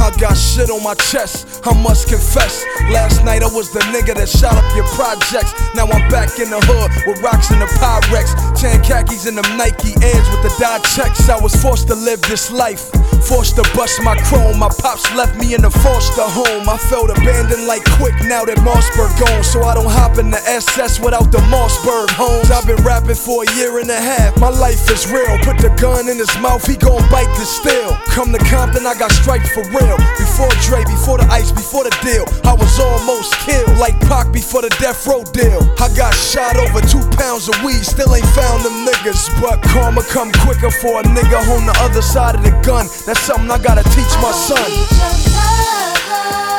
I 0.02 0.10
got 0.18 0.34
shit 0.34 0.74
on 0.74 0.82
my 0.82 0.96
chest, 0.96 1.62
I 1.62 1.78
must 1.78 2.10
confess. 2.10 2.66
Last 2.90 3.24
night 3.24 3.44
I 3.46 3.50
was 3.54 3.70
the 3.70 3.86
nigga 3.94 4.18
that 4.18 4.26
shot 4.26 4.58
up 4.58 4.66
your 4.74 4.90
projects. 4.98 5.54
Now 5.78 5.86
I'm 5.86 6.10
back 6.10 6.42
in 6.42 6.50
the 6.50 6.58
hood 6.58 6.90
with 7.06 7.22
rocks 7.22 7.54
in 7.54 7.62
the 7.62 7.70
Pyrex. 7.78 8.34
Tan 8.58 8.82
khakis 8.82 9.30
and 9.30 9.38
them 9.38 9.46
Nike 9.62 9.94
Airs 10.02 10.26
with 10.34 10.42
the 10.42 10.54
dye 10.58 10.82
checks. 10.98 11.30
I 11.30 11.38
was 11.38 11.54
forced 11.54 11.86
to 11.94 11.96
live 11.96 12.18
this 12.26 12.50
life, 12.50 12.90
forced 13.30 13.62
to 13.62 13.64
bust 13.78 14.02
my 14.02 14.18
chrome. 14.26 14.58
My 14.58 14.74
pops 14.82 15.06
left 15.14 15.38
me 15.38 15.54
in 15.54 15.62
the 15.62 15.70
foster 15.70 16.26
home. 16.26 16.66
I 16.66 16.82
felt 16.90 17.14
abandoned 17.14 17.70
like 17.70 17.86
quick 18.02 18.18
now 18.26 18.42
that 18.42 18.58
Mossberg 18.66 19.14
gone. 19.22 19.46
So 19.46 19.62
I 19.62 19.78
don't 19.78 19.86
hop 19.86 20.18
in 20.18 20.34
the 20.34 20.42
SS 20.50 20.98
without 21.00 21.30
the 21.30 21.46
Mossberg 21.54 22.10
homes. 22.18 22.50
I've 22.50 22.66
been 22.66 22.82
rapping 22.82 23.22
for 23.22 23.46
a 23.46 23.48
year 23.54 23.78
and 23.78 23.90
a 23.94 24.02
half. 24.02 24.34
My 24.42 24.50
life 24.50 24.82
is 24.90 25.06
real. 25.14 25.38
Put 25.46 25.62
the 25.62 25.70
gun 25.78 26.10
in 26.10 26.18
his 26.18 26.34
mouth, 26.42 26.66
he 26.66 26.74
gon' 26.74 27.06
bite 27.14 27.30
the 27.38 27.46
steel. 27.46 27.94
Come 28.10 28.34
to 28.34 28.42
Compton, 28.50 28.90
I 28.90 28.98
got 28.98 29.14
stripes 29.14 29.54
for 29.54 29.62
real. 29.70 29.91
Before 30.18 30.50
Dre, 30.62 30.84
before 30.86 31.18
the 31.18 31.28
ice, 31.32 31.52
before 31.52 31.84
the 31.84 31.94
deal, 32.02 32.26
I 32.44 32.54
was 32.54 32.80
almost 32.80 33.34
killed. 33.42 33.78
Like 33.78 34.00
Pac 34.08 34.32
before 34.32 34.62
the 34.62 34.70
death 34.80 35.06
row 35.08 35.24
deal. 35.34 35.62
I 35.80 35.90
got 35.96 36.14
shot 36.14 36.56
over 36.58 36.82
two 36.82 37.04
pounds 37.18 37.50
of 37.50 37.56
weed, 37.64 37.84
still 37.84 38.14
ain't 38.16 38.26
found 38.38 38.64
them 38.64 38.86
niggas. 38.86 39.30
But 39.42 39.62
karma 39.62 40.04
come 40.10 40.32
quicker 40.44 40.72
for 40.72 41.00
a 41.00 41.04
nigga 41.04 41.40
on 41.56 41.66
the 41.66 41.76
other 41.82 42.02
side 42.02 42.36
of 42.36 42.44
the 42.44 42.52
gun. 42.62 42.88
That's 43.06 43.22
something 43.22 43.50
I 43.50 43.58
gotta 43.58 43.84
teach 43.96 44.14
my 44.22 44.32
son. 44.32 46.51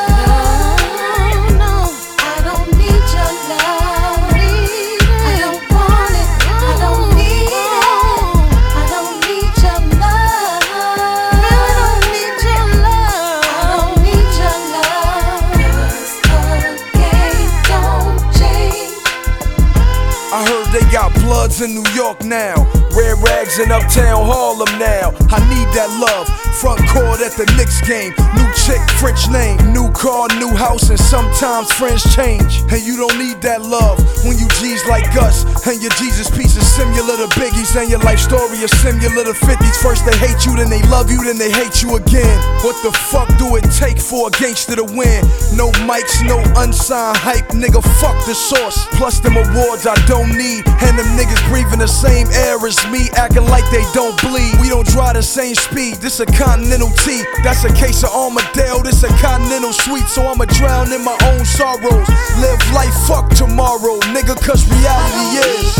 They 20.73 20.81
got 20.91 21.12
in 21.61 21.75
New 21.75 21.85
York 21.93 22.23
now. 22.23 22.55
Red 22.95 23.17
rags 23.21 23.59
in 23.59 23.71
uptown 23.71 24.25
Harlem 24.25 24.69
now. 24.79 25.11
I 25.29 25.41
need 25.49 25.69
that 25.77 25.89
love. 26.01 26.25
Front 26.61 26.81
court 26.89 27.21
at 27.21 27.33
the 27.37 27.45
Knicks 27.57 27.81
game. 27.83 28.13
New 28.37 28.47
chick, 28.53 28.81
French 28.97 29.29
name. 29.29 29.57
New 29.73 29.91
car, 29.91 30.29
new 30.39 30.53
house, 30.55 30.89
and 30.89 30.97
sometimes 30.97 31.69
friends 31.73 32.01
change. 32.15 32.61
And 32.71 32.81
you 32.81 32.97
don't 32.97 33.17
need 33.17 33.41
that 33.41 33.61
love 33.61 33.99
when 34.25 34.37
you 34.37 34.47
G's 34.61 34.85
like 34.87 35.09
us. 35.19 35.43
And 35.67 35.81
your 35.81 35.91
Jesus 35.99 36.29
piece 36.31 36.55
is 36.55 36.65
similar 36.65 37.17
to 37.21 37.27
Biggie's. 37.37 37.75
And 37.75 37.89
your 37.89 37.99
life 38.01 38.21
story 38.23 38.61
is 38.61 38.71
similar 38.81 39.25
to 39.25 39.35
50's. 39.35 39.77
First 39.81 40.05
they 40.05 40.15
hate 40.17 40.45
you, 40.45 40.55
then 40.55 40.69
they 40.69 40.81
love 40.89 41.11
you, 41.11 41.21
then 41.25 41.37
they 41.37 41.51
hate 41.51 41.83
you 41.83 41.97
again. 41.97 42.37
What 42.63 42.77
the 42.81 42.93
fuck 43.11 43.27
do 43.37 43.57
it 43.57 43.65
take 43.73 43.99
for 43.99 44.29
a 44.29 44.31
gangster 44.31 44.77
to 44.79 44.85
win? 44.85 45.21
No 45.53 45.69
mics, 45.89 46.23
no 46.23 46.39
unsigned 46.61 47.17
hype, 47.17 47.51
nigga. 47.51 47.83
Fuck 47.99 48.17
the 48.25 48.37
source. 48.37 48.85
Plus 48.95 49.19
them 49.19 49.35
awards 49.35 49.85
I 49.85 49.97
don't 50.05 50.31
need. 50.37 50.63
And 50.85 50.93
them 50.95 51.09
niggas 51.17 51.42
breathing 51.49 51.79
the 51.79 51.87
same 51.87 52.27
air 52.31 52.57
as 52.65 52.77
me, 52.91 53.09
acting 53.15 53.45
like 53.45 53.63
they 53.71 53.83
don't 53.93 54.19
bleed. 54.21 54.53
We 54.59 54.69
don't 54.69 54.87
drive 54.87 55.15
the 55.15 55.23
same 55.23 55.55
speed. 55.55 55.95
This 55.97 56.19
a 56.19 56.25
continental 56.25 56.89
T. 57.03 57.23
That's 57.43 57.63
a 57.63 57.73
case 57.73 58.03
of 58.03 58.11
Armadale. 58.11 58.83
This 58.83 59.03
a 59.03 59.09
continental 59.19 59.73
sweet. 59.73 60.07
So 60.07 60.25
I'ma 60.27 60.45
drown 60.45 60.91
in 60.91 61.03
my 61.03 61.17
own 61.31 61.45
sorrows. 61.45 62.07
Live 62.39 62.61
life, 62.73 62.93
fuck 63.07 63.29
tomorrow, 63.29 63.99
nigga. 64.13 64.35
Cause 64.41 64.67
reality 64.69 65.39
is. 65.41 65.73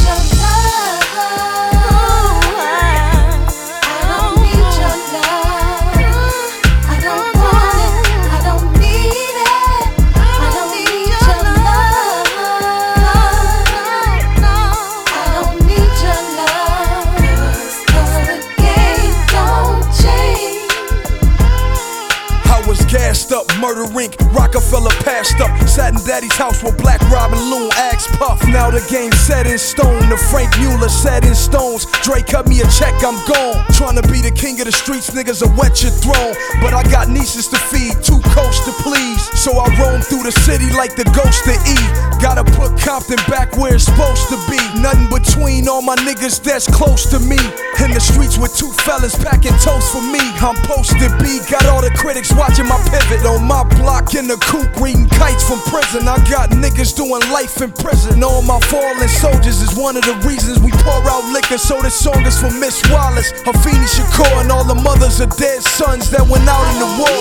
Murder 23.63 23.87
rink, 23.95 24.19
Roc-A-Fella 24.35 24.91
passed 25.07 25.39
up. 25.39 25.47
Sat 25.63 25.95
in 25.95 26.03
daddy's 26.03 26.35
house 26.35 26.61
with 26.61 26.77
Black 26.77 26.99
Rob 27.07 27.31
and 27.31 27.39
Loon, 27.47 27.71
Axe 27.79 28.07
Puff. 28.19 28.43
Now 28.51 28.69
the 28.69 28.83
game 28.91 29.13
set 29.13 29.47
in 29.47 29.57
stone. 29.57 30.03
The 30.11 30.17
Franck 30.17 30.51
Muller 30.59 30.91
set 30.91 31.23
in 31.23 31.33
stones. 31.33 31.87
Dre 32.03 32.19
cut 32.21 32.45
me 32.45 32.59
a 32.59 32.67
check, 32.67 32.91
I'm 32.99 33.15
gone. 33.23 33.63
Trying 33.71 33.95
to 33.95 34.05
be 34.11 34.19
the 34.19 34.35
king 34.35 34.59
of 34.59 34.67
the 34.67 34.75
streets, 34.75 35.15
niggas 35.15 35.39
will 35.39 35.55
wet 35.55 35.79
your 35.79 35.95
throne. 35.95 36.35
But 36.59 36.75
I 36.75 36.83
got 36.91 37.07
nieces 37.07 37.47
to 37.55 37.57
feed, 37.71 37.95
two 38.03 38.19
coats 38.35 38.59
to 38.67 38.75
please. 38.83 39.23
So 39.39 39.55
I 39.55 39.71
roam 39.79 40.03
through 40.03 40.27
the 40.27 40.35
city 40.43 40.67
like 40.75 40.99
the 40.99 41.07
ghost 41.15 41.47
of 41.47 41.55
E. 41.63 41.79
Gotta 42.19 42.43
put 42.43 42.75
Compton 42.75 43.19
back 43.31 43.55
where 43.55 43.79
it's 43.79 43.87
supposed 43.87 44.27
to 44.27 44.37
be. 44.51 44.59
Nothing 44.83 45.07
between 45.07 45.71
all 45.71 45.81
my 45.81 45.95
niggas 46.03 46.43
that's 46.43 46.67
close 46.67 47.07
to 47.15 47.19
me. 47.19 47.39
In 47.79 47.91
the 47.91 47.99
streets 47.99 48.37
with 48.37 48.55
two 48.55 48.71
fellas 48.83 49.15
packing 49.15 49.55
toast 49.63 49.95
for 49.95 50.03
me. 50.03 50.19
I'm 50.43 50.55
posted 50.67 51.15
B, 51.23 51.39
got 51.47 51.63
all 51.71 51.79
the 51.79 51.91
critics 51.95 52.31
watching 52.35 52.67
my 52.67 52.79
pivot. 52.91 53.23
On 53.23 53.43
my 53.43 53.52
block 53.61 54.15
in 54.15 54.25
the 54.25 54.37
coop, 54.49 54.65
reading 54.81 55.07
kites 55.07 55.45
from 55.45 55.59
prison. 55.69 56.07
I 56.07 56.17
got 56.25 56.49
niggas 56.49 56.95
doing 56.97 57.21
life 57.29 57.61
in 57.61 57.71
prison. 57.71 58.23
All 58.23 58.41
my 58.41 58.59
fallen 58.71 59.07
soldiers 59.07 59.61
is 59.61 59.77
one 59.77 59.95
of 59.95 60.03
the 60.03 60.15
reasons 60.25 60.59
we 60.59 60.71
pour 60.81 61.05
out 61.05 61.29
liquor. 61.31 61.59
So 61.59 61.79
this 61.81 61.93
song 61.93 62.25
is 62.25 62.39
for 62.39 62.49
Miss 62.49 62.81
Wallace, 62.89 63.31
Afeni 63.45 63.85
Shakur, 63.85 64.41
and 64.41 64.51
all 64.51 64.65
the 64.65 64.75
mothers 64.81 65.19
of 65.19 65.29
dead 65.37 65.61
sons 65.61 66.09
that 66.09 66.25
went 66.25 66.49
out 66.49 66.65
in 66.73 66.79
the 66.81 66.89
war. 66.97 67.13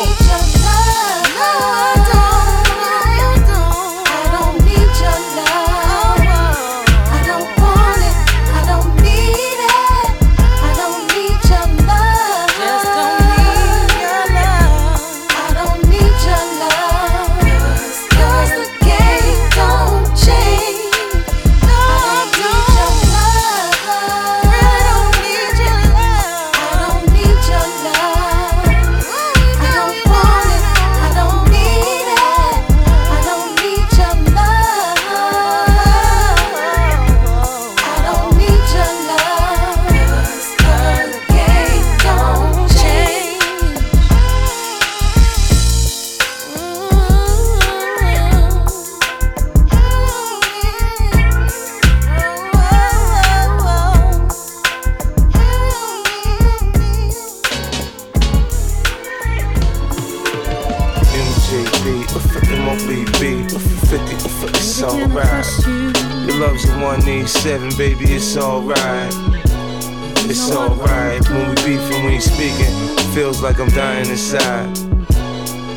187, 67.44 67.76
baby, 67.76 68.14
it's 68.14 68.36
alright. 68.36 69.12
It's 70.30 70.52
alright. 70.52 71.28
When 71.28 71.48
we 71.48 71.54
beefing, 71.56 72.04
we 72.04 72.12
ain't 72.12 72.22
speaking. 72.22 72.72
Feels 73.14 73.42
like 73.42 73.58
I'm 73.58 73.68
dying 73.70 74.08
inside. 74.08 74.72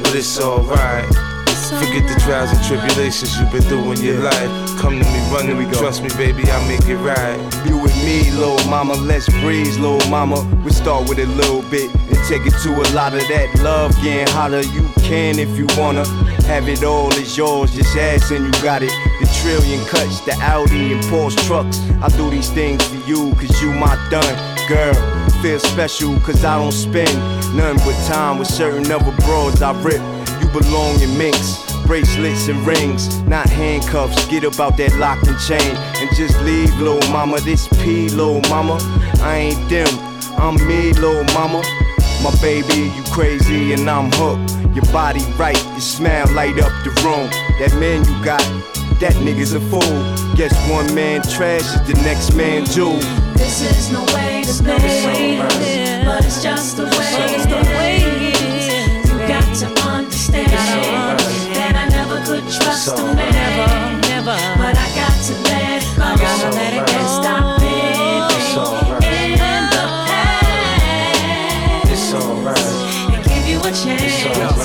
But 0.03 0.13
it's 0.13 0.39
alright. 0.39 1.24
Forget 1.66 2.07
the 2.07 2.20
trials 2.22 2.51
and 2.51 2.63
tribulations 2.63 3.39
you've 3.39 3.51
been 3.51 3.63
through 3.63 3.91
in 3.93 4.01
your 4.01 4.20
life. 4.20 4.78
Come 4.78 4.99
to 4.99 5.05
me, 5.05 5.20
running, 5.34 5.57
me, 5.57 5.66
trust 5.74 6.03
me, 6.03 6.09
baby, 6.09 6.43
I'll 6.51 6.68
make 6.68 6.86
it 6.88 6.97
right. 6.97 7.39
You 7.66 7.80
with 7.80 7.95
me, 8.05 8.30
little 8.32 8.63
mama, 8.70 8.93
let's 8.93 9.28
breeze, 9.41 9.80
little 9.80 10.07
mama. 10.07 10.45
We 10.63 10.72
start 10.72 11.09
with 11.09 11.18
a 11.18 11.26
little 11.26 11.63
bit 11.63 11.89
and 11.95 12.18
take 12.30 12.45
it 12.45 12.53
to 12.61 12.70
a 12.70 12.86
lot 12.93 13.16
of 13.16 13.22
that 13.30 13.49
love. 13.63 13.95
Getting 14.03 14.32
hotter, 14.32 14.61
you 14.61 14.88
can 15.01 15.39
if 15.39 15.57
you 15.57 15.66
wanna. 15.76 16.05
Have 16.45 16.70
it 16.70 16.84
all, 16.84 17.11
it's 17.13 17.36
yours, 17.36 17.74
just 17.76 17.97
ask 17.97 18.32
and 18.32 18.45
you 18.45 18.51
got 18.61 18.84
it. 18.84 18.93
The 19.20 19.26
trillion 19.41 19.84
cuts, 19.88 20.22
the 20.22 20.34
Audi 20.41 20.93
and 20.93 21.03
Porsche 21.05 21.43
trucks. 21.47 21.80
I 21.99 22.16
do 22.16 22.30
these 22.30 22.51
things 22.51 22.88
for 22.88 23.07
you, 23.09 23.34
cause 23.36 23.59
you 23.59 23.72
my 23.74 23.95
done, 24.11 24.38
girl. 24.70 24.93
Feel 25.41 25.59
special, 25.59 26.20
cause 26.20 26.45
I 26.45 26.59
don't 26.59 26.72
spend 26.72 27.18
none 27.57 27.78
but 27.78 27.95
time 28.05 28.38
with 28.38 28.49
certain 28.49 28.91
other 28.91 29.16
broads 29.26 29.63
I 29.63 29.72
rip. 29.82 30.14
You 30.55 30.61
belong 30.61 31.01
in 31.01 31.17
minks, 31.17 31.59
bracelets 31.85 32.47
and 32.47 32.65
rings, 32.65 33.21
not 33.23 33.49
handcuffs. 33.49 34.25
Get 34.27 34.45
about 34.45 34.77
that 34.77 34.95
lock 34.95 35.21
and 35.27 35.37
chain 35.37 35.75
and 35.99 36.15
just 36.15 36.39
leave, 36.43 36.73
little 36.79 37.11
mama. 37.11 37.41
This 37.41 37.67
P, 37.67 38.07
little 38.07 38.39
mama. 38.49 38.77
I 39.19 39.51
ain't 39.51 39.69
them, 39.69 39.87
I'm 40.37 40.55
me, 40.65 40.93
little 40.93 41.25
mama. 41.33 41.61
My 42.23 42.31
baby, 42.41 42.89
you 42.95 43.03
crazy 43.11 43.73
and 43.73 43.89
I'm 43.89 44.09
hooked. 44.13 44.55
Your 44.73 44.85
body 44.93 45.25
right, 45.35 45.61
your 45.71 45.81
smile 45.81 46.31
light 46.31 46.57
up 46.59 46.71
the 46.85 46.91
room. 47.03 47.29
That 47.59 47.75
man 47.77 48.05
you 48.05 48.23
got, 48.23 48.39
that 49.01 49.13
nigga's 49.15 49.55
a 49.55 49.59
fool. 49.59 49.81
Guess 50.37 50.55
one 50.71 50.87
man 50.95 51.21
trash 51.23 51.63
is 51.63 51.83
the 51.85 52.01
next 52.05 52.33
man 52.33 52.63
jewel. 52.63 52.95
This 53.35 53.59
is 53.61 53.91
no 53.91 54.05
way 54.15 54.43
to 54.45 54.53
stay, 54.53 55.37
but 56.05 56.23
it's 56.23 56.41
just 56.41 56.77
the 56.77 56.85
the 56.85 56.97
way 56.97 57.34
could 62.26 62.43
trust 62.49 62.97
a 62.97 63.03
man, 63.13 64.01
but 64.26 64.76
I 64.76 64.88
got 64.97 65.13
to 65.26 65.34
let 65.45 65.84
it 65.84 65.86
go. 65.95 66.01
I 66.03 66.17
gotta 66.17 66.49
let 66.57 66.73
it 66.73 66.82
go. 66.88 66.93
And 66.97 67.07
stop 67.07 67.59
living 67.61 69.34
in 69.34 69.63
the 69.69 69.86
past. 70.09 71.91
It's 71.91 72.13
alright. 72.13 72.57
And 73.13 73.23
give 73.26 73.45
you 73.47 73.59
a 73.59 73.71
chance, 73.71 74.01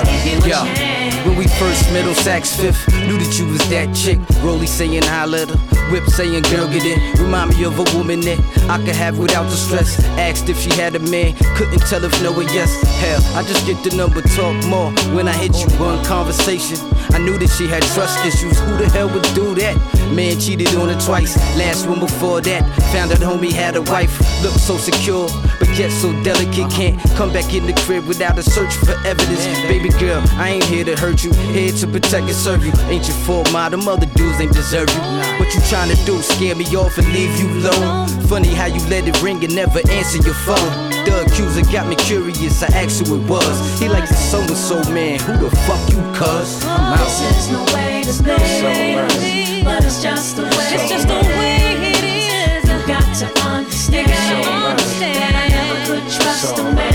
give 0.09 0.25
you 0.25 0.39
a 0.41 0.49
Yo, 0.49 0.57
chance. 0.65 1.15
when 1.27 1.37
we 1.37 1.47
first 1.61 1.80
middle 1.93 2.15
Saks 2.15 2.57
Fifth, 2.57 2.89
knew 3.07 3.19
that 3.19 3.39
you 3.39 3.47
was 3.47 3.61
that 3.71 3.95
chick. 3.95 4.19
Rolly 4.43 4.67
saying 4.67 4.97
at 4.97 5.05
her, 5.05 5.47
whip 5.91 6.07
saying 6.07 6.43
girl 6.45 6.69
get 6.69 6.85
in. 6.85 6.99
Remind 7.23 7.51
me 7.51 7.65
of 7.65 7.79
a 7.79 7.97
woman 7.97 8.21
that 8.21 8.39
I 8.69 8.79
could 8.79 8.95
have 8.95 9.19
without 9.19 9.45
the 9.45 9.57
stress. 9.57 10.03
Asked 10.19 10.49
if 10.49 10.59
she 10.59 10.71
had 10.71 10.95
a 10.95 10.99
man, 10.99 11.35
couldn't 11.57 11.81
tell 11.81 12.05
if 12.05 12.23
no 12.23 12.35
or 12.35 12.43
yes. 12.45 12.71
Hell, 13.01 13.23
I 13.37 13.43
just 13.43 13.67
get 13.67 13.83
the 13.85 13.97
number, 13.97 14.23
talk 14.23 14.55
more. 14.67 14.93
When 15.15 15.29
I 15.29 15.33
hit 15.33 15.55
you 15.59 15.69
one 15.79 16.03
conversation, 16.05 16.79
I 17.11 17.19
knew 17.19 17.37
that 17.39 17.51
she 17.51 17.67
had 17.67 17.83
trust 17.95 18.25
issues. 18.25 18.59
Who 18.61 18.77
the 18.77 18.89
hell 18.89 19.09
would 19.09 19.27
do 19.35 19.55
that? 19.57 19.77
Man 20.15 20.39
cheated 20.39 20.75
on 20.77 20.89
her 20.89 21.01
twice. 21.01 21.37
Last 21.57 21.87
one 21.87 22.01
before 22.01 22.41
that, 22.43 22.63
found 22.93 23.13
out 23.13 23.19
homie 23.19 23.53
had 23.53 23.77
a 23.77 23.83
wife. 23.83 24.15
Looked 24.43 24.61
so 24.61 24.77
secure, 24.77 25.29
but 25.59 25.69
yet 25.79 25.91
so 25.91 26.13
delicate. 26.23 26.71
Can't 26.71 26.99
come 27.17 27.33
back 27.33 27.53
in 27.55 27.67
the 27.67 27.75
crib 27.85 28.07
without 28.07 28.39
a 28.39 28.43
search 28.43 28.75
for 28.75 28.95
evidence. 29.07 29.45
Baby 29.69 29.91
girl, 29.99 30.23
I 30.35 30.51
ain't 30.51 30.65
here 30.65 30.85
to 30.85 30.97
hurt 30.97 31.25
you, 31.25 31.33
to 31.81 31.87
protect 31.87 32.27
and 32.27 32.35
serve 32.37 32.65
you. 32.65 32.73
Ain't 32.89 33.09
your 33.09 33.17
fault. 33.25 33.49
Them 33.51 33.89
other 33.89 34.07
dudes 34.07 34.41
ain't 34.41 34.53
deserve 34.53 34.91
you. 34.91 35.01
What 35.39 35.55
you 35.55 35.61
trying 35.69 35.89
to 35.89 35.97
do? 36.05 36.21
Scare 36.21 36.55
me 36.55 36.65
off 36.77 36.99
and 36.99 37.09
leave 37.13 37.39
you 37.41 37.49
alone? 37.49 38.09
Funny 38.29 38.49
how 38.49 38.67
you 38.67 38.81
let 38.89 39.09
it 39.09 39.21
ring 39.23 39.43
and 39.45 39.55
never 39.55 39.81
answer 39.91 40.19
your 40.19 40.35
phone. 40.35 40.91
The 41.05 41.25
accuser 41.27 41.63
got 41.73 41.89
me 41.89 41.97
curious. 41.97 42.63
I 42.63 42.67
asked 42.77 43.07
who 43.07 43.21
it 43.21 43.29
was. 43.29 43.81
He 43.81 43.89
like 43.89 44.07
the 44.09 44.15
so 44.15 44.41
and 44.41 44.51
so 44.51 44.77
man. 44.93 45.21
Who 45.21 45.37
the 45.39 45.51
fuck 45.65 45.81
you, 45.89 45.97
cuz? 46.13 46.63
I'm 46.65 46.99
out. 46.99 46.99
This 46.99 47.47
is 47.47 47.51
no 47.51 47.65
way 47.75 48.03
to 48.05 48.13
stay, 48.13 49.63
but 49.65 49.83
it's 49.85 50.03
just 50.03 50.37
the 50.37 50.43
way. 50.43 50.75
It's 50.75 50.89
just 50.89 51.09
the 51.09 51.15
way 51.15 51.57
it 51.93 52.05
is. 52.05 52.69
You 52.69 52.79
got 52.87 53.09
to 53.21 53.27
understand 53.49 54.11
that 54.11 55.35
I 55.35 55.49
never 55.49 55.77
could 55.87 56.05
trust 56.13 56.59
a 56.59 56.65
man, 56.65 56.90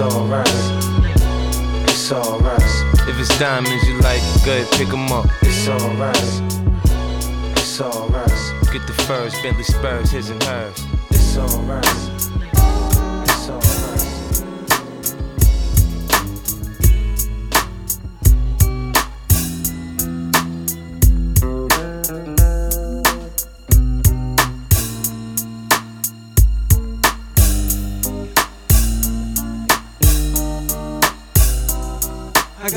It's 0.00 0.14
alright. 0.14 0.48
It's 1.90 2.12
alright. 2.12 2.62
If 3.08 3.18
it's 3.18 3.36
diamonds 3.36 3.84
you 3.84 3.98
like, 3.98 4.22
go 4.44 4.52
ahead, 4.52 4.70
pick 4.74 4.90
'em 4.90 5.10
up. 5.10 5.26
It's 5.42 5.66
alright. 5.66 6.16
It's 7.58 7.80
alright. 7.80 8.30
Get 8.72 8.86
the 8.86 8.92
furs, 9.08 9.34
Bentley 9.42 9.64
Spurs, 9.64 10.12
his 10.12 10.30
and 10.30 10.40
hers. 10.44 10.86
It's 11.10 11.36
alright. 11.36 11.84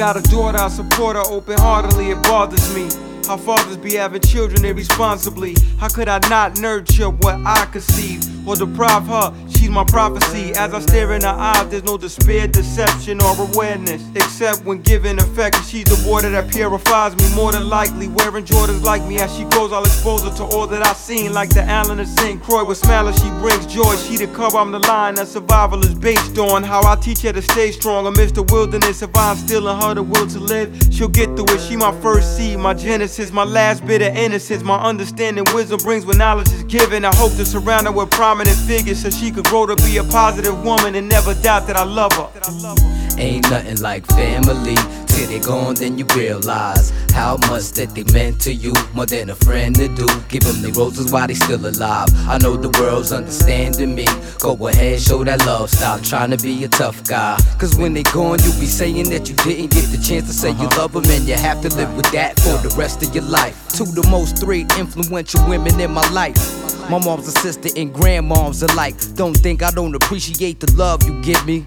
Got 0.02 0.18
a 0.18 0.32
daughter, 0.32 0.58
I 0.58 0.68
support 0.68 1.16
her 1.16 1.22
open 1.28 1.60
heartedly, 1.60 2.10
it 2.10 2.24
bothers 2.24 2.74
me. 2.74 2.90
How 3.28 3.38
fathers 3.38 3.78
be 3.78 3.94
having 3.94 4.22
children 4.22 4.66
irresponsibly. 4.66 5.56
How 5.78 5.90
could 5.90 6.08
I 6.08 6.18
not 6.28 6.58
nurture 6.58 7.12
what 7.12 7.36
I 7.46 7.68
conceive 7.72 8.48
or 8.48 8.56
deprive 8.56 9.06
her? 9.06 9.32
She's 9.62 9.70
my 9.70 9.84
prophecy. 9.84 10.54
As 10.56 10.74
I 10.74 10.80
stare 10.80 11.14
in 11.14 11.22
her 11.22 11.28
eyes, 11.28 11.70
there's 11.70 11.84
no 11.84 11.96
despair, 11.96 12.48
deception, 12.48 13.22
or 13.22 13.40
awareness. 13.40 14.02
Except 14.16 14.66
when 14.66 14.82
given 14.82 15.20
effect, 15.20 15.64
she's 15.68 15.84
the 15.84 16.04
water 16.10 16.32
that 16.32 16.50
purifies 16.50 17.16
me. 17.16 17.36
More 17.36 17.52
than 17.52 17.70
likely, 17.70 18.08
wearing 18.08 18.44
Jordans 18.44 18.82
like 18.82 19.04
me. 19.04 19.20
As 19.20 19.32
she 19.38 19.44
grows, 19.44 19.72
I'll 19.72 19.84
expose 19.84 20.24
her 20.24 20.32
to 20.38 20.46
all 20.46 20.66
that 20.66 20.84
I've 20.84 20.98
seen. 20.98 21.34
Like 21.34 21.50
the 21.50 21.62
Allen 21.62 22.00
of 22.00 22.08
St. 22.08 22.42
Croix 22.42 22.64
with 22.64 22.80
smile 22.80 23.12
she 23.12 23.30
brings 23.40 23.68
joy. 23.68 23.96
She 23.98 24.18
the 24.18 24.26
cover, 24.34 24.58
I'm 24.58 24.72
the 24.72 24.80
line 24.80 25.14
that 25.16 25.28
survival 25.28 25.80
is 25.86 25.94
based 25.94 26.40
on. 26.40 26.64
How 26.64 26.82
I 26.82 26.96
teach 26.96 27.22
her 27.22 27.32
to 27.32 27.42
stay 27.44 27.72
strong 27.72 28.08
amidst 28.08 28.34
the 28.34 28.44
wilderness. 28.44 29.04
If 29.04 29.16
I'm 29.16 29.38
still 29.38 29.68
her 29.68 29.94
the 29.94 30.02
will 30.02 30.26
to 30.26 30.40
live, 30.40 30.76
she'll 30.92 31.08
get 31.08 31.28
through 31.36 31.54
it. 31.54 31.62
She 31.62 31.78
my 31.78 31.92
first 32.02 32.36
seed, 32.36 32.58
my 32.58 32.74
genesis, 32.74 33.32
my 33.32 33.44
last 33.44 33.86
bit 33.86 34.02
of 34.02 34.16
innocence. 34.16 34.64
My 34.64 34.82
understanding, 34.82 35.46
wisdom 35.54 35.82
brings 35.84 36.04
when 36.04 36.18
knowledge 36.18 36.52
is 36.52 36.64
given. 36.64 37.06
I 37.06 37.16
hope 37.16 37.34
to 37.34 37.46
surround 37.46 37.86
her 37.86 37.92
with 37.92 38.10
prominent 38.10 38.58
figures 38.58 39.04
so 39.04 39.12
she 39.12 39.30
could 39.30 39.51
grow 39.52 39.66
to 39.66 39.76
be 39.84 39.98
a 39.98 40.04
positive 40.06 40.64
woman 40.64 40.96
and 40.96 41.10
never 41.10 41.34
doubt 41.34 41.68
that 41.68 41.76
I 41.76 41.84
love 41.84 42.14
her. 42.14 42.30
Ain't 43.20 43.52
nothing 43.52 43.82
like 43.82 44.06
family. 44.08 44.76
Till 45.08 45.28
they 45.28 45.40
gone, 45.40 45.76
then 45.76 45.98
you 45.98 46.06
realize 46.16 46.94
how 47.12 47.36
much 47.50 47.74
that 47.74 47.94
they 47.94 48.06
meant 48.14 48.40
to 48.44 48.54
you. 48.54 48.72
More 48.94 49.06
than 49.06 49.30
a 49.30 49.36
friend 49.36 49.76
to 49.76 49.90
do. 49.90 50.08
Give 50.30 50.42
them 50.42 50.62
the 50.62 50.72
roses 50.72 51.12
while 51.12 51.28
they 51.28 51.34
still 51.34 51.66
alive. 51.66 52.08
I 52.30 52.38
know 52.38 52.56
the 52.56 52.70
world's 52.80 53.12
understanding 53.12 53.94
me. 53.94 54.06
Go 54.40 54.56
ahead, 54.70 55.02
show 55.02 55.22
that 55.26 55.46
love. 55.46 55.70
Stop 55.70 56.02
trying 56.02 56.32
to 56.32 56.38
be 56.38 56.64
a 56.64 56.70
tough 56.70 57.04
guy. 57.04 57.38
Cause 57.60 57.76
when 57.76 57.94
they 57.94 58.04
gone, 58.04 58.40
you 58.44 58.52
be 58.58 58.68
saying 58.68 59.10
that 59.10 59.28
you 59.28 59.36
didn't 59.36 59.72
get 59.72 59.84
the 59.92 60.02
chance 60.02 60.28
to 60.28 60.34
say 60.34 60.52
you 60.52 60.68
uh-huh. 60.68 60.84
love 60.84 60.94
them. 60.94 61.04
And 61.12 61.28
you 61.28 61.36
have 61.36 61.62
to 61.64 61.76
live 61.76 61.94
with 61.98 62.10
that 62.14 62.40
for 62.40 62.56
the 62.66 62.74
rest 62.78 63.04
of 63.04 63.14
your 63.14 63.26
life. 63.26 63.68
Two 63.68 63.84
the 63.84 64.08
most 64.10 64.40
three 64.40 64.62
influential 64.80 65.46
women 65.50 65.78
in 65.78 65.92
my 65.92 66.10
life. 66.12 66.40
My 66.90 67.00
mom's 67.00 67.28
a 67.28 67.32
sister 67.32 67.70
and 67.78 67.94
grandmoms 67.94 68.70
alike. 68.70 68.96
Don't 69.16 69.41
think 69.42 69.64
I 69.64 69.72
don't 69.72 69.96
appreciate 69.96 70.60
the 70.60 70.72
love 70.76 71.04
you 71.04 71.20
give 71.24 71.44
me. 71.48 71.66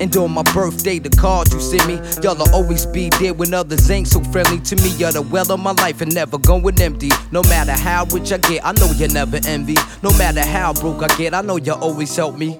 And 0.00 0.14
on 0.16 0.30
my 0.30 0.42
birthday, 0.54 0.98
the 0.98 1.10
cards 1.10 1.52
you 1.52 1.60
send 1.60 1.86
me, 1.86 2.00
y'all'll 2.22 2.50
always 2.54 2.86
be 2.86 3.10
there 3.20 3.34
when 3.34 3.52
others 3.52 3.90
ain't 3.90 4.08
so 4.08 4.20
friendly 4.24 4.58
to 4.60 4.76
me. 4.76 4.88
You're 4.96 5.12
the 5.12 5.20
well 5.20 5.52
of 5.52 5.60
my 5.60 5.72
life 5.72 6.00
and 6.00 6.14
never 6.14 6.38
going 6.38 6.80
empty. 6.80 7.10
No 7.30 7.42
matter 7.42 7.72
how 7.72 8.06
rich 8.06 8.32
I 8.32 8.38
get, 8.38 8.64
I 8.64 8.72
know 8.72 8.90
you 8.92 9.08
never 9.08 9.38
envy. 9.46 9.76
No 10.02 10.10
matter 10.16 10.40
how 10.40 10.72
broke 10.72 11.02
I 11.02 11.14
get, 11.18 11.34
I 11.34 11.42
know 11.42 11.56
you 11.56 11.74
always 11.74 12.16
help 12.16 12.38
me. 12.38 12.58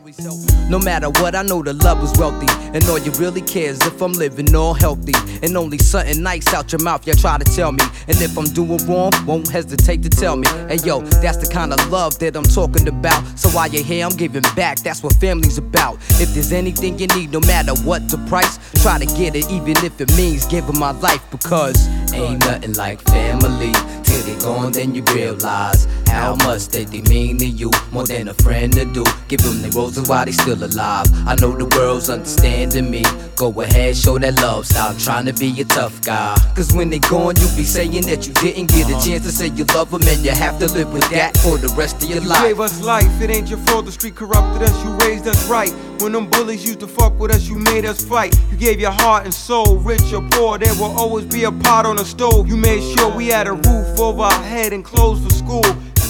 No 0.69 0.79
matter 0.79 1.09
what, 1.09 1.35
I 1.35 1.43
know 1.43 1.63
the 1.63 1.73
love 1.73 2.05
is 2.05 2.13
wealthy. 2.19 2.47
And 2.75 2.85
all 2.85 2.99
you 2.99 3.11
really 3.13 3.41
care 3.41 3.71
is 3.71 3.81
if 3.87 4.03
I'm 4.03 4.13
living 4.13 4.55
all 4.55 4.75
healthy. 4.75 5.15
And 5.43 5.57
only 5.57 5.79
something 5.79 6.23
nice 6.23 6.53
out 6.53 6.71
your 6.71 6.83
mouth, 6.83 7.07
you 7.07 7.15
try 7.15 7.39
to 7.39 7.45
tell 7.57 7.73
me. 7.73 7.83
And 8.07 8.21
if 8.21 8.37
I'm 8.37 8.45
doing 8.45 8.87
wrong, 8.87 9.13
won't 9.27 9.49
hesitate 9.49 10.03
to 10.03 10.11
tell 10.11 10.37
me. 10.37 10.47
And 10.69 10.85
yo, 10.85 11.01
that's 11.23 11.39
the 11.39 11.51
kind 11.51 11.73
of 11.73 11.89
love 11.89 12.19
that 12.19 12.37
I'm 12.37 12.45
talking 12.45 12.87
about. 12.87 13.25
So 13.39 13.49
while 13.49 13.69
you're 13.69 13.83
here, 13.83 14.05
I'm 14.05 14.17
giving 14.17 14.45
back. 14.55 14.79
That's 14.79 15.03
what 15.03 15.15
family's 15.15 15.59
about. 15.59 15.97
If 16.21 16.35
there's 16.35 16.53
anything 16.53 16.99
you 16.99 17.07
need, 17.09 17.33
no 17.33 17.41
matter 17.41 17.75
what 17.83 18.09
the 18.09 18.19
price, 18.29 18.59
try 18.83 18.99
to 18.99 19.07
get 19.07 19.35
it, 19.37 19.51
even 19.51 19.77
if 19.85 20.01
it 20.01 20.11
means 20.17 20.47
giving 20.47 20.79
my 20.79 20.93
life. 20.93 21.23
Because 21.31 21.89
ain't 22.13 22.41
nothing 22.41 22.75
like 22.75 23.01
family. 23.03 23.73
Till 24.05 24.23
they 24.23 24.39
gone, 24.43 24.73
then 24.73 24.95
you 24.95 25.03
realize 25.15 25.87
how 26.11 26.35
much 26.47 26.69
that 26.69 26.89
they 26.89 27.03
mean 27.03 27.39
to 27.39 27.47
you. 27.47 27.71
More 27.93 28.07
than 28.07 28.29
a 28.29 28.35
friend 28.35 28.73
to 28.75 28.85
do. 28.85 29.05
Give 29.29 29.41
them 29.41 29.63
the 29.63 29.71
roses 29.71 30.09
while 30.09 30.25
they 30.25 30.33
still 30.33 30.63
alive. 30.63 31.07
I 31.27 31.37
know 31.37 31.57
the 31.57 31.67
world's 31.77 32.11
understanding 32.11 32.91
me. 32.91 33.05
Go 33.37 33.49
ahead, 33.63 33.97
show 33.97 34.19
that 34.19 34.35
love. 34.43 34.67
Stop 34.67 34.99
trying 34.99 35.27
to 35.27 35.33
be 35.33 35.61
a 35.61 35.65
tough 35.65 36.03
guy. 36.03 36.37
Cause 36.55 36.73
when 36.73 36.91
they 36.91 36.99
gone, 36.99 37.37
you 37.37 37.49
be 37.57 37.65
saying 37.65 38.07
that 38.07 38.27
you 38.27 38.35
didn't 38.35 38.69
get 38.69 38.89
a 38.89 38.97
chance 39.05 39.25
to 39.25 39.33
say 39.33 39.47
you 39.49 39.65
love 39.77 39.91
them, 39.91 40.03
and 40.03 40.21
you 40.25 40.33
have 40.33 40.59
to 40.59 40.67
live 40.73 40.93
with 40.93 41.09
that 41.11 41.37
for 41.39 41.57
the 41.57 41.73
rest 41.77 42.03
of 42.03 42.11
your 42.11 42.23
You 42.23 42.29
life. 42.29 42.43
You 42.43 42.49
gave 42.49 42.61
us 42.61 42.83
life, 42.83 43.21
it 43.23 43.31
ain't 43.31 43.49
your 43.49 43.59
fault 43.61 43.87
the 43.87 43.93
street 43.93 44.15
corrupted 44.15 44.63
us, 44.63 44.85
you 44.85 44.91
raised 45.07 45.27
us 45.27 45.49
right. 45.49 45.73
When 46.01 46.13
them 46.13 46.29
bullies 46.29 46.65
used 46.65 46.81
to 46.81 46.87
fuck 46.87 47.19
with 47.19 47.31
us, 47.31 47.49
you 47.49 47.57
made 47.57 47.85
us 47.85 48.05
fight. 48.05 48.35
You 48.51 48.57
gave 48.57 48.81
your 48.81 48.91
heart 48.91 49.25
and 49.25 49.33
soul, 49.33 49.79
rich 49.79 50.13
or 50.13 50.23
poor, 50.31 50.59
there 50.59 50.75
will 50.75 50.93
always 50.99 51.27
be 51.27 51.45
a 51.45 51.53
pot 51.53 51.87
on 51.87 51.97
the 51.97 52.05
stove. 52.05 52.49
You 52.49 52.57
made 52.57 52.83
sure 52.97 53.15
we 53.15 53.29
had 53.29 53.47
a 53.47 53.53
roof 53.53 53.99
over 54.01 54.23
our 54.23 54.43
head 54.43 54.73
and 54.73 54.85
clothes 54.85 55.23
for 55.25 55.31
school. 55.31 55.65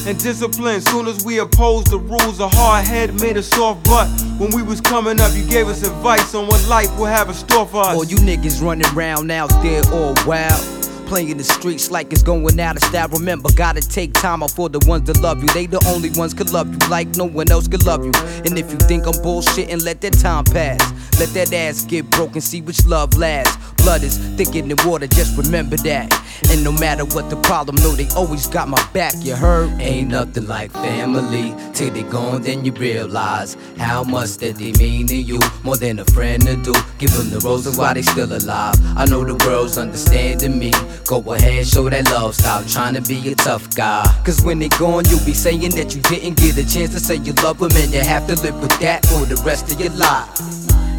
And 0.07 0.19
discipline, 0.19 0.81
soon 0.81 1.07
as 1.07 1.25
we 1.25 1.39
opposed 1.39 1.91
the 1.91 1.99
rules, 1.99 2.41
a 2.41 2.49
hard 2.49 2.87
head 2.87 3.21
made 3.21 3.37
a 3.37 3.43
soft 3.43 3.85
butt. 3.85 4.09
When 4.39 4.51
we 4.55 4.63
was 4.63 4.81
coming 4.81 5.21
up, 5.21 5.31
you 5.35 5.47
gave 5.47 5.69
us 5.69 5.87
advice 5.87 6.35
on 6.35 6.47
what 6.47 6.67
life 6.69 6.91
will 6.99 7.07
have 7.07 7.29
in 7.29 7.35
store 7.35 7.67
for 7.67 7.83
us. 7.83 7.95
All 7.95 8.05
you 8.05 8.17
niggas 8.17 8.63
running 8.63 8.87
around 8.97 9.31
out 9.31 9.51
there 9.63 9.83
all 9.93 10.15
wild. 10.27 10.80
Playing 11.11 11.39
the 11.39 11.43
streets 11.43 11.91
like 11.91 12.13
it's 12.13 12.23
going 12.23 12.61
out 12.61 12.77
of 12.77 12.85
style. 12.85 13.09
Remember, 13.09 13.51
gotta 13.57 13.81
take 13.81 14.13
time 14.13 14.45
out 14.45 14.53
for 14.53 14.69
the 14.69 14.79
ones 14.87 15.09
that 15.09 15.21
love 15.21 15.43
you. 15.43 15.49
They 15.49 15.67
the 15.67 15.85
only 15.89 16.09
ones 16.11 16.33
could 16.35 16.53
love 16.53 16.71
you 16.71 16.89
like 16.89 17.09
no 17.17 17.25
one 17.25 17.51
else 17.51 17.67
could 17.67 17.85
love 17.85 18.05
you. 18.05 18.13
And 18.45 18.57
if 18.57 18.71
you 18.71 18.79
think 18.79 19.09
I'm 19.09 19.15
bullshitting, 19.15 19.83
let 19.85 20.01
that 20.03 20.13
time 20.13 20.45
pass. 20.45 20.79
Let 21.19 21.31
that 21.31 21.53
ass 21.53 21.85
get 21.85 22.09
broken, 22.11 22.41
see 22.41 22.61
which 22.61 22.87
love 22.87 23.19
lasts. 23.19 23.57
Blood 23.83 24.05
is 24.05 24.19
thicker 24.37 24.63
than 24.63 24.77
water, 24.89 25.09
just 25.09 25.37
remember 25.37 25.77
that. 25.79 26.13
And 26.49 26.63
no 26.63 26.71
matter 26.73 27.05
what 27.05 27.29
the 27.29 27.37
problem, 27.37 27.77
know 27.77 27.91
they 27.93 28.09
always 28.15 28.47
got 28.47 28.69
my 28.69 28.83
back, 28.93 29.15
you 29.19 29.35
heard? 29.35 29.71
Ain't 29.81 30.11
nothing 30.11 30.47
like 30.47 30.71
family. 30.71 31.55
Till 31.75 31.93
they 31.93 32.05
gone, 32.05 32.43
then 32.43 32.65
you 32.65 32.73
realize 32.73 33.57
how 33.79 34.05
much 34.05 34.37
that 34.39 34.57
they 34.57 34.73
mean 34.73 35.07
to 35.09 35.17
you. 35.17 35.41
More 35.63 35.77
than 35.77 35.99
a 35.99 36.05
friend 36.05 36.41
to 36.47 36.57
do. 36.57 36.75
Give 36.99 37.13
them 37.13 37.31
the 37.31 37.41
roses 37.41 37.77
while 37.77 37.95
they 37.95 38.03
still 38.03 38.33
alive. 38.33 38.75
I 38.97 39.07
know 39.07 39.25
the 39.25 39.35
world's 39.47 39.77
understanding 39.77 40.59
me. 40.59 40.73
Go 41.07 41.21
ahead, 41.33 41.67
show 41.67 41.89
that 41.89 42.11
love. 42.11 42.35
Stop 42.35 42.67
trying 42.67 42.95
to 42.95 43.03
be 43.03 43.33
a 43.33 43.35
tough 43.35 43.75
guy. 43.75 44.05
Cause 44.25 44.43
when 44.43 44.59
they 44.59 44.69
gone, 44.69 45.05
you'll 45.09 45.25
be 45.25 45.35
saying 45.35 45.71
that 45.73 45.95
you 45.95 46.03
didn't 46.03 46.37
get 46.37 46.57
a 46.57 46.69
chance 46.69 46.93
to 46.95 47.01
say 47.01 47.17
you 47.17 47.33
love 47.43 47.59
them, 47.59 47.71
and 47.75 47.93
you 47.93 48.01
have 48.01 48.27
to 48.27 48.35
live 48.43 48.61
with 48.61 48.79
that 48.81 49.05
for 49.07 49.25
the 49.27 49.41
rest 49.45 49.71
of 49.73 49.81
your 49.81 49.93
life. 49.93 50.29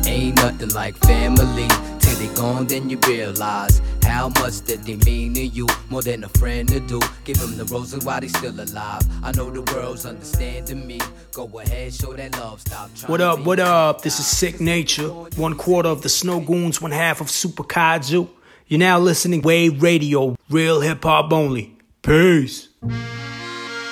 Ain't 0.07 0.35
nothing 0.35 0.69
like 0.69 0.95
family. 0.97 1.67
Till 1.99 2.15
they 2.17 2.33
gone, 2.35 2.67
then 2.67 2.89
you 2.89 2.97
realize 3.07 3.81
how 4.03 4.29
much 4.29 4.61
that 4.61 4.83
they 4.83 4.97
mean 4.97 5.33
to 5.35 5.45
you. 5.45 5.67
More 5.89 6.01
than 6.01 6.23
a 6.23 6.29
friend 6.29 6.67
to 6.69 6.79
do. 6.79 6.99
Give 7.23 7.39
them 7.39 7.55
the 7.55 7.65
roses 7.65 8.03
while 8.03 8.19
they 8.19 8.27
still 8.27 8.59
alive. 8.59 9.03
I 9.23 9.31
know 9.31 9.49
the 9.49 9.61
world's 9.73 10.05
understanding 10.05 10.85
me. 10.85 10.99
Go 11.31 11.47
ahead, 11.59 11.93
show 11.93 12.13
that 12.13 12.37
love. 12.37 12.59
Stop 12.61 12.89
trying 12.95 13.11
What 13.11 13.21
up, 13.21 13.39
what 13.45 13.59
up? 13.59 14.01
This 14.01 14.19
is 14.19 14.25
Sick 14.25 14.59
Nature, 14.59 15.07
one 15.37 15.55
quarter 15.55 15.89
of 15.89 16.01
the 16.01 16.09
Snow 16.09 16.39
Goons, 16.41 16.81
one 16.81 16.91
half 16.91 17.21
of 17.21 17.29
Super 17.29 17.63
Kaiju. 17.63 18.27
You're 18.71 18.79
now 18.79 18.99
listening 18.99 19.41
Wave 19.41 19.83
Radio, 19.83 20.37
real 20.49 20.79
hip 20.79 21.03
hop 21.03 21.33
only. 21.33 21.75
Peace. 22.03 22.69
Nah, 22.81 22.87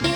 man. 0.07 0.15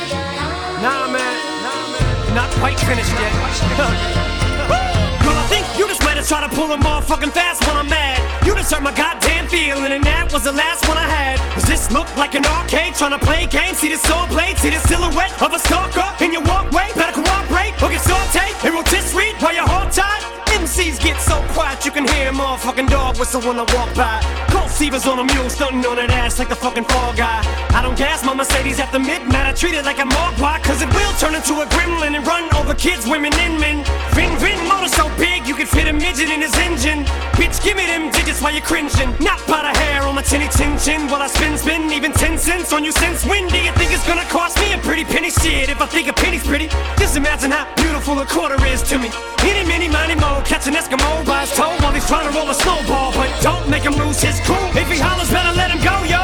Nah, 0.80 1.12
man. 1.12 2.34
Not 2.34 2.50
quite 2.64 2.80
finished 2.80 3.12
yet. 3.12 3.34
Girl, 5.20 5.36
I 5.36 5.46
think 5.52 5.68
you 5.78 5.86
just 5.86 6.02
went 6.06 6.18
and 6.18 6.26
try 6.26 6.48
to 6.48 6.56
pull 6.56 6.72
a 6.72 6.78
motherfucking 6.78 7.34
fast 7.34 7.68
when 7.68 7.76
I'm 7.76 7.90
mad. 7.90 8.24
You 8.48 8.56
just 8.56 8.72
hurt 8.72 8.82
my 8.84 8.96
goddamn 8.96 9.50
feeling, 9.50 9.92
and 9.92 10.02
that 10.06 10.32
was 10.32 10.46
the 10.46 10.54
last 10.54 10.88
one 10.88 10.96
I 10.98 11.10
had. 11.12 11.44
Does 11.56 11.66
this 11.66 11.92
look 11.92 12.08
like 12.16 12.34
an 12.36 12.46
arcade 12.46 12.96
trying 12.96 13.12
to 13.12 13.20
play 13.20 13.46
games? 13.48 13.80
See 13.80 13.90
the 13.90 13.98
soul 13.98 14.28
blade, 14.28 14.58
see 14.60 14.70
the 14.70 14.80
silhouette 14.88 15.42
of 15.42 15.52
a 15.52 15.60
stalker 15.60 16.08
in 16.24 16.32
your 16.32 16.44
walkway. 16.44 16.88
Better 16.96 17.20
cooperate 17.20 17.76
or 17.84 17.92
get 17.92 18.00
sauteed 18.00 18.64
and 18.64 18.74
rotisserie 18.76 19.34
while 19.44 19.54
you're 19.54 19.68
hard 19.68 19.92
tied. 19.92 20.33
MCs 20.54 21.02
get 21.02 21.20
so 21.20 21.42
quiet 21.54 21.84
you 21.84 21.92
can 21.92 22.08
hear 22.08 22.30
all 22.30 22.58
motherfucking 22.58 22.90
dog 22.90 23.18
whistle 23.18 23.42
when 23.42 23.58
I 23.58 23.66
walk 23.74 23.90
by. 23.96 24.22
Colt 24.50 24.70
Seavers 24.70 25.10
on 25.10 25.18
a 25.18 25.26
mule, 25.26 25.50
stunting 25.50 25.86
on 25.86 25.96
that 25.98 26.12
ass 26.12 26.38
like 26.38 26.50
the 26.50 26.56
fucking 26.56 26.86
fall 26.86 27.14
guy. 27.14 27.42
I 27.74 27.82
don't 27.82 27.98
gas 27.98 28.24
my 28.24 28.34
Mercedes 28.34 28.80
after 28.80 29.00
midnight. 29.00 29.50
I 29.50 29.54
treat 29.54 29.74
it 29.74 29.84
like 29.84 29.98
a 29.98 30.06
mogwai, 30.06 30.62
cause 30.64 30.82
it 30.82 30.90
will 30.94 31.14
turn 31.18 31.34
into 31.34 31.58
a 31.62 31.66
gremlin 31.74 32.14
and 32.16 32.26
run 32.28 32.46
over 32.56 32.76
kids, 32.76 33.08
women, 33.08 33.34
and 33.42 33.60
men. 33.60 33.82
Vin 34.14 34.30
Vin 34.38 34.60
motor 34.70 34.90
so 34.94 35.10
big 35.18 35.48
you 35.48 35.56
can 35.56 35.66
fit 35.66 35.88
a 35.88 35.94
midget 35.94 36.30
in 36.30 36.42
his 36.42 36.54
engine. 36.62 37.02
Bitch, 37.34 37.58
give 37.64 37.76
me 37.76 37.86
them 37.86 38.12
digits 38.12 38.42
while 38.42 38.54
you're 38.54 38.62
cringing. 38.62 39.10
Not 39.18 39.42
by 39.50 39.66
the 39.66 39.74
hair 39.74 40.04
on 40.04 40.14
my 40.14 40.22
tinny 40.22 40.48
tin 40.54 40.78
chin 40.78 41.10
while 41.10 41.22
I 41.22 41.28
spin 41.28 41.58
spin. 41.58 41.90
Even 41.92 42.12
10 42.12 42.38
cents 42.38 42.72
on 42.74 42.84
you 42.84 42.92
since 42.92 43.26
when 43.26 43.48
do 43.48 43.58
you 43.58 43.72
think 43.74 43.92
it's 43.92 44.06
gonna 44.06 44.26
cost 44.30 44.60
me 44.60 44.74
a 44.74 44.78
pretty 44.78 45.04
penny 45.04 45.32
shit? 45.32 45.70
If 45.70 45.82
I 45.82 45.88
think 45.88 46.08
a 46.10 46.14
penny's 46.14 46.46
pretty, 46.46 46.68
just 47.02 47.18
imagine 47.18 47.50
how 47.50 47.66
beautiful 47.76 48.20
a 48.20 48.26
quarter 48.26 48.62
is 48.68 48.84
to 48.84 49.00
me. 49.00 49.10
Any, 49.42 49.68
mini, 49.68 49.90
miny, 49.90 50.16
mo, 50.16 50.43
catch 50.44 50.68
an 50.68 50.74
Eskimo 50.74 51.26
by 51.26 51.42
his 51.42 51.52
toe 51.56 51.76
while 51.80 51.92
he's 51.94 52.08
trying 52.08 52.30
to 52.30 52.38
roll 52.38 52.50
a 52.50 52.54
snowball. 52.54 53.12
But 53.14 53.30
don't 53.42 53.70
make 53.70 53.84
him 53.84 53.94
lose 53.94 54.22
his 54.22 54.40
cool. 54.42 54.58
If 54.76 54.90
he 54.90 55.00
hollers, 55.00 55.30
better 55.30 55.56
let 55.56 55.72
him 55.72 55.82
go, 55.82 56.04
yo. 56.04 56.22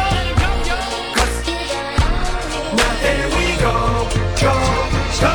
Cause 1.15 1.35
now 2.75 2.93
here 3.05 3.27
we 3.35 3.57
go, 3.59 4.07
go, 4.39 4.53
go. 5.23 5.33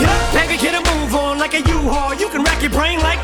Get 0.00 0.20
baby, 0.34 0.56
get 0.60 0.74
a 0.74 0.82
move 0.94 1.14
on 1.14 1.38
like 1.38 1.54
a 1.54 1.60
U-Haul. 1.60 2.14
You 2.14 2.28
can 2.28 2.42
rack 2.42 2.62
your 2.62 2.70
brain 2.70 3.00
like 3.00 3.23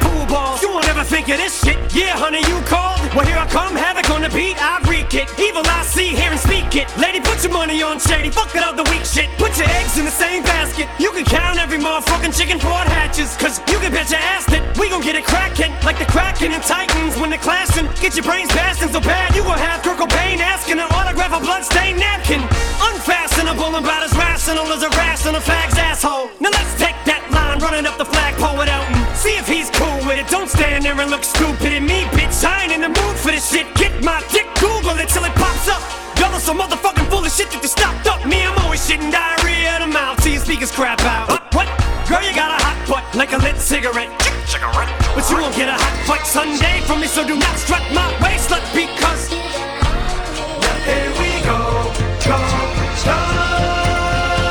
think 1.11 1.28
of 1.28 1.42
this 1.42 1.58
shit. 1.58 1.74
Yeah, 1.90 2.14
honey, 2.14 2.38
you 2.46 2.54
called. 2.70 3.02
Well, 3.18 3.26
here 3.26 3.34
I 3.34 3.42
come, 3.50 3.74
havoc 3.74 4.06
on 4.14 4.22
the 4.22 4.30
beat. 4.30 4.54
I 4.62 4.78
wreak 4.86 5.11
it. 5.18 5.26
Evil 5.42 5.66
I 5.66 5.82
see, 5.82 6.14
hear 6.14 6.30
and 6.30 6.38
speak 6.38 6.70
it. 6.78 6.86
Lady, 7.02 7.18
put 7.18 7.42
your 7.42 7.50
money 7.50 7.82
on 7.82 7.98
shady. 7.98 8.30
Fuck 8.30 8.54
it 8.54 8.62
up 8.62 8.78
the 8.78 8.86
weak 8.86 9.02
shit. 9.02 9.26
Put 9.34 9.58
your 9.58 9.66
eggs 9.74 9.98
in 9.98 10.06
the 10.06 10.14
same 10.14 10.46
basket. 10.46 10.86
You 11.02 11.11
can 11.11 11.26
count 11.26 11.58
every 11.58 11.82
motherfucking 11.82 12.30
chicken 12.30 12.62
for 12.62 12.70
it 12.70 12.88
hatches. 12.94 13.34
Cause 13.42 13.58
you 13.66 13.82
can 13.82 13.90
bet 13.90 14.06
your 14.06 14.22
ass 14.22 14.46
that 14.54 14.62
we 14.78 14.86
gon' 14.86 15.02
get 15.02 15.18
it 15.18 15.26
crackin' 15.26 15.74
like 15.82 15.98
the 15.98 16.06
Kraken 16.06 16.54
and 16.54 16.62
Titans 16.62 17.18
when 17.18 17.28
they're 17.28 17.42
clashing. 17.42 17.90
Get 17.98 18.14
your 18.14 18.22
brains 18.22 18.54
blasting 18.54 18.94
so 18.94 19.02
bad 19.02 19.34
you 19.34 19.42
gon' 19.42 19.58
have 19.58 19.82
Kurt 19.82 19.98
Cobain 19.98 20.38
asking 20.38 20.78
an 20.78 20.86
autograph 20.94 21.34
a 21.34 21.42
bloodstained 21.42 21.98
napkin. 21.98 22.38
Unfastenable 22.78 23.74
and 23.74 23.82
about 23.82 24.06
as 24.06 24.14
rational 24.14 24.70
as 24.70 24.86
a 24.86 24.90
ras 24.94 25.26
on 25.26 25.34
a 25.34 25.42
asshole. 25.42 26.30
Now 26.38 26.54
let's 26.54 26.70
take 26.78 26.94
that 27.11 27.26
line 27.34 27.58
running 27.58 27.84
up 27.84 27.98
the 27.98 28.06
flagpole 28.06 28.54
with 28.62 28.70
Elton. 28.70 28.94
See 29.18 29.34
if 29.34 29.48
he's 29.50 29.70
cool 29.74 29.89
with 30.11 30.18
it. 30.18 30.28
Don't 30.28 30.50
stand 30.50 30.84
there 30.84 30.98
and 30.98 31.11
look 31.11 31.22
stupid 31.22 31.70
at 31.70 31.82
me, 31.86 32.02
bitch. 32.11 32.42
I 32.42 32.66
ain't 32.66 32.74
in 32.74 32.82
the 32.82 32.90
mood 32.90 33.16
for 33.22 33.30
this 33.30 33.46
shit. 33.46 33.66
Get 33.78 33.94
my 34.02 34.18
dick, 34.34 34.50
Google 34.58 34.98
it 34.98 35.08
till 35.08 35.22
it 35.22 35.34
pops 35.38 35.70
up. 35.70 35.78
Y'all 36.18 36.34
are 36.34 36.42
so 36.42 36.52
motherfucking 36.52 37.06
full 37.06 37.22
of 37.22 37.30
shit 37.30 37.46
that 37.54 37.62
you 37.62 37.70
stopped 37.70 38.11
up. 38.11 38.26
Me, 38.26 38.42
I'm 38.42 38.58
always 38.58 38.82
shitting 38.82 39.14
diarrhea 39.14 39.78
in 39.78 39.86
the 39.86 39.92
mouth. 39.94 40.18
See 40.22 40.34
your 40.34 40.42
speakers 40.42 40.72
crap 40.74 40.98
out. 41.06 41.30
Huh? 41.30 41.38
What? 41.54 41.70
Girl, 42.11 42.22
you 42.26 42.34
got 42.34 42.50
a 42.50 42.58
hot 42.58 42.78
butt 42.90 43.06
like 43.14 43.30
a 43.32 43.38
lit 43.38 43.56
cigarette. 43.62 44.11
Cigarette. 44.50 44.90
But 45.14 45.22
you 45.30 45.38
won't 45.38 45.54
get 45.54 45.70
a 45.70 45.78
hot 45.78 45.94
butt 46.11 46.26
Sunday 46.26 46.82
from 46.90 46.98
me, 47.00 47.06
so 47.06 47.22
do 47.22 47.38
not 47.38 47.54
strut 47.54 47.86
my 47.94 48.11
waist, 48.18 48.50
slut, 48.50 48.66
because. 48.74 49.30
Now 50.90 51.06
we 51.22 51.30
go, 51.46 51.86
go, 52.26 52.38
go. 53.06 53.16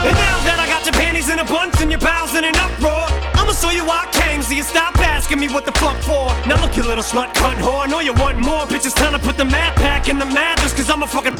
And 0.07 0.15
now 0.15 0.35
that 0.47 0.57
I 0.63 0.65
got 0.71 0.87
your 0.87 0.95
panties 0.95 1.27
in 1.27 1.43
a 1.43 1.47
bunch 1.51 1.83
and 1.83 1.91
your 1.91 1.99
bowels 1.99 2.31
in 2.31 2.47
an 2.47 2.55
uproar, 2.55 3.03
I'ma 3.35 3.51
show 3.51 3.75
you 3.75 3.83
why 3.83 4.07
I 4.07 4.09
came, 4.15 4.41
so 4.41 4.55
you 4.55 4.63
stop 4.63 4.98
asking 5.39 5.47
me 5.47 5.53
what 5.53 5.65
the 5.65 5.71
fuck 5.79 5.95
for. 6.03 6.27
Now 6.47 6.61
look, 6.61 6.75
you 6.75 6.83
little 6.83 7.03
slut 7.03 7.33
cunt 7.33 7.55
whore, 7.55 7.85
I 7.85 7.87
know 7.87 7.99
you 7.99 8.13
want 8.13 8.39
more. 8.39 8.65
Bitch, 8.67 8.85
it's 8.85 8.93
time 8.93 9.13
to 9.13 9.19
put 9.19 9.37
the 9.37 9.45
mad 9.45 9.75
pack 9.77 10.09
in 10.09 10.19
the 10.19 10.25
mattress, 10.25 10.73
cause 10.73 10.89
I'm 10.89 11.03
a 11.03 11.07
fucking 11.07 11.35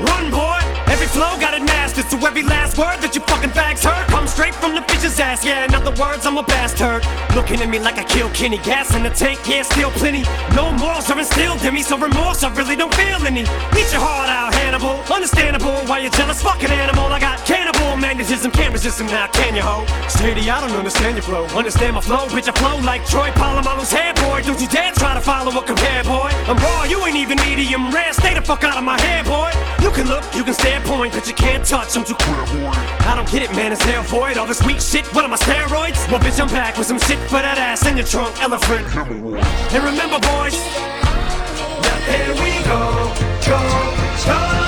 Run, 0.00 0.30
boy! 0.30 0.60
Every 0.88 1.06
flow 1.06 1.36
got 1.40 1.54
it 1.54 1.62
mastered, 1.62 2.06
so 2.06 2.16
every 2.26 2.42
last 2.42 2.78
word 2.78 2.98
that 3.00 3.14
you 3.14 3.20
fucking 3.22 3.50
fags 3.50 3.84
heard 3.84 4.07
bitch's 4.98 5.20
ass. 5.20 5.44
Yeah, 5.44 5.64
in 5.64 5.74
other 5.74 5.94
words, 6.00 6.26
I'm 6.26 6.38
a 6.38 6.42
bastard. 6.42 7.04
Looking 7.34 7.60
at 7.60 7.68
me 7.68 7.78
like 7.78 7.98
I 7.98 8.04
killed 8.04 8.34
Kenny, 8.34 8.58
gas 8.58 8.94
in 8.94 9.02
the 9.02 9.10
tank, 9.10 9.38
yeah, 9.46 9.62
still 9.62 9.90
plenty. 9.90 10.22
No 10.54 10.72
morals 10.72 11.10
are 11.10 11.18
instilled 11.18 11.62
in 11.62 11.74
me, 11.74 11.82
so 11.82 11.96
remorse 11.96 12.42
I 12.42 12.52
really 12.54 12.76
don't 12.76 12.94
feel 12.94 13.24
any. 13.26 13.42
Eat 13.78 13.90
your 13.92 14.02
heart 14.02 14.28
out, 14.28 14.54
Hannibal. 14.54 14.98
Understandable 15.12 15.78
why 15.86 15.98
you're 15.98 16.10
jealous, 16.10 16.42
fucking 16.42 16.70
animal. 16.70 17.06
I 17.06 17.20
got 17.20 17.38
cannibal 17.46 17.96
magnetism, 17.96 18.50
can't 18.50 18.72
resist 18.72 19.00
him 19.00 19.06
now, 19.06 19.26
can 19.28 19.54
you, 19.54 19.62
ho? 19.62 19.86
Steady, 20.08 20.50
I 20.50 20.60
don't 20.60 20.76
understand 20.76 21.16
your 21.16 21.22
flow. 21.24 21.46
Understand 21.56 21.94
my 21.94 22.00
flow, 22.00 22.26
bitch, 22.28 22.48
I 22.48 22.52
flow 22.52 22.78
like 22.84 23.06
Troy 23.06 23.30
Polamalu's 23.30 23.92
hair, 23.92 24.14
boy. 24.14 24.42
Don't 24.42 24.60
you 24.60 24.68
dare 24.68 24.92
try 24.92 25.14
to 25.14 25.20
follow 25.20 25.52
a 25.58 25.62
compare, 25.62 26.02
boy. 26.04 26.30
I'm 26.50 26.56
raw, 26.56 26.84
you 26.84 27.04
ain't 27.06 27.16
even 27.16 27.38
medium 27.46 27.90
rare. 27.92 28.12
Stay 28.12 28.34
the 28.34 28.42
fuck 28.42 28.64
out 28.64 28.76
of 28.76 28.84
my 28.84 29.00
hair, 29.00 29.22
boy. 29.24 29.50
You 29.82 29.90
can 29.90 30.08
look, 30.08 30.24
you 30.34 30.42
can 30.42 30.54
stare, 30.54 30.80
point, 30.80 31.12
but 31.12 31.26
you 31.28 31.34
can't 31.34 31.64
touch. 31.64 31.96
I'm 31.96 32.04
too 32.04 32.14
boy. 32.14 32.74
I 33.08 33.14
don't 33.14 33.30
get 33.30 33.42
it, 33.42 33.52
man. 33.52 33.72
It's 33.72 33.84
there 33.84 34.02
void. 34.02 34.36
All 34.36 34.46
this 34.46 34.62
weak 34.64 34.80
shit. 34.88 35.06
What 35.14 35.24
am 35.24 35.32
I, 35.32 35.36
steroids? 35.36 36.10
Well, 36.10 36.20
bitch, 36.20 36.40
I'm 36.40 36.48
back 36.48 36.78
with 36.78 36.86
some 36.86 36.98
shit 36.98 37.18
for 37.28 37.42
that 37.42 37.58
ass 37.58 37.86
in 37.86 37.96
your 37.96 38.06
trunk, 38.06 38.40
elephant. 38.42 38.86
And 38.96 39.84
remember, 39.84 40.18
boys. 40.20 40.56
Now 41.84 41.98
here 42.08 42.32
we 42.42 42.64
go, 42.64 43.12
go, 43.44 43.58
go. 44.24 44.67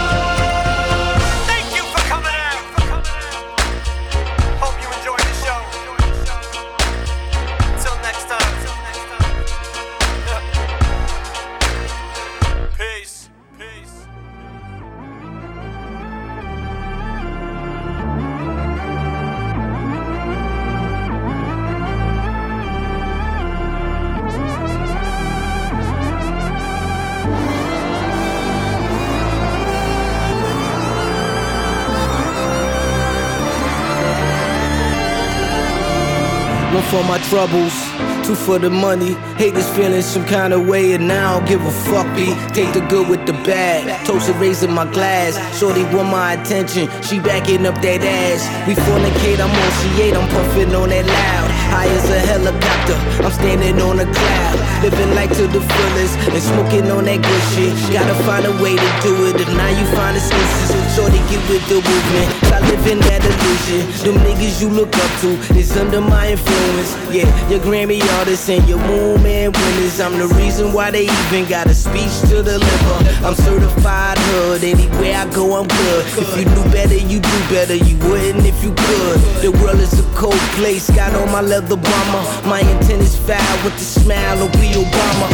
One 36.81 36.89
for 36.89 37.05
my 37.05 37.19
troubles, 37.29 37.77
two 38.25 38.35
for 38.35 38.59
the 38.59 38.71
money. 38.71 39.13
Haters 39.37 39.69
feeling 39.77 40.01
some 40.01 40.25
kind 40.25 40.55
of 40.55 40.67
way, 40.67 40.95
and 40.95 41.07
now 41.07 41.37
I 41.37 41.39
don't 41.39 41.49
give 41.49 41.61
a 41.61 41.71
fuck. 41.71 42.09
B. 42.17 42.33
Take 42.55 42.73
the 42.73 42.81
good 42.89 43.07
with 43.07 43.27
the 43.27 43.35
bad. 43.45 43.85
Toast 44.07 44.27
Toasted 44.29 44.37
raising 44.37 44.73
my 44.73 44.87
glass. 44.91 45.37
Shorty 45.59 45.85
want 45.95 46.09
my 46.09 46.33
attention, 46.41 46.89
she 47.03 47.21
backing 47.21 47.67
up 47.67 47.75
that 47.83 48.01
ass. 48.01 48.41
We 48.67 48.75
fornicate, 48.75 49.41
I'm 49.45 49.53
on 49.53 49.71
C8, 49.77 50.17
I'm 50.17 50.29
puffing 50.33 50.75
on 50.75 50.89
that 50.89 51.05
loud. 51.05 51.51
High 51.69 51.93
as 51.93 52.09
a 52.09 52.21
helicopter, 52.33 52.97
I'm 53.25 53.33
standing 53.33 53.79
on 53.83 54.01
a 54.01 54.07
cloud. 54.09 54.57
Living 54.83 55.15
life 55.15 55.37
to 55.37 55.47
the 55.49 55.61
fullest 55.61 56.17
and 56.33 56.43
smoking 56.43 56.91
on 56.91 57.05
that 57.05 57.21
good 57.21 57.45
shit. 57.53 57.77
Gotta 57.93 58.17
find 58.25 58.47
a 58.47 58.55
way 58.63 58.73
to 58.73 58.91
do 59.05 59.29
it, 59.29 59.37
and 59.37 59.53
now 59.53 59.69
you 59.69 59.85
find 59.93 60.17
excuses. 60.17 60.81
Shorty 60.97 61.21
get 61.29 61.45
with 61.53 61.61
the 61.69 61.77
movement, 61.77 62.31
I 62.53 62.61
live 62.61 62.87
in 62.87 62.99
that 63.01 63.23
illusion. 63.23 63.87
Them 64.05 64.17
niggas 64.27 64.61
you 64.61 64.69
look 64.69 64.95
up 64.97 65.13
to 65.23 65.31
is 65.57 65.77
under 65.77 66.01
my 66.01 66.33
influence. 66.33 66.97
Yeah, 67.11 67.29
your 67.49 67.61
Grammy 67.61 68.03
artists 68.19 68.49
and 68.49 68.67
your 68.69 68.79
moon 68.79 69.23
man 69.23 69.53
winners. 69.53 70.01
I'm 70.01 70.19
the 70.19 70.29
reason 70.35 70.73
why 70.73 70.91
they 70.91 71.05
even 71.07 71.49
got 71.49 71.67
a 71.67 71.75
speech 71.75 72.13
to 72.31 72.43
deliver. 72.43 72.97
I'm 73.25 73.35
certified 73.35 74.19
hood, 74.19 74.65
anywhere 74.65 75.17
I 75.17 75.27
go 75.33 75.61
I'm 75.61 75.69
good. 75.69 76.03
If 76.19 76.31
you 76.39 76.45
knew 76.45 76.67
better, 76.73 76.97
you 76.97 77.21
do 77.21 77.39
better. 77.49 77.77
You 77.77 77.97
wouldn't 78.09 78.47
if 78.47 78.63
you 78.63 78.75
could. 78.75 79.19
The 79.43 79.51
world 79.63 79.81
is 79.81 79.99
a 79.99 80.07
cold 80.15 80.43
place, 80.59 80.91
got 80.91 81.15
on 81.15 81.31
my 81.31 81.41
leather 81.41 81.77
bomber. 81.77 82.23
My 82.49 82.61
intent 82.61 83.03
is 83.03 83.17
foul 83.17 83.65
with 83.65 83.75
the 83.79 83.85
smile 83.85 84.43
of 84.43 84.53
be 84.53 84.75
Obama. 84.75 85.27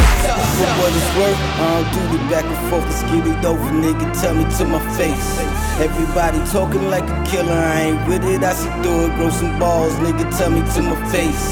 For 0.57 0.69
what 0.77 0.91
it's 0.93 1.11
worth, 1.17 1.39
I 1.59 1.81
don't 1.81 2.11
do 2.11 2.17
the 2.17 2.29
back 2.29 2.45
and 2.45 2.69
forth. 2.69 2.85
Let's 2.85 3.03
get 3.03 3.25
it 3.25 3.45
over, 3.45 3.71
nigga. 3.71 4.05
Tell 4.21 4.35
me 4.35 4.45
to 4.57 4.65
my 4.65 4.81
face. 4.97 5.57
Everybody 5.79 6.39
talking 6.51 6.89
like 6.89 7.06
killer, 7.29 7.53
I 7.53 7.81
ain't 7.91 8.07
with 8.07 8.23
it. 8.23 8.43
I 8.43 8.53
see 8.53 8.69
through 8.81 9.07
it, 9.07 9.15
grow 9.15 9.29
some 9.29 9.57
balls, 9.59 9.93
nigga. 10.03 10.25
Tell 10.37 10.49
me 10.49 10.61
to 10.75 10.81
my 10.81 10.97
face. 11.11 11.45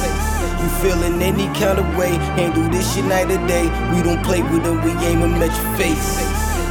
You 0.62 0.70
feeling 0.82 1.22
any 1.22 1.47
kind 1.60 1.78
of 1.80 1.88
way? 1.97 2.14
Handle 2.39 2.68
this 2.70 2.93
shit 2.93 3.06
night 3.06 3.30
or 3.30 3.41
day. 3.47 3.66
We 3.93 4.01
don't 4.01 4.24
play 4.24 4.41
with 4.41 4.64
them, 4.64 4.82
we 4.84 4.91
aim 5.06 5.22
'em 5.22 5.41
at 5.41 5.53
your 5.56 5.70
face. 5.78 6.08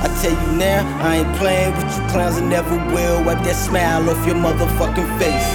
I 0.04 0.08
tell 0.20 0.32
you 0.32 0.52
now, 0.58 0.80
I 1.00 1.16
ain't 1.16 1.36
playing 1.36 1.72
with 1.76 1.96
you 1.96 2.02
clowns 2.12 2.36
and 2.36 2.50
never 2.50 2.76
will. 2.92 3.22
Wipe 3.24 3.42
that 3.44 3.56
smile 3.56 4.08
off 4.10 4.26
your 4.26 4.36
motherfucking 4.36 5.10
face. 5.18 5.48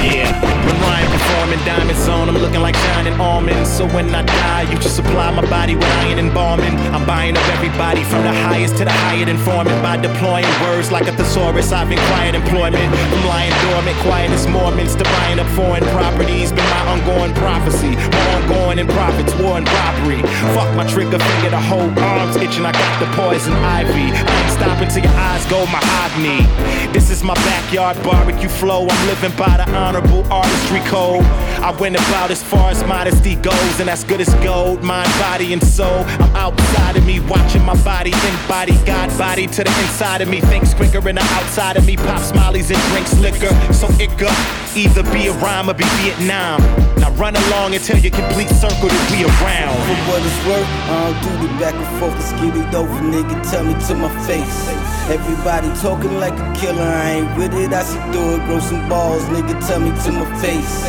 Yeah, 0.00 0.32
when 0.64 0.76
Ryan 0.80 1.10
performing 1.10 1.62
diamonds 1.64 2.08
on, 2.08 2.28
I'm 2.28 2.38
looking 2.38 2.60
like 2.60 2.74
shining 2.76 3.14
almonds. 3.20 3.70
So 3.70 3.86
when 3.88 4.14
I 4.14 4.22
die, 4.22 4.62
you 4.70 4.78
just 4.78 4.96
supply 4.96 5.30
my 5.30 5.44
body 5.48 5.74
with 5.76 5.84
iron 6.02 6.18
and 6.18 6.28
embalming. 6.28 6.74
I'm 6.94 7.04
buying 7.04 7.36
up 7.36 7.46
everybody 7.56 8.02
from 8.04 8.22
the 8.22 8.32
highest 8.32 8.76
to 8.78 8.84
the 8.84 8.92
higher 8.92 9.28
informant 9.28 9.82
by 9.82 9.96
deploying 9.96 10.46
words 10.62 10.90
like 10.90 11.06
a 11.08 11.12
thesaurus. 11.12 11.72
I've 11.72 11.90
acquired 11.90 12.34
employment 12.34 12.88
from 12.94 13.24
lying 13.26 13.52
dormant, 13.68 13.96
quiet 14.06 14.30
as 14.30 14.46
Mormons 14.46 14.94
to 14.96 15.04
buying 15.04 15.38
up 15.38 15.48
foreign 15.58 15.84
properties. 15.96 16.52
Been 16.52 16.68
my 16.70 16.82
ongoing 16.92 17.34
prophecy, 17.34 17.96
ongoing 18.34 18.78
in 18.78 18.86
profits, 18.88 19.34
war 19.36 19.58
and 19.58 19.68
robbery. 19.68 20.22
Fuck 20.54 20.74
my 20.76 20.86
trigger 20.86 21.18
finger, 21.18 21.50
the 21.50 21.60
whole 21.60 21.90
arm's 21.98 22.36
itching. 22.36 22.64
I 22.64 22.72
got 22.72 22.92
the 23.00 23.08
poison 23.16 23.52
ivy. 23.52 24.10
I 24.12 24.32
ain't 24.42 24.52
stopping 24.52 24.88
till 24.88 25.04
your 25.04 25.16
eyes 25.16 25.44
go 25.46 25.64
mahogany. 25.66 26.46
This 26.92 27.10
is 27.10 27.22
my 27.22 27.34
backyard 27.34 27.96
barbecue 28.02 28.48
flow. 28.48 28.86
I'm 28.88 29.06
living 29.06 29.36
by 29.36 29.56
the 29.56 29.68
honorable 29.82 30.24
artistry 30.32 30.80
code. 30.80 31.24
I 31.60 31.70
went 31.78 31.96
about 31.96 32.30
as 32.30 32.42
far 32.42 32.70
as 32.70 32.82
modesty 32.84 33.34
goes, 33.34 33.80
and 33.80 33.88
that's 33.88 34.04
good 34.04 34.20
as 34.20 34.32
gold. 34.36 34.82
Mind, 34.82 35.10
body, 35.18 35.52
and 35.52 35.62
soul. 35.62 36.04
I'm 36.22 36.36
outside 36.36 36.96
of 36.96 37.04
me, 37.04 37.18
watching 37.20 37.64
my 37.64 37.76
body 37.82 38.12
embody 38.12 38.74
God 38.86 39.10
body 39.18 39.46
to 39.48 39.64
the 39.64 39.70
inside 39.82 40.22
of 40.22 40.28
me. 40.28 40.40
Thinks 40.40 40.72
quicker 40.74 41.00
than 41.00 41.16
the 41.16 41.22
outside 41.38 41.76
of 41.76 41.84
me. 41.84 41.96
Pop 41.96 42.20
smileys 42.20 42.70
and 42.70 42.82
drinks 42.90 43.18
liquor. 43.18 43.52
So 43.72 43.88
it 43.98 44.10
go 44.18 44.30
either 44.74 45.02
be 45.12 45.26
a 45.26 45.32
rhyme 45.44 45.68
or 45.68 45.74
be 45.74 45.84
Vietnam. 46.00 46.60
Now 46.98 47.10
run 47.16 47.36
along 47.36 47.74
until 47.74 47.98
your 47.98 48.12
complete 48.12 48.48
circle 48.48 48.88
to 48.88 49.00
be 49.10 49.24
around. 49.24 49.76
For 49.86 49.98
what 50.08 50.22
it's 50.22 50.40
worth, 50.46 50.70
I 50.86 51.10
don't 51.10 51.40
do 51.40 51.48
the 51.48 51.52
back 51.58 51.74
and 51.74 51.90
forth. 51.98 52.14
The 52.14 52.22
skinny 52.22 52.62
over 52.76 53.00
nigga, 53.02 53.50
tell 53.50 53.64
me 53.64 53.74
to 53.86 53.94
my 53.94 54.10
face. 54.26 54.92
Everybody 55.10 55.68
talking 55.80 56.14
like 56.18 56.38
a 56.38 56.48
killer, 56.58 56.82
I 56.82 57.10
ain't 57.18 57.36
with 57.36 57.54
it. 57.54 57.72
I 57.72 57.82
see 57.82 57.98
through 58.12 58.36
it, 58.36 58.46
grow 58.46 58.60
some 58.60 58.88
balls, 58.88 59.22
nigga. 59.24 59.54
Tell 59.72 59.80
me 59.80 59.88
to 60.04 60.12
my 60.12 60.28
face. 60.42 60.84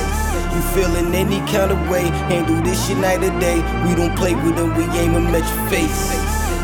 You 0.53 0.61
feeling 0.75 1.15
any 1.15 1.39
kind 1.49 1.71
of 1.71 1.79
way? 1.89 2.03
Handle 2.27 2.61
this 2.63 2.85
shit 2.85 2.97
night 2.97 3.23
or 3.23 3.31
day. 3.39 3.63
We 3.87 3.95
don't 3.95 4.13
play 4.17 4.35
with 4.35 4.57
them, 4.57 4.75
we 4.75 4.83
aim 4.99 5.15
and 5.15 5.23
met 5.31 5.39
your 5.39 5.69
face. 5.69 6.11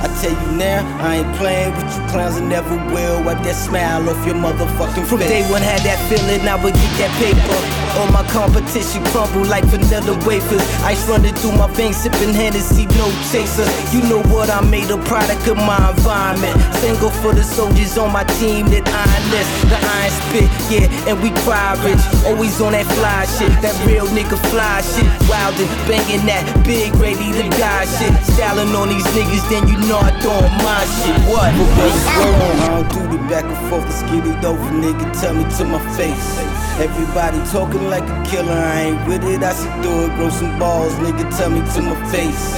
I 0.03 0.07
tell 0.19 0.31
you 0.31 0.57
now, 0.57 0.83
I 0.99 1.23
ain't 1.23 1.37
playing 1.37 1.73
with 1.77 1.95
you 1.95 2.05
clowns 2.11 2.35
and 2.35 2.49
never 2.49 2.75
will. 2.91 3.23
Wipe 3.23 3.41
that 3.43 3.55
smile 3.55 4.09
off 4.09 4.25
your 4.25 4.35
motherfucking 4.35 5.07
From 5.07 5.19
face. 5.19 5.29
day 5.29 5.49
one, 5.49 5.61
had 5.61 5.79
that 5.87 5.95
feeling 6.09 6.45
I 6.45 6.61
would 6.61 6.73
get 6.73 6.91
that 6.99 7.11
paper. 7.23 7.78
All 7.97 8.11
my 8.11 8.23
competition 8.29 9.03
crumble 9.11 9.45
like 9.45 9.65
vanilla 9.65 10.13
wafers. 10.25 10.61
Ice 10.83 11.07
running 11.07 11.33
through 11.35 11.53
my 11.53 11.71
veins, 11.73 11.97
sipping 11.97 12.33
Hennessy, 12.33 12.85
no 12.97 13.07
chaser. 13.31 13.65
You 13.95 14.01
know 14.09 14.21
what 14.33 14.49
I 14.49 14.61
made 14.61 14.89
a 14.91 14.97
product 15.09 15.47
of 15.47 15.57
my 15.57 15.91
environment. 15.91 16.55
Single 16.75 17.09
for 17.09 17.33
the 17.33 17.43
soldiers 17.43 17.97
on 17.97 18.13
my 18.13 18.23
team 18.39 18.67
that 18.69 18.87
iron 18.87 19.25
list. 19.31 19.49
The 19.71 19.79
iron 19.79 20.11
spit, 20.21 20.49
yeah, 20.69 21.09
and 21.09 21.17
we 21.21 21.31
cry 21.43 21.73
rich. 21.83 22.01
Always 22.25 22.59
on 22.61 22.73
that 22.73 22.85
fly 22.97 23.25
shit, 23.25 23.51
that 23.61 23.75
real 23.85 24.07
nigga 24.07 24.37
fly 24.51 24.81
shit. 24.81 25.07
Wild 25.27 25.57
and 25.57 25.69
banging 25.89 26.25
that 26.27 26.43
big, 26.65 26.93
ready 26.95 27.31
to 27.33 27.45
die 27.57 27.85
shit. 27.97 28.13
Styling 28.35 28.73
on 28.75 28.89
these 28.89 29.07
niggas, 29.17 29.43
then 29.49 29.67
you 29.67 29.77
know 29.87 29.97
I 29.97 30.11
don't 30.21 30.51
my 30.63 30.83
shit. 31.01 31.17
What? 31.29 31.51
I 31.51 32.83
don't 32.83 32.89
do 32.93 33.01
the 33.17 33.19
back 33.27 33.45
and 33.45 33.69
forth. 33.69 33.85
The 33.87 33.93
skinny 33.93 34.33
over 34.45 34.71
nigga, 34.71 35.05
tell 35.19 35.33
me 35.33 35.43
to 35.57 35.63
my 35.65 35.81
face. 35.97 36.37
Everybody 36.79 37.39
talking 37.51 37.78
like 37.87 38.03
a 38.03 38.29
killer, 38.29 38.51
I 38.51 38.81
ain't 38.91 39.07
with 39.07 39.23
it. 39.23 39.43
I 39.43 39.53
see 39.53 39.69
through 39.81 40.05
it, 40.05 40.15
grow 40.15 40.29
some 40.29 40.57
balls, 40.59 40.93
nigga. 40.95 41.29
Tell 41.37 41.49
me 41.49 41.59
to 41.59 41.81
my 41.81 41.95
face. 42.11 42.57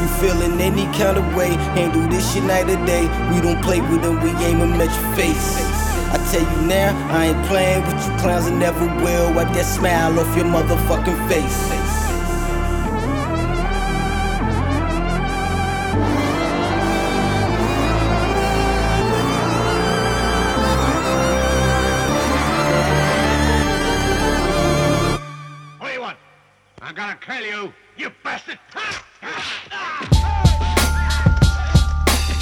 You 0.00 0.06
feeling 0.20 0.60
any 0.60 0.84
kind 0.98 1.16
of 1.16 1.26
way? 1.34 1.50
Handle 1.76 2.08
this 2.08 2.32
shit 2.32 2.44
night 2.44 2.68
or 2.68 2.84
day. 2.86 3.04
We 3.32 3.40
don't 3.40 3.62
play 3.62 3.80
with 3.80 4.02
them, 4.02 4.20
we 4.22 4.30
aim 4.44 4.60
and 4.60 4.76
met 4.76 4.90
your 4.90 5.14
face. 5.14 5.56
I 6.08 6.18
tell 6.30 6.42
you 6.42 6.66
now, 6.68 6.94
I 7.10 7.26
ain't 7.26 7.46
playing 7.46 7.84
with 7.86 8.06
you 8.06 8.16
clowns 8.18 8.46
and 8.46 8.58
never 8.58 8.86
will. 9.02 9.34
Wipe 9.34 9.52
that 9.54 9.66
smile 9.66 10.18
off 10.18 10.36
your 10.36 10.46
motherfucking 10.46 11.28
face. 11.28 12.05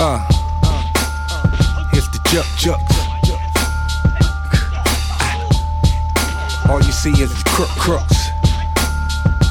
Uh, 0.07 0.19
here's 1.93 2.07
the 2.11 2.19
juk 2.29 2.45
juk. 2.61 2.79
All 6.69 6.83
you 6.83 6.93
see 6.93 7.13
is 7.23 7.33
crook 7.45 7.71
crooks. 7.71 8.29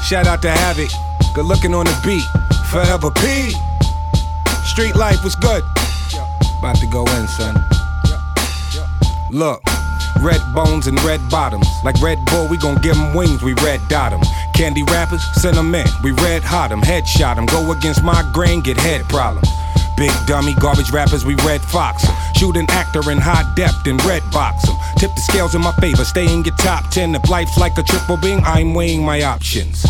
Shout 0.06 0.28
out 0.28 0.44
to 0.44 0.52
Havoc, 0.52 0.92
good 1.34 1.46
looking 1.46 1.74
on 1.74 1.86
the 1.86 2.02
beat. 2.06 2.22
Forever 2.70 3.10
P. 3.10 3.56
Street 4.64 4.96
life 4.96 5.24
was 5.24 5.34
good. 5.34 5.64
About 6.60 6.76
to 6.76 6.86
go 6.86 7.04
in, 7.18 7.28
son. 7.30 7.56
Look, 9.32 9.64
red 10.22 10.42
bones 10.54 10.86
and 10.86 11.02
red 11.02 11.20
bottoms. 11.32 11.66
Like 11.84 12.00
Red 12.00 12.24
Bull, 12.26 12.48
we 12.48 12.58
gon' 12.58 12.76
give 12.76 12.96
'em 12.96 13.16
wings, 13.16 13.42
we 13.42 13.54
red 13.66 13.82
dot 13.90 14.14
'em. 14.14 14.22
Candy 14.54 14.84
rappers, 14.84 15.24
send 15.34 15.58
'em 15.58 15.74
in, 15.74 15.88
we 16.04 16.12
red 16.12 16.44
hot 16.44 16.72
'em. 16.72 16.84
Headshot 16.84 17.38
'em, 17.38 17.48
go 17.48 17.72
against 17.72 18.04
my 18.04 18.22
grain, 18.34 18.62
get 18.62 18.78
head 18.78 19.10
problems. 19.10 19.50
Big 19.98 20.12
dummy, 20.26 20.54
garbage 20.56 20.92
rappers, 20.92 21.26
we 21.26 21.36
red 21.46 21.62
fox 21.62 22.04
'em. 22.06 22.16
Shoot 22.36 22.58
an 22.58 22.70
actor 22.72 23.12
in 23.12 23.20
high 23.20 23.46
depth 23.56 23.86
and 23.86 24.04
red 24.06 24.24
box 24.32 24.68
'em. 24.68 24.76
Tip 24.98 25.16
the 25.16 25.22
scales 25.22 25.56
in 25.56 25.62
my 25.62 25.72
favor, 25.74 26.04
stay 26.04 26.32
in 26.32 26.44
your 26.44 26.56
top 26.58 26.90
10. 26.90 27.16
If 27.16 27.30
life's 27.30 27.58
like 27.58 27.78
a 27.78 27.84
triple 27.84 28.18
bing, 28.18 28.44
I'm 28.46 28.74
weighing 28.74 29.04
my 29.06 29.24
options. 29.24 29.86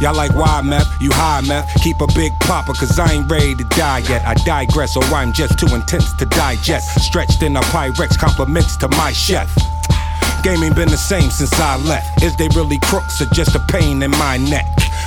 Y'all 0.00 0.14
like 0.14 0.34
wide 0.34 0.64
meth, 0.64 0.88
you 1.00 1.10
high 1.12 1.40
meth. 1.42 1.68
Keep 1.82 2.00
a 2.00 2.06
big 2.08 2.32
popper, 2.40 2.74
cause 2.74 2.98
I 2.98 3.12
ain't 3.12 3.30
ready 3.30 3.54
to 3.54 3.64
die 3.76 4.02
yet. 4.08 4.22
I 4.26 4.34
digress, 4.44 4.96
or 4.96 5.04
I'm 5.04 5.32
just 5.32 5.56
too 5.58 5.72
intense 5.74 6.12
to 6.18 6.26
digest. 6.26 7.00
Stretched 7.00 7.42
in 7.42 7.56
a 7.56 7.60
Pyrex, 7.60 8.18
compliments 8.18 8.76
to 8.78 8.88
my 8.88 9.12
chef. 9.12 9.48
Game 10.44 10.62
ain't 10.62 10.76
been 10.76 10.90
the 10.90 10.96
same 10.98 11.30
since 11.30 11.58
I 11.58 11.78
left. 11.78 12.22
Is 12.22 12.36
they 12.36 12.48
really 12.48 12.78
crooks 12.78 13.22
or 13.22 13.24
just 13.32 13.56
a 13.56 13.60
pain 13.60 14.02
in 14.02 14.10
my 14.10 14.36
neck? 14.36 14.66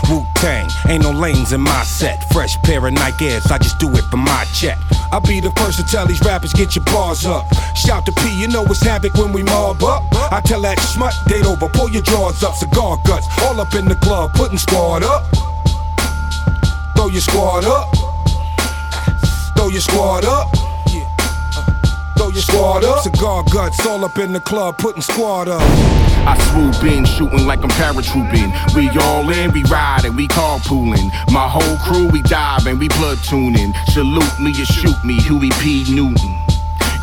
Wu 0.10 0.26
Tang, 0.34 0.68
ain't 0.90 1.04
no 1.04 1.12
lanes 1.12 1.54
in 1.54 1.62
my 1.62 1.84
set. 1.84 2.24
Fresh 2.34 2.60
pair 2.64 2.84
of 2.88 2.94
Nike 2.94 3.30
Airs, 3.30 3.46
I 3.46 3.60
just 3.60 3.78
do 3.78 3.88
it 3.92 4.04
for 4.10 4.18
my 4.18 4.46
check. 4.56 4.80
I'll 5.12 5.22
be 5.22 5.40
the 5.40 5.52
first 5.52 5.78
to 5.78 5.86
tell 5.86 6.08
these 6.08 6.22
rappers, 6.22 6.54
get 6.54 6.76
your 6.76 6.86
bars 6.86 7.28
up. 7.28 7.46
Shout 7.76 8.08
to 8.08 8.12
P, 8.14 8.42
you 8.42 8.48
know 8.48 8.66
it's 8.66 8.82
havoc 8.82 9.14
when 9.14 9.32
we 9.32 9.44
mob 9.44 9.84
up. 9.84 10.02
I 10.32 10.42
tell 10.42 10.62
that 10.62 10.80
smut, 10.80 11.14
date 11.28 11.46
over, 11.46 11.70
pull 11.70 11.92
your 11.92 12.02
drawers 12.02 12.42
up, 12.44 12.56
cigar 12.56 12.98
guts, 13.06 13.28
all 13.44 13.62
up 13.62 13.76
in 13.76 13.86
the 13.86 13.96
club, 13.96 14.34
putting 14.34 14.58
squad 14.58 15.04
up. 15.04 15.24
Throw 16.96 17.10
your 17.10 17.22
squad 17.22 17.64
up. 17.64 17.96
Throw 19.56 19.70
your 19.70 19.82
squad 19.82 20.26
up. 20.26 20.57
Throw 22.18 22.30
your 22.30 22.42
squad 22.42 22.84
up. 22.84 23.04
Cigar 23.04 23.44
guts, 23.44 23.86
all 23.86 24.04
up 24.04 24.18
in 24.18 24.34
the 24.34 24.40
club, 24.40 24.78
putting 24.78 25.02
squad 25.02 25.48
up. 25.48 25.62
I 26.28 26.38
swoop 26.50 26.92
in, 26.92 27.06
shooting 27.06 27.46
like 27.46 27.64
I'm 27.64 27.70
paratrooping. 27.70 28.76
We 28.76 28.90
all 29.00 29.30
in, 29.30 29.52
we 29.52 29.64
riding, 29.64 30.16
we 30.16 30.28
carpooling. 30.28 31.12
My 31.32 31.48
whole 31.48 31.78
crew, 31.78 32.08
we 32.08 32.22
diving, 32.24 32.80
we 32.80 32.88
blood 32.90 33.18
platooning. 33.18 33.74
Salute 33.92 34.40
me 34.40 34.52
or 34.52 34.66
shoot 34.66 35.04
me, 35.06 35.22
Huey 35.22 35.52
P. 35.62 35.86
Newton. 35.94 36.47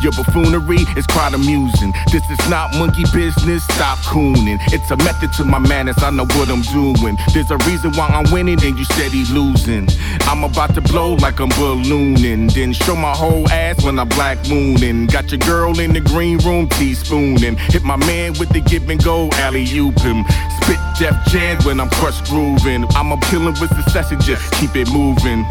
Your 0.05 0.11
buffoonery 0.11 0.85
is 0.95 1.07
quite 1.07 1.33
amusing. 1.33 1.91
This 2.11 2.29
is 2.29 2.37
not 2.47 2.75
monkey 2.75 3.05
business, 3.11 3.63
stop 3.63 3.97
cooning. 4.05 4.59
It's 4.71 4.91
a 4.91 4.97
method 4.97 5.33
to 5.33 5.43
my 5.43 5.57
madness, 5.57 5.97
I 6.03 6.11
know 6.11 6.25
what 6.25 6.47
I'm 6.47 6.61
doing. 6.61 7.17
There's 7.33 7.49
a 7.49 7.57
reason 7.65 7.91
why 7.93 8.09
I'm 8.09 8.31
winning 8.31 8.63
and 8.63 8.77
you 8.77 8.85
steady 8.85 9.25
losing. 9.33 9.87
I'm 10.29 10.43
about 10.43 10.75
to 10.75 10.81
blow 10.81 11.15
like 11.15 11.39
I'm 11.39 11.49
ballooning. 11.49 12.49
Then 12.49 12.71
show 12.71 12.95
my 12.95 13.13
whole 13.13 13.49
ass 13.49 13.83
when 13.83 13.97
I'm 13.97 14.07
black 14.09 14.37
mooning. 14.47 15.07
Got 15.07 15.31
your 15.31 15.39
girl 15.39 15.79
in 15.79 15.91
the 15.91 16.01
green 16.01 16.37
room 16.45 16.69
teaspooning. 16.69 17.57
Hit 17.73 17.81
my 17.81 17.95
man 17.95 18.33
with 18.37 18.49
the 18.49 18.61
give 18.61 18.87
and 18.91 19.03
go 19.03 19.31
alley 19.41 19.65
oop 19.73 19.99
him. 20.01 20.23
Spit 20.61 20.77
Def 20.99 21.15
Jam 21.29 21.57
when 21.63 21.79
I'm 21.79 21.89
crushed 21.89 22.25
grooving. 22.25 22.85
I'm 22.91 23.11
a 23.11 23.19
killing 23.21 23.59
with 23.59 23.75
succession, 23.75 24.21
just 24.21 24.53
keep 24.53 24.75
it 24.75 24.87
moving. 24.93 25.47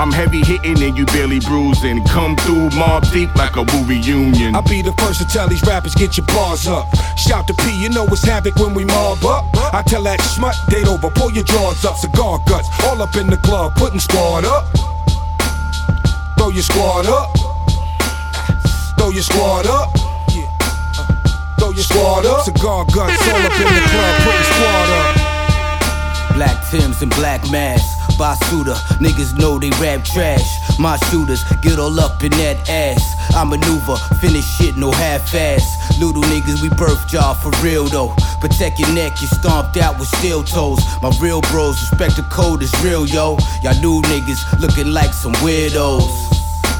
I'm 0.00 0.10
heavy 0.10 0.40
hitting 0.42 0.82
and 0.82 0.96
you 0.96 1.04
barely 1.04 1.40
bruising. 1.40 2.02
Come 2.04 2.34
through 2.34 2.70
Mobb 2.70 3.12
Deep 3.12 3.34
like 3.34 3.56
a 3.56 3.62
Wu 3.68 3.84
reunion. 3.84 4.54
I'll 4.54 4.62
be 4.62 4.80
the 4.80 4.94
first 4.94 5.20
to 5.20 5.26
tell 5.28 5.46
these 5.46 5.60
rappers, 5.66 5.94
get 5.94 6.16
your 6.16 6.24
bars 6.24 6.66
up. 6.66 6.88
Shout 7.18 7.46
to 7.48 7.52
P, 7.52 7.82
you 7.82 7.90
know 7.90 8.06
it's 8.06 8.24
havoc 8.24 8.56
when 8.56 8.72
we 8.72 8.86
mob 8.86 9.22
up. 9.26 9.44
I 9.74 9.82
tell 9.82 10.02
that 10.04 10.22
smut, 10.22 10.56
date 10.70 10.88
over, 10.88 11.10
pull 11.10 11.30
your 11.32 11.44
drawers 11.44 11.84
up, 11.84 11.98
cigar 11.98 12.40
guts, 12.48 12.70
all 12.86 13.02
up 13.02 13.14
in 13.16 13.26
the 13.26 13.36
club, 13.36 13.74
putting 13.76 14.00
squad 14.00 14.46
up. 14.46 14.64
Throw 16.38 16.48
your 16.48 16.62
squad 16.62 17.04
up. 17.04 17.28
Throw 18.96 19.10
your 19.10 19.22
squad 19.22 19.66
up. 19.66 19.92
Throw 21.60 21.72
your 21.76 21.84
squad 21.84 22.24
up. 22.24 22.44
Cigar 22.46 22.86
guts, 22.86 23.20
all 23.28 23.36
up 23.36 23.52
in 23.52 23.68
the 23.68 23.84
club, 23.92 24.16
putting 24.24 24.48
squad 24.48 24.88
up. 24.96 26.34
Black 26.36 26.56
Tims 26.70 27.02
and 27.02 27.14
black 27.16 27.42
masks. 27.50 27.99
Basuda, 28.20 28.76
niggas 29.00 29.32
know 29.38 29.58
they 29.58 29.70
rap 29.80 30.04
trash. 30.04 30.60
My 30.78 30.98
shooters 31.08 31.42
get 31.62 31.78
all 31.78 31.98
up 31.98 32.22
in 32.22 32.30
that 32.32 32.68
ass. 32.68 33.16
I 33.34 33.44
maneuver, 33.44 33.96
finish 34.20 34.44
shit, 34.44 34.76
no 34.76 34.90
half 34.90 35.34
ass. 35.34 35.98
Little 35.98 36.20
niggas, 36.24 36.60
we 36.60 36.68
birth 36.68 37.10
y'all 37.10 37.32
for 37.32 37.48
real 37.64 37.86
though. 37.86 38.12
Protect 38.38 38.78
your 38.78 38.92
neck, 38.92 39.22
you 39.22 39.26
stomped 39.26 39.78
out 39.78 39.98
with 39.98 40.08
steel 40.18 40.44
toes. 40.44 40.84
My 41.00 41.10
real 41.18 41.40
bros, 41.48 41.80
respect 41.80 42.16
the 42.16 42.22
code 42.24 42.62
is 42.62 42.70
real, 42.84 43.06
yo. 43.06 43.38
Y'all 43.62 43.80
new 43.80 44.02
niggas 44.12 44.60
looking 44.60 44.92
like 44.92 45.14
some 45.14 45.32
weirdos. 45.40 46.04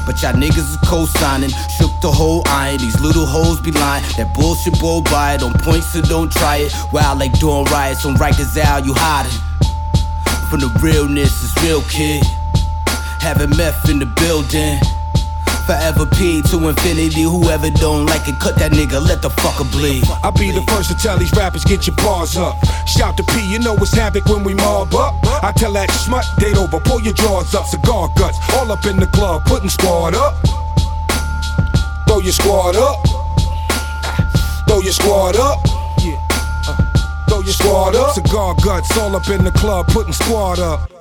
But 0.05 0.21
y'all 0.21 0.33
niggas 0.33 0.69
is 0.69 0.77
co-signing, 0.85 1.49
shook 1.73 1.91
the 2.01 2.11
whole 2.11 2.43
iron. 2.49 2.77
These 2.77 3.01
little 3.01 3.25
hoes 3.25 3.59
be 3.61 3.71
lying. 3.71 4.03
That 4.17 4.31
bullshit 4.35 4.77
blow 4.79 5.01
by 5.01 5.33
it 5.33 5.41
on 5.41 5.53
point, 5.53 5.83
so 5.85 6.01
don't 6.01 6.31
try 6.31 6.57
it. 6.57 6.75
Wild 6.93 7.17
like 7.17 7.33
doing 7.39 7.65
riots 7.65 8.05
on 8.05 8.13
Rikers 8.13 8.55
Isle, 8.55 8.85
you 8.85 8.93
hiding. 8.95 9.50
From 10.51 10.59
the 10.59 10.67
realness 10.83 11.31
is 11.43 11.63
real, 11.63 11.81
kid. 11.83 12.25
Having 13.23 13.55
meth 13.55 13.87
in 13.87 13.99
the 13.99 14.05
building. 14.05 14.75
Forever 15.63 16.05
P 16.05 16.41
to 16.51 16.67
infinity. 16.67 17.23
Whoever 17.23 17.69
don't 17.69 18.05
like 18.05 18.27
it, 18.27 18.35
cut 18.41 18.59
that 18.59 18.73
nigga, 18.73 18.99
let 18.99 19.21
the 19.21 19.29
fucker 19.29 19.63
bleed. 19.71 20.03
I'll 20.21 20.33
be 20.33 20.51
the 20.51 20.61
first 20.63 20.91
to 20.91 20.97
tell 20.97 21.17
these 21.17 21.31
rappers, 21.31 21.63
get 21.63 21.87
your 21.87 21.95
bars 21.95 22.35
up. 22.35 22.59
Shout 22.85 23.15
to 23.15 23.23
P, 23.23 23.39
you 23.49 23.59
know 23.59 23.77
it's 23.77 23.93
havoc 23.93 24.25
when 24.25 24.43
we 24.43 24.53
mob 24.53 24.93
up. 24.93 25.15
I 25.41 25.53
tell 25.55 25.71
that 25.71 25.89
smut, 25.89 26.25
date 26.37 26.57
over, 26.57 26.81
pull 26.81 26.99
your 26.99 27.13
drawers 27.13 27.55
up, 27.55 27.65
cigar 27.67 28.09
guts, 28.17 28.37
all 28.51 28.69
up 28.73 28.85
in 28.85 28.97
the 28.97 29.07
club, 29.07 29.45
putting 29.45 29.69
squad 29.69 30.15
up. 30.15 30.35
Throw 32.09 32.19
your 32.19 32.33
squad 32.33 32.75
up. 32.75 32.99
Throw 34.67 34.81
your 34.81 34.91
squad 34.91 35.37
up. 35.37 35.80
Throw 37.31 37.39
your 37.39 37.53
squad 37.53 37.95
up. 37.95 38.13
Cigar 38.13 38.55
guts, 38.61 38.97
all 38.97 39.15
up 39.15 39.29
in 39.29 39.45
the 39.45 39.51
club, 39.51 39.87
putting 39.87 40.11
squad 40.11 40.59
up. 40.59 40.91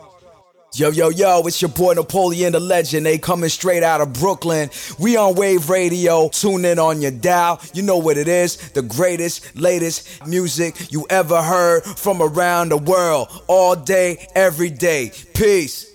Yo, 0.73 0.91
yo, 0.91 1.09
yo, 1.09 1.45
it's 1.45 1.61
your 1.61 1.71
boy 1.71 1.95
Napoleon 1.95 2.53
the 2.53 2.61
Legend. 2.61 3.05
They 3.05 3.19
coming 3.19 3.49
straight 3.49 3.83
out 3.83 4.01
of 4.01 4.13
Brooklyn. 4.13 4.71
We 5.01 5.17
on 5.17 5.35
Wave 5.35 5.69
Radio. 5.69 6.29
Tune 6.29 6.65
in 6.65 6.79
on 6.79 7.03
your 7.03 7.11
dial. 7.11 7.61
You 7.75 7.83
know 7.83 7.99
what 7.99 8.17
it 8.17 8.29
is. 8.29 8.59
The 8.71 8.83
greatest, 8.83 9.57
latest 9.57 10.25
music 10.25 10.93
you 10.93 11.05
ever 11.11 11.43
heard 11.43 11.83
from 11.83 12.23
around 12.23 12.69
the 12.69 12.77
world. 12.77 13.27
All 13.49 13.75
day, 13.75 14.29
every 14.37 14.71
day. 14.71 15.11
Peace. 15.35 15.90